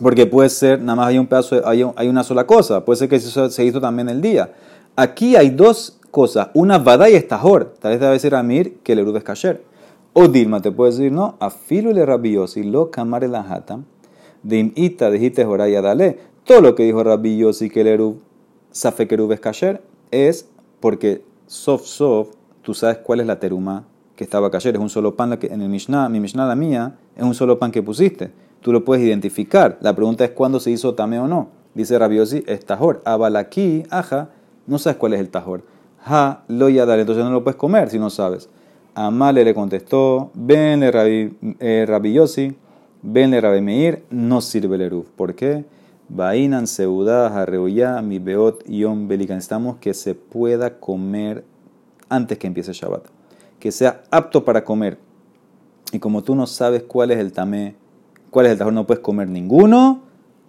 Porque 0.01 0.27
puede 0.27 0.51
ser, 0.51 0.81
nada 0.81 0.95
más 0.95 1.09
hay 1.09 1.19
un 1.19 1.27
pedazo, 1.27 1.67
hay, 1.67 1.83
una 1.83 2.23
sola 2.23 2.47
cosa. 2.47 2.85
Puede 2.85 2.99
ser 2.99 3.09
que 3.09 3.19
se, 3.19 3.65
hizo 3.65 3.81
también 3.81 4.09
el 4.09 4.21
día. 4.21 4.53
Aquí 4.95 5.35
hay 5.35 5.51
dos 5.51 5.99
cosas. 6.13 6.49
Una 6.55 6.79
vada 6.79 7.11
y 7.11 7.15
estajor. 7.15 7.75
Tal 7.81 7.93
vez 7.93 8.01
debe 8.01 8.13
decir 8.13 8.37
Amir 8.37 8.79
que 8.85 8.93
el 8.93 9.01
eruv 9.01 9.17
es 9.17 9.25
kasher. 9.25 9.65
O 10.13 10.29
Dilma 10.29 10.63
te 10.63 10.71
puede 10.71 10.93
decir, 10.93 11.11
no, 11.11 11.37
afilu 11.41 11.93
le 11.93 12.07
rabiosi 12.07 12.63
lo 12.63 12.91
kamare 12.91 13.27
la 13.27 13.41
hata. 13.41 13.81
De 14.43 14.59
imita 14.59 15.11
dijiste 15.11 15.45
joraya 15.45 15.83
dale. 15.83 16.19
Todo 16.45 16.61
lo 16.61 16.75
que 16.75 16.85
dijo 16.85 17.03
rabiosi 17.03 17.69
que 17.69 17.81
el 17.81 17.89
eruv, 17.89 18.19
safe 18.71 19.09
que 19.09 19.15
eruv 19.17 19.33
es 19.33 19.41
kasher, 19.41 19.83
es 20.11 20.49
porque 20.79 21.23
sof 21.47 21.85
sof, 21.85 22.29
tú 22.63 22.75
sabes 22.75 22.99
cuál 22.99 23.21
es 23.21 23.27
la 23.27 23.39
teruma 23.39 23.85
que 24.15 24.25
estaba 24.25 24.51
kasher. 24.51 24.75
Es 24.75 24.81
un 24.81 24.89
solo 24.89 25.17
pan 25.17 25.39
en 25.41 25.63
el 25.63 25.69
Mishnah, 25.69 26.09
mi 26.09 26.21
Mishnah 26.21 26.47
la 26.47 26.57
mía, 26.57 26.97
es 27.17 27.23
un 27.23 27.35
solo 27.35 27.59
pan 27.59 27.71
que 27.71 27.83
pusiste. 27.83 28.31
Tú 28.61 28.73
lo 28.73 28.85
puedes 28.85 29.05
identificar. 29.05 29.79
La 29.81 29.95
pregunta 29.95 30.25
es 30.25 30.31
cuándo 30.31 30.61
se 30.61 30.71
hizo 30.71 30.95
tame 30.95 31.19
o 31.19 31.29
no. 31.29 31.49
Dice 31.75 31.99
rabiosi, 31.99 32.43
es 32.47 32.65
tajor. 32.65 33.03
Abalaki, 33.05 33.85
aja, 33.91 34.31
no 34.67 34.79
sabes 34.79 34.97
cuál 34.97 35.15
es 35.15 35.21
el 35.21 35.29
tajor 35.29 35.63
ha 36.07 36.43
lo 36.49 36.69
yadar, 36.69 36.99
entonces 37.01 37.25
no 37.25 37.31
lo 37.31 37.43
puedes 37.43 37.57
comer 37.57 37.91
si 37.91 37.99
no 37.99 38.11
sabes. 38.11 38.49
Amale 38.95 39.45
le 39.45 39.53
contestó, 39.53 40.31
ven 40.35 40.81
le 40.81 40.91
rabi, 40.91 41.37
eh, 41.61 42.55
ven 43.03 43.31
le 43.31 43.41
rabi 43.41 43.61
meir, 43.61 44.05
no 44.11 44.41
sirve 44.41 44.77
el 44.77 44.83
eruf. 44.83 45.09
¿Por 45.17 45.35
qué? 45.35 45.65
Bainan 46.09 46.67
seudá, 46.67 47.27
arreuya, 47.27 48.01
mi 48.01 48.19
beot, 48.19 48.65
yom 48.69 49.09
belican. 49.09 49.37
Necesitamos 49.37 49.77
que 49.79 49.93
se 49.93 50.15
pueda 50.15 50.79
comer 50.79 51.45
antes 52.09 52.39
que 52.39 52.47
empiece 52.47 52.73
Shabbat. 52.73 53.07
Que 53.59 53.73
sea 53.73 54.03
apto 54.11 54.45
para 54.45 54.65
comer. 54.65 54.99
Y 55.93 55.99
como 55.99 56.23
tú 56.23 56.35
no 56.35 56.47
sabes 56.47 56.83
cuál 56.83 57.11
es 57.11 57.19
el 57.19 57.33
tamé, 57.33 57.75
cuál 58.31 58.47
es 58.47 58.53
el 58.53 58.59
tajor, 58.59 58.73
no 58.73 58.87
puedes 58.87 59.03
comer 59.03 59.29
ninguno. 59.29 60.03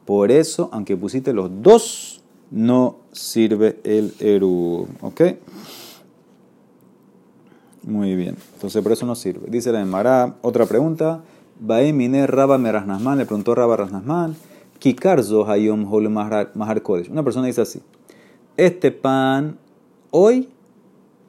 Por 0.05 0.31
eso, 0.31 0.69
aunque 0.71 0.95
pusiste 0.95 1.33
los 1.33 1.49
dos, 1.61 2.23
no 2.51 2.97
sirve 3.11 3.79
el 3.83 4.13
Eru. 4.19 4.87
¿Ok? 5.01 5.21
Muy 7.83 8.15
bien. 8.15 8.35
Entonces 8.53 8.83
por 8.83 8.91
eso 8.91 9.05
no 9.05 9.15
sirve. 9.15 9.49
Dice 9.49 9.71
la 9.71 9.81
Emara, 9.81 10.35
otra 10.41 10.65
pregunta. 10.65 11.23
Baemine 11.59 12.27
Raba 12.27 12.57
Merasnasman, 12.57 13.17
le 13.17 13.25
preguntó 13.25 13.55
Raba 13.55 13.77
Rasnasman. 13.77 14.35
Kikarzo 14.79 15.47
Hayom 15.47 15.91
Hol 15.91 16.09
Mahar 16.09 16.81
Kodesh. 16.81 17.09
Una 17.09 17.23
persona 17.23 17.47
dice 17.47 17.61
así. 17.61 17.81
Este 18.55 18.91
pan 18.91 19.57
hoy 20.11 20.49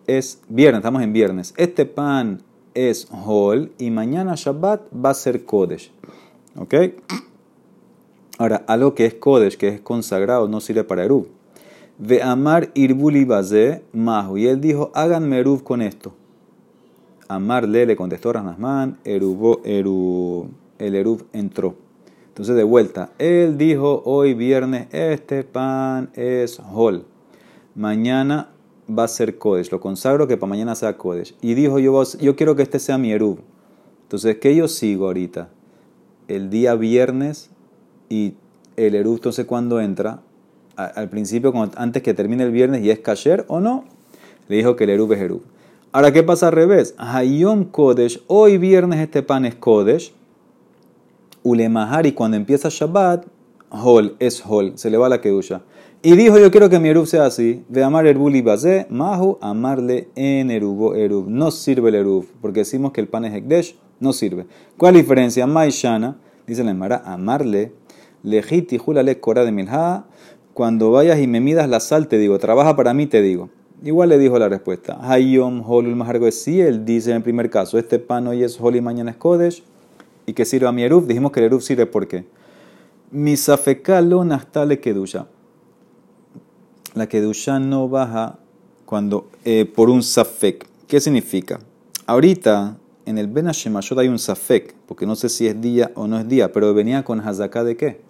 es 0.06 0.40
viernes, 0.48 0.78
estamos 0.78 1.02
en 1.02 1.12
viernes. 1.12 1.54
Este 1.56 1.86
pan 1.86 2.42
es 2.74 3.08
Hol 3.10 3.72
y 3.78 3.90
mañana 3.90 4.34
Shabbat 4.36 4.82
va 4.92 5.10
a 5.10 5.14
ser 5.14 5.44
Kodesh. 5.44 5.92
¿Ok? 6.56 6.74
Ahora, 8.38 8.64
algo 8.66 8.94
que 8.94 9.04
es 9.04 9.14
Kodesh, 9.14 9.56
que 9.56 9.68
es 9.68 9.80
consagrado, 9.80 10.48
no 10.48 10.60
sirve 10.60 10.84
para 10.84 11.04
Eruv. 11.04 11.26
Ve 11.98 12.22
amar 12.22 12.70
irbuli 12.74 13.24
baze 13.24 13.82
mahu. 13.92 14.38
Y 14.38 14.46
él 14.46 14.60
dijo, 14.60 14.92
háganme 14.94 15.38
Eruv 15.40 15.64
con 15.64 15.82
esto. 15.82 16.14
Amarle 17.26 17.84
le 17.84 17.96
contestó 17.96 18.32
Ranasman, 18.32 18.98
Erubo, 19.04 19.60
Eru, 19.64 20.48
el 20.78 20.94
Eruv 20.94 21.24
entró. 21.32 21.74
Entonces, 22.38 22.54
de 22.54 22.62
vuelta, 22.62 23.10
él 23.18 23.58
dijo, 23.58 24.00
hoy 24.04 24.32
viernes, 24.32 24.86
este 24.92 25.42
pan 25.42 26.10
es 26.14 26.60
Hol. 26.72 27.04
Mañana 27.74 28.50
va 28.88 29.02
a 29.02 29.08
ser 29.08 29.38
Kodesh. 29.38 29.72
Lo 29.72 29.80
consagro 29.80 30.28
que 30.28 30.36
para 30.36 30.50
mañana 30.50 30.76
sea 30.76 30.96
Kodesh. 30.96 31.34
Y 31.42 31.54
dijo, 31.54 31.80
yo, 31.80 32.00
yo 32.20 32.36
quiero 32.36 32.54
que 32.54 32.62
este 32.62 32.78
sea 32.78 32.96
mi 32.96 33.10
Eruv. 33.10 33.40
Entonces, 34.02 34.36
¿qué 34.36 34.54
yo 34.54 34.68
sigo 34.68 35.06
ahorita? 35.06 35.48
El 36.28 36.48
día 36.48 36.76
viernes 36.76 37.50
y 38.08 38.34
el 38.76 38.94
Eruv, 38.94 39.16
entonces, 39.16 39.44
cuando 39.44 39.80
entra? 39.80 40.20
al 40.76 41.08
principio, 41.08 41.52
antes 41.74 42.04
que 42.04 42.14
termine 42.14 42.44
el 42.44 42.52
viernes, 42.52 42.84
y 42.84 42.90
es 42.92 43.00
kasher 43.00 43.46
o 43.48 43.58
no? 43.58 43.82
Le 44.46 44.58
dijo 44.58 44.76
que 44.76 44.84
el 44.84 44.90
Eruv 44.90 45.12
es 45.12 45.20
Eruv. 45.20 45.42
Ahora, 45.90 46.12
¿qué 46.12 46.22
pasa 46.22 46.46
al 46.46 46.52
revés? 46.52 46.94
Hayom 46.98 47.64
Kodesh, 47.64 48.22
hoy 48.28 48.58
viernes 48.58 49.00
este 49.00 49.24
pan 49.24 49.44
es 49.44 49.56
Kodesh. 49.56 50.12
Ulemahar, 51.48 52.06
y 52.06 52.12
cuando 52.12 52.36
empieza 52.36 52.68
Shabbat, 52.70 53.26
Hol, 53.70 54.16
es 54.18 54.42
Hol, 54.46 54.72
se 54.76 54.90
le 54.90 54.98
va 54.98 55.08
la 55.08 55.20
kedusha. 55.20 55.62
Y 56.02 56.14
dijo, 56.14 56.38
yo 56.38 56.50
quiero 56.50 56.70
que 56.70 56.78
mi 56.78 56.88
Eruv 56.88 57.06
sea 57.06 57.26
así. 57.26 57.64
De 57.68 57.82
amar 57.82 58.06
Erbuli 58.06 58.40
Bazé, 58.40 58.86
Mahu, 58.88 59.38
amarle 59.40 60.08
en 60.14 60.50
Eruv, 60.50 60.94
Eruv. 60.94 61.28
No 61.28 61.50
sirve 61.50 61.88
el 61.88 61.96
Eruv, 61.96 62.26
porque 62.40 62.60
decimos 62.60 62.92
que 62.92 63.00
el 63.00 63.08
pan 63.08 63.24
es 63.24 63.34
Ekdesh, 63.34 63.76
no 63.98 64.12
sirve. 64.12 64.46
¿Cuál 64.76 64.94
diferencia? 64.94 65.46
Maishana, 65.46 66.18
dice 66.46 66.62
la 66.62 66.70
Emara, 66.70 67.02
amarle 67.04 67.72
Lejiti 68.22 68.78
le 69.02 69.20
cora 69.20 69.44
de 69.44 69.52
milha. 69.52 70.04
Cuando 70.54 70.90
vayas 70.90 71.18
y 71.20 71.26
me 71.26 71.40
midas 71.40 71.68
la 71.68 71.80
sal, 71.80 72.08
te 72.08 72.18
digo, 72.18 72.38
trabaja 72.38 72.76
para 72.76 72.94
mí, 72.94 73.06
te 73.06 73.22
digo. 73.22 73.48
Igual 73.82 74.08
le 74.08 74.18
dijo 74.18 74.38
la 74.38 74.48
respuesta. 74.48 74.98
Hayom 75.00 75.62
Holul 75.64 75.94
Mahargo 75.94 76.30
sí, 76.30 76.60
él 76.60 76.84
dice 76.84 77.10
en 77.10 77.16
el 77.16 77.22
primer 77.22 77.48
caso, 77.48 77.78
este 77.78 77.98
pan 77.98 78.26
hoy 78.26 78.42
es 78.42 78.60
Hol 78.60 78.76
y 78.76 78.80
mañana 78.80 79.12
es 79.12 79.16
Kodesh. 79.16 79.62
¿Y 80.28 80.34
que 80.34 80.44
sirve 80.44 80.68
a 80.68 80.72
mi 80.72 80.82
Eruv? 80.82 81.06
Dijimos 81.06 81.32
que 81.32 81.40
el 81.40 81.46
Eruv 81.46 81.62
sirve 81.62 81.86
porque 81.86 82.26
mi 83.10 83.34
safekalo 83.34 84.22
nastale 84.24 84.78
kedusha. 84.78 85.26
La 86.92 87.06
kedusha 87.06 87.58
no 87.58 87.88
baja 87.88 88.38
cuando 88.84 89.30
eh, 89.46 89.64
por 89.64 89.88
un 89.88 90.02
safek. 90.02 90.66
¿Qué 90.86 91.00
significa? 91.00 91.60
Ahorita 92.04 92.76
en 93.06 93.16
el 93.16 93.26
Ben 93.28 93.48
hay 93.48 94.08
un 94.08 94.18
safek, 94.18 94.74
porque 94.84 95.06
no 95.06 95.16
sé 95.16 95.30
si 95.30 95.46
es 95.46 95.58
día 95.62 95.92
o 95.94 96.06
no 96.06 96.18
es 96.18 96.28
día, 96.28 96.52
pero 96.52 96.74
venía 96.74 97.02
con 97.04 97.20
hazaká 97.20 97.64
de 97.64 97.78
qué? 97.78 98.02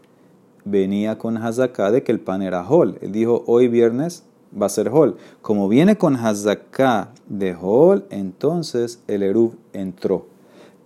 Venía 0.65 1.19
con 1.19 1.37
hazaká 1.37 1.93
de 1.93 2.03
que 2.03 2.11
el 2.11 2.19
pan 2.19 2.43
era 2.43 2.69
hol. 2.69 2.99
Él 3.01 3.13
dijo, 3.13 3.45
hoy 3.47 3.69
viernes 3.69 4.25
va 4.61 4.67
a 4.67 4.71
ser 4.71 4.89
hol. 4.89 5.19
Como 5.41 5.69
viene 5.69 5.97
con 5.97 6.17
hazaká 6.17 7.13
de 7.29 7.55
hol, 7.55 8.07
entonces 8.11 9.05
el 9.07 9.23
eruv 9.23 9.55
entró. 9.73 10.27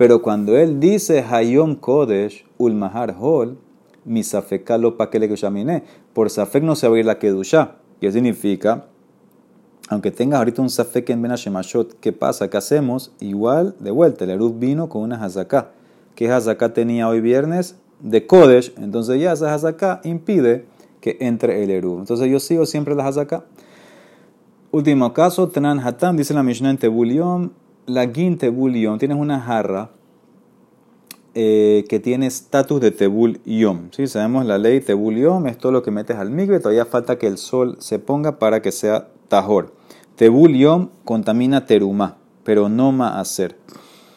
Pero 0.02 0.20
cuando 0.20 0.58
él 0.58 0.80
dice 0.80 1.20
Hayom 1.22 1.76
Kodesh 1.76 2.44
Ulmahar 2.58 3.14
Hol, 3.20 3.56
mi 4.04 4.22
que 4.24 5.18
le 5.20 5.82
Por 6.12 6.28
safek 6.28 6.64
no 6.64 6.74
se 6.74 6.88
va 6.88 6.96
a 6.96 6.98
ir 6.98 7.06
la 7.06 7.20
kedusha. 7.20 7.76
¿Qué 8.00 8.10
significa? 8.10 8.86
Aunque 9.88 10.10
tengas 10.10 10.38
ahorita 10.38 10.60
un 10.60 10.70
safek 10.70 11.08
en 11.10 11.22
Ben 11.22 11.30
¿qué 12.00 12.12
pasa? 12.12 12.50
¿Qué 12.50 12.56
hacemos? 12.56 13.12
Igual, 13.20 13.76
de 13.78 13.92
vuelta, 13.92 14.24
el 14.24 14.30
Eruv 14.30 14.58
vino 14.58 14.88
con 14.88 15.02
una 15.02 15.22
hazaká. 15.22 15.70
¿Qué 16.16 16.28
hazaká 16.28 16.72
tenía 16.72 17.08
hoy 17.08 17.20
viernes? 17.20 17.76
De 18.00 18.26
Kodesh. 18.26 18.74
Entonces 18.78 19.20
ya 19.20 19.34
esa 19.34 19.54
hazaká 19.54 20.00
impide 20.02 20.66
que 21.00 21.16
entre 21.20 21.62
el 21.62 21.70
Eruv. 21.70 22.00
Entonces 22.00 22.28
yo 22.28 22.40
sigo 22.40 22.66
siempre 22.66 22.96
la 22.96 23.06
hazaká. 23.06 23.44
Último 24.72 25.12
caso, 25.12 25.48
Tenan 25.48 25.78
Hatam, 25.78 26.16
dice 26.16 26.34
la 26.34 26.42
Mishnah 26.42 26.70
en 26.70 26.78
la 27.86 28.08
Gin 28.08 28.38
Tebulion, 28.38 28.98
tienes 28.98 29.18
una 29.18 29.40
jarra 29.40 29.90
eh, 31.34 31.84
que 31.88 31.98
tiene 31.98 32.26
estatus 32.26 32.80
de 32.80 32.90
Tebul 32.90 33.40
Yom. 33.44 33.88
¿sí? 33.90 34.06
Sabemos 34.06 34.44
la 34.44 34.58
ley 34.58 34.80
Tebul 34.80 35.16
Yom, 35.16 35.46
es 35.46 35.58
todo 35.58 35.72
lo 35.72 35.82
que 35.82 35.90
metes 35.90 36.16
al 36.16 36.30
migre, 36.30 36.60
todavía 36.60 36.84
falta 36.84 37.18
que 37.18 37.26
el 37.26 37.38
sol 37.38 37.76
se 37.80 37.98
ponga 37.98 38.38
para 38.38 38.62
que 38.62 38.72
sea 38.72 39.08
Tahor. 39.28 39.72
Tebul 40.16 40.54
Yom 40.54 40.90
contamina 41.04 41.64
Terumá, 41.64 42.18
pero 42.44 42.68
no 42.68 42.92
Maaser. 42.92 43.56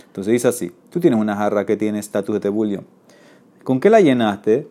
Entonces 0.07 0.33
dice 0.33 0.47
así, 0.47 0.71
tú 0.89 0.99
tienes 0.99 1.19
una 1.19 1.35
jarra 1.35 1.65
que 1.65 1.77
tiene 1.77 1.99
estatus 1.99 2.35
de 2.35 2.39
Tebul 2.41 2.69
Yom. 2.69 2.83
¿Con 3.63 3.79
qué 3.79 3.89
la 3.89 4.01
llenaste? 4.01 4.67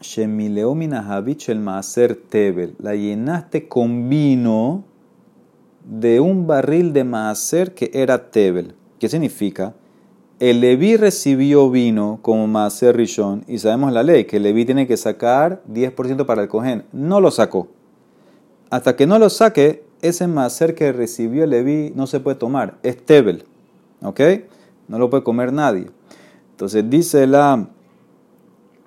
Shemileomina 0.00 1.22
el 1.48 1.60
Maaser 1.60 2.16
Tebel. 2.16 2.74
La 2.78 2.94
llenaste 2.94 3.68
con 3.68 4.08
vino 4.08 4.84
de 5.90 6.20
un 6.20 6.46
barril 6.46 6.94
de 6.94 7.04
Maaser 7.04 7.74
que 7.74 7.90
era 7.92 8.30
Tebel. 8.30 8.74
¿Qué 8.98 9.08
significa? 9.08 9.74
el 10.40 10.62
Leví 10.62 10.96
recibió 10.96 11.70
vino 11.70 12.18
como 12.22 12.46
Maaser 12.46 12.96
Rishon 12.96 13.44
y 13.46 13.58
sabemos 13.58 13.92
la 13.92 14.02
ley 14.02 14.24
que 14.24 14.38
el 14.38 14.42
Leví 14.42 14.64
tiene 14.64 14.86
que 14.86 14.96
sacar 14.96 15.62
10% 15.70 16.24
para 16.24 16.42
el 16.42 16.48
Cohen. 16.48 16.84
No 16.92 17.20
lo 17.20 17.30
sacó. 17.30 17.68
Hasta 18.70 18.96
que 18.96 19.06
no 19.06 19.18
lo 19.18 19.28
saque, 19.28 19.84
ese 20.00 20.26
Maaser 20.26 20.74
que 20.74 20.92
recibió 20.92 21.44
el 21.44 21.50
Leví 21.50 21.92
no 21.94 22.06
se 22.06 22.20
puede 22.20 22.36
tomar. 22.36 22.78
Es 22.82 23.04
Tebel. 23.04 23.44
¿Ok? 24.00 24.18
No 24.88 24.98
lo 24.98 25.10
puede 25.10 25.22
comer 25.22 25.52
nadie. 25.52 25.90
Entonces 26.52 26.88
dice 26.88 27.26
la. 27.26 27.68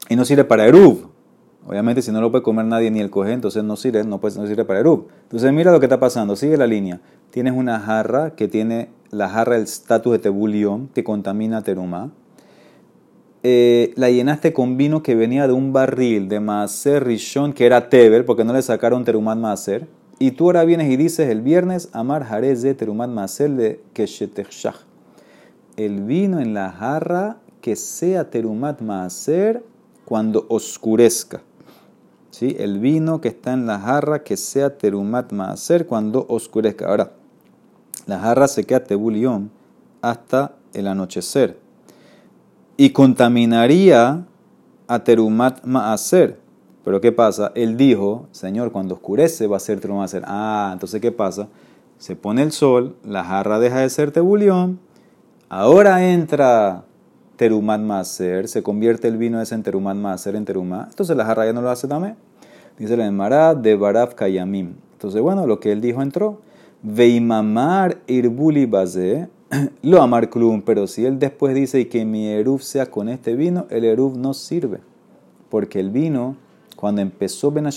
Y 0.09 0.15
no 0.15 0.25
sirve 0.25 0.45
para 0.45 0.65
Eruv. 0.65 1.11
Obviamente, 1.65 2.01
si 2.01 2.11
no 2.11 2.19
lo 2.19 2.29
puede 2.29 2.43
comer 2.43 2.65
nadie 2.65 2.91
ni 2.91 2.99
el 2.99 3.09
Cohen, 3.09 3.35
entonces 3.35 3.63
no 3.63 3.77
sirve, 3.77 4.03
no, 4.03 4.19
puede, 4.19 4.37
no 4.37 4.45
sirve 4.47 4.65
para 4.65 4.79
Eruv. 4.79 5.07
Entonces 5.23 5.53
mira 5.53 5.71
lo 5.71 5.79
que 5.79 5.85
está 5.85 5.99
pasando. 5.99 6.35
Sigue 6.35 6.57
la 6.57 6.67
línea. 6.67 6.99
Tienes 7.31 7.53
una 7.53 7.79
jarra 7.79 8.31
que 8.31 8.47
tiene 8.47 8.89
la 9.11 9.29
jarra 9.29 9.53
del 9.53 9.63
estatus 9.63 10.11
de 10.11 10.19
tebulión 10.19 10.89
que 10.93 11.03
contamina 11.03 11.61
teruma. 11.61 12.11
Eh, 13.43 13.93
la 13.95 14.09
llenaste 14.09 14.53
con 14.53 14.77
vino 14.77 15.03
que 15.03 15.15
venía 15.15 15.47
de 15.47 15.53
un 15.53 15.73
barril 15.73 16.29
de 16.29 16.39
Maaser 16.39 17.05
Rishon 17.05 17.53
que 17.53 17.65
era 17.65 17.89
Teber, 17.89 18.25
porque 18.25 18.43
no 18.43 18.53
le 18.53 18.61
sacaron 18.61 19.03
terumat 19.03 19.37
Maaser. 19.37 19.87
Y 20.19 20.31
tú 20.31 20.45
ahora 20.45 20.63
vienes 20.63 20.89
y 20.91 20.95
dices 20.95 21.29
el 21.29 21.41
viernes, 21.41 21.89
Amar 21.91 22.23
Jarez 22.23 22.61
de 22.61 22.73
terumat 22.73 23.09
Maaser 23.09 23.51
de 23.51 23.81
Keshetechach. 23.93 24.77
El 25.75 26.03
vino 26.03 26.39
en 26.39 26.53
la 26.53 26.71
jarra 26.71 27.37
que 27.61 27.75
sea 27.75 28.29
terumat 28.29 28.81
Maaser 28.81 29.63
cuando 30.05 30.45
oscurezca. 30.49 31.41
¿Sí? 32.33 32.55
El 32.57 32.79
vino 32.79 33.21
que 33.21 33.27
está 33.27 33.53
en 33.53 33.67
la 33.67 33.79
jarra 33.79 34.23
que 34.23 34.37
sea 34.37 34.75
terumat 34.75 35.31
Maaser 35.31 35.85
cuando 35.85 36.25
oscurezca. 36.27 36.87
Ahora, 36.87 37.11
la 38.07 38.17
jarra 38.17 38.47
se 38.47 38.63
queda 38.63 38.83
tebulión 38.83 39.51
hasta 40.01 40.55
el 40.73 40.87
anochecer 40.87 41.59
y 42.75 42.89
contaminaría 42.89 44.25
a 44.87 45.03
terumat 45.03 45.63
maaser. 45.63 46.39
Pero 46.83 46.99
¿qué 47.01 47.11
pasa? 47.11 47.51
Él 47.53 47.77
dijo, 47.77 48.25
Señor, 48.31 48.71
cuando 48.71 48.95
oscurece 48.95 49.45
va 49.45 49.57
a 49.57 49.59
ser 49.59 49.79
terumat 49.79 49.99
maaser. 50.01 50.23
Ah, 50.25 50.71
entonces 50.73 50.99
¿qué 50.99 51.11
pasa? 51.11 51.49
Se 51.99 52.15
pone 52.15 52.41
el 52.41 52.51
sol, 52.51 52.95
la 53.05 53.23
jarra 53.23 53.59
deja 53.59 53.81
de 53.81 53.91
ser 53.91 54.09
tebulión, 54.09 54.79
ahora 55.49 56.03
entra 56.11 56.83
terumat 57.35 57.81
maaser, 57.81 58.47
se 58.47 58.63
convierte 58.63 59.07
el 59.07 59.17
vino 59.17 59.41
ese 59.41 59.55
en 59.55 59.63
terumat 59.63 59.95
maaser, 59.95 60.35
en 60.35 60.45
terumat. 60.45 60.89
Entonces 60.89 61.15
la 61.15 61.25
jarra 61.25 61.45
ya 61.45 61.53
no 61.53 61.61
lo 61.61 61.69
hace 61.69 61.87
también. 61.87 62.15
Dice 62.77 62.97
la 62.97 63.05
Emara 63.05 63.53
de 63.53 63.75
Baraf 63.75 64.15
Kayamim. 64.15 64.73
Entonces, 64.93 65.21
bueno, 65.21 65.45
lo 65.45 65.59
que 65.59 65.71
él 65.71 65.81
dijo 65.81 66.01
entró. 66.01 66.39
Veimamar 66.81 67.97
irbuli 68.07 68.65
baze, 68.65 69.29
lo 69.81 70.01
amar 70.01 70.29
klum, 70.29 70.61
pero 70.61 70.87
si 70.87 71.05
él 71.05 71.19
después 71.19 71.55
dice 71.55 71.87
que 71.87 72.03
mi 72.03 72.27
eruv 72.27 72.61
sea 72.61 72.87
con 72.87 73.09
este 73.09 73.35
vino, 73.35 73.67
el 73.69 73.85
eruv 73.85 74.17
no 74.17 74.33
sirve. 74.33 74.79
Porque 75.49 75.79
el 75.79 75.91
vino, 75.91 76.35
cuando 76.75 77.01
empezó 77.01 77.51
Ben 77.51 77.69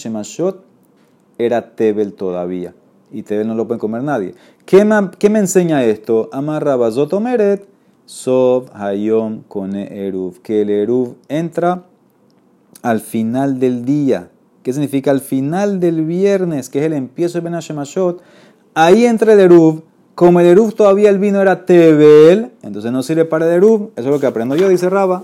era 1.38 1.74
Tebel 1.76 2.14
todavía. 2.14 2.74
Y 3.12 3.22
Tebel 3.22 3.46
no 3.46 3.54
lo 3.54 3.66
puede 3.66 3.78
comer 3.78 4.02
nadie. 4.02 4.34
¿Qué 4.64 4.84
me, 4.84 5.11
qué 5.18 5.28
me 5.28 5.38
enseña 5.38 5.84
esto? 5.84 6.28
Amar 6.32 6.64
rabazot 6.64 7.12
omeret, 7.12 7.68
sov 8.07 8.70
hayom 8.72 9.42
con 9.48 9.76
eruv. 9.76 10.40
Que 10.40 10.62
el 10.62 10.70
eruv 10.70 11.16
entra 11.28 11.84
al 12.82 13.00
final 13.00 13.61
del 13.61 13.84
día. 13.84 14.30
¿Qué 14.62 14.72
significa 14.72 15.12
al 15.12 15.20
final 15.20 15.78
del 15.78 16.04
viernes? 16.04 16.70
Que 16.70 16.80
es 16.80 16.86
el 16.86 16.92
empiezo 16.92 17.40
de 17.40 17.48
Ben 17.48 17.61
Ahí 18.74 19.07
entra 19.07 19.32
el 19.32 19.38
Eruv. 19.38 19.82
Como 20.16 20.40
el 20.40 20.46
Eruv 20.46 20.72
todavía 20.72 21.09
el 21.09 21.18
vino 21.18 21.40
era 21.40 21.66
Tebel, 21.66 22.50
entonces 22.62 22.90
no 22.90 23.04
sirve 23.04 23.24
para 23.26 23.46
el 23.46 23.52
Eruv. 23.52 23.90
Eso 23.94 24.09
es 24.09 24.14
lo 24.14 24.18
que 24.18 24.26
aprendo 24.26 24.57
yo, 24.57 24.68
dice 24.68 24.90
Raba. 24.90 25.22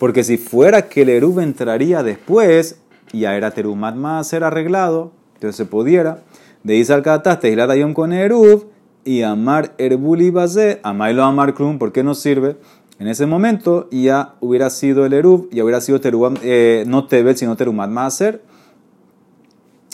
Porque 0.00 0.24
si 0.24 0.38
fuera 0.38 0.82
que 0.88 1.02
el 1.02 1.10
Eruv 1.10 1.38
entraría 1.38 2.02
después, 2.02 2.80
ya 3.12 3.36
era 3.36 3.52
Terumat 3.52 3.94
más 3.94 4.26
ser 4.26 4.42
arreglado, 4.42 5.12
entonces 5.34 5.56
se 5.56 5.66
pudiera. 5.66 6.24
De 6.64 6.74
Isal 6.74 7.02
Kataste, 7.02 7.52
Hilar 7.52 7.70
Ayom 7.70 7.94
con 7.94 8.12
Eruv 8.12 8.66
y 9.04 9.22
Amar 9.22 9.74
Erbuli 9.78 10.30
Base, 10.30 10.80
Amailo 10.82 11.24
Amar 11.24 11.54
Krum, 11.54 11.78
¿por 11.78 11.92
qué 11.92 12.02
no 12.02 12.14
sirve? 12.14 12.56
En 12.98 13.08
ese 13.08 13.26
momento 13.26 13.88
ya 13.90 14.34
hubiera 14.40 14.70
sido 14.70 15.04
el 15.04 15.12
Eruv, 15.12 15.48
ya 15.50 15.64
hubiera 15.64 15.80
sido 15.80 16.00
Terumat, 16.00 16.38
eh, 16.42 16.84
no 16.86 17.06
Tebel, 17.06 17.36
sino 17.36 17.56
Terumat 17.56 17.90
Maser. 17.90 18.42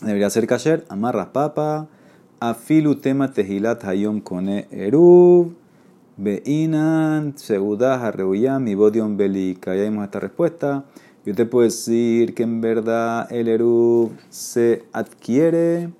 Debería 0.02 0.30
ser 0.30 0.46
Kasher, 0.46 0.84
Amar 0.88 1.32
Papa. 1.32 1.88
Afilu 2.40 2.94
tema 2.94 3.30
tehilat 3.30 3.84
hayom 3.84 4.22
kone 4.22 4.66
eruv. 4.70 5.52
Beinan, 6.16 7.36
seudah, 7.36 8.02
arreuyam 8.02 8.66
y 8.66 8.74
bodion 8.74 9.18
belika. 9.18 9.74
Ya 9.76 9.82
vimos 9.82 10.04
esta 10.04 10.20
respuesta. 10.20 10.84
Yo 11.26 11.34
te 11.34 11.44
puedo 11.44 11.64
decir 11.64 12.34
que 12.34 12.42
en 12.44 12.62
verdad 12.62 13.30
el 13.30 13.48
eruv 13.48 14.12
se 14.30 14.84
adquiere 14.92 15.90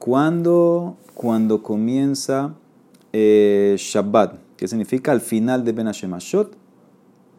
cuando, 0.00 0.96
cuando 1.16 1.62
comienza 1.62 2.56
eh, 3.14 3.74
Shabbat, 3.78 4.38
que 4.58 4.68
significa 4.68 5.12
al 5.12 5.22
final 5.22 5.64
de 5.64 5.72
Ben 5.72 5.86
Hashemashot. 5.86 6.54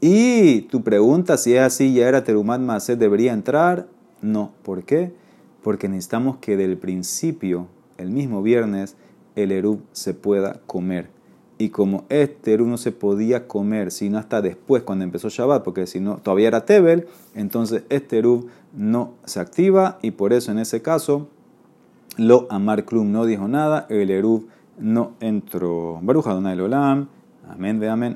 Y 0.01 0.61
tu 0.61 0.81
pregunta, 0.81 1.37
si 1.37 1.53
es 1.53 1.61
así, 1.61 1.93
ya 1.93 2.07
era 2.07 2.23
Terumat 2.23 2.59
Maset, 2.59 2.97
¿debería 2.97 3.33
entrar? 3.33 3.87
No. 4.19 4.51
¿Por 4.63 4.83
qué? 4.83 5.13
Porque 5.61 5.87
necesitamos 5.87 6.37
que 6.37 6.57
del 6.57 6.77
principio 6.77 7.67
el 7.97 8.09
mismo 8.09 8.41
viernes 8.41 8.95
el 9.35 9.51
Erub 9.51 9.83
se 9.91 10.15
pueda 10.15 10.59
comer. 10.65 11.11
Y 11.59 11.69
como 11.69 12.05
este 12.09 12.53
Erub 12.53 12.67
no 12.67 12.77
se 12.77 12.91
podía 12.91 13.47
comer 13.47 13.91
sino 13.91 14.17
hasta 14.17 14.41
después, 14.41 14.81
cuando 14.81 15.03
empezó 15.03 15.29
Shabbat, 15.29 15.63
porque 15.63 15.85
si 15.85 15.99
no, 15.99 16.17
todavía 16.17 16.47
era 16.47 16.65
Tebel, 16.65 17.07
entonces 17.35 17.83
este 17.89 18.17
Erub 18.17 18.47
no 18.73 19.13
se 19.25 19.39
activa 19.39 19.99
y 20.01 20.11
por 20.11 20.33
eso 20.33 20.51
en 20.51 20.57
ese 20.57 20.81
caso 20.81 21.29
lo 22.17 22.47
Amar 22.49 22.85
Klum 22.85 23.11
no 23.11 23.25
dijo 23.25 23.47
nada, 23.47 23.85
el 23.89 24.09
Erub 24.09 24.47
no 24.77 25.13
entró. 25.19 25.99
Baruja 26.01 26.33
Donai 26.33 26.59
Olam, 26.59 27.07
amén 27.49 27.79
de 27.79 27.89
amén. 27.89 28.05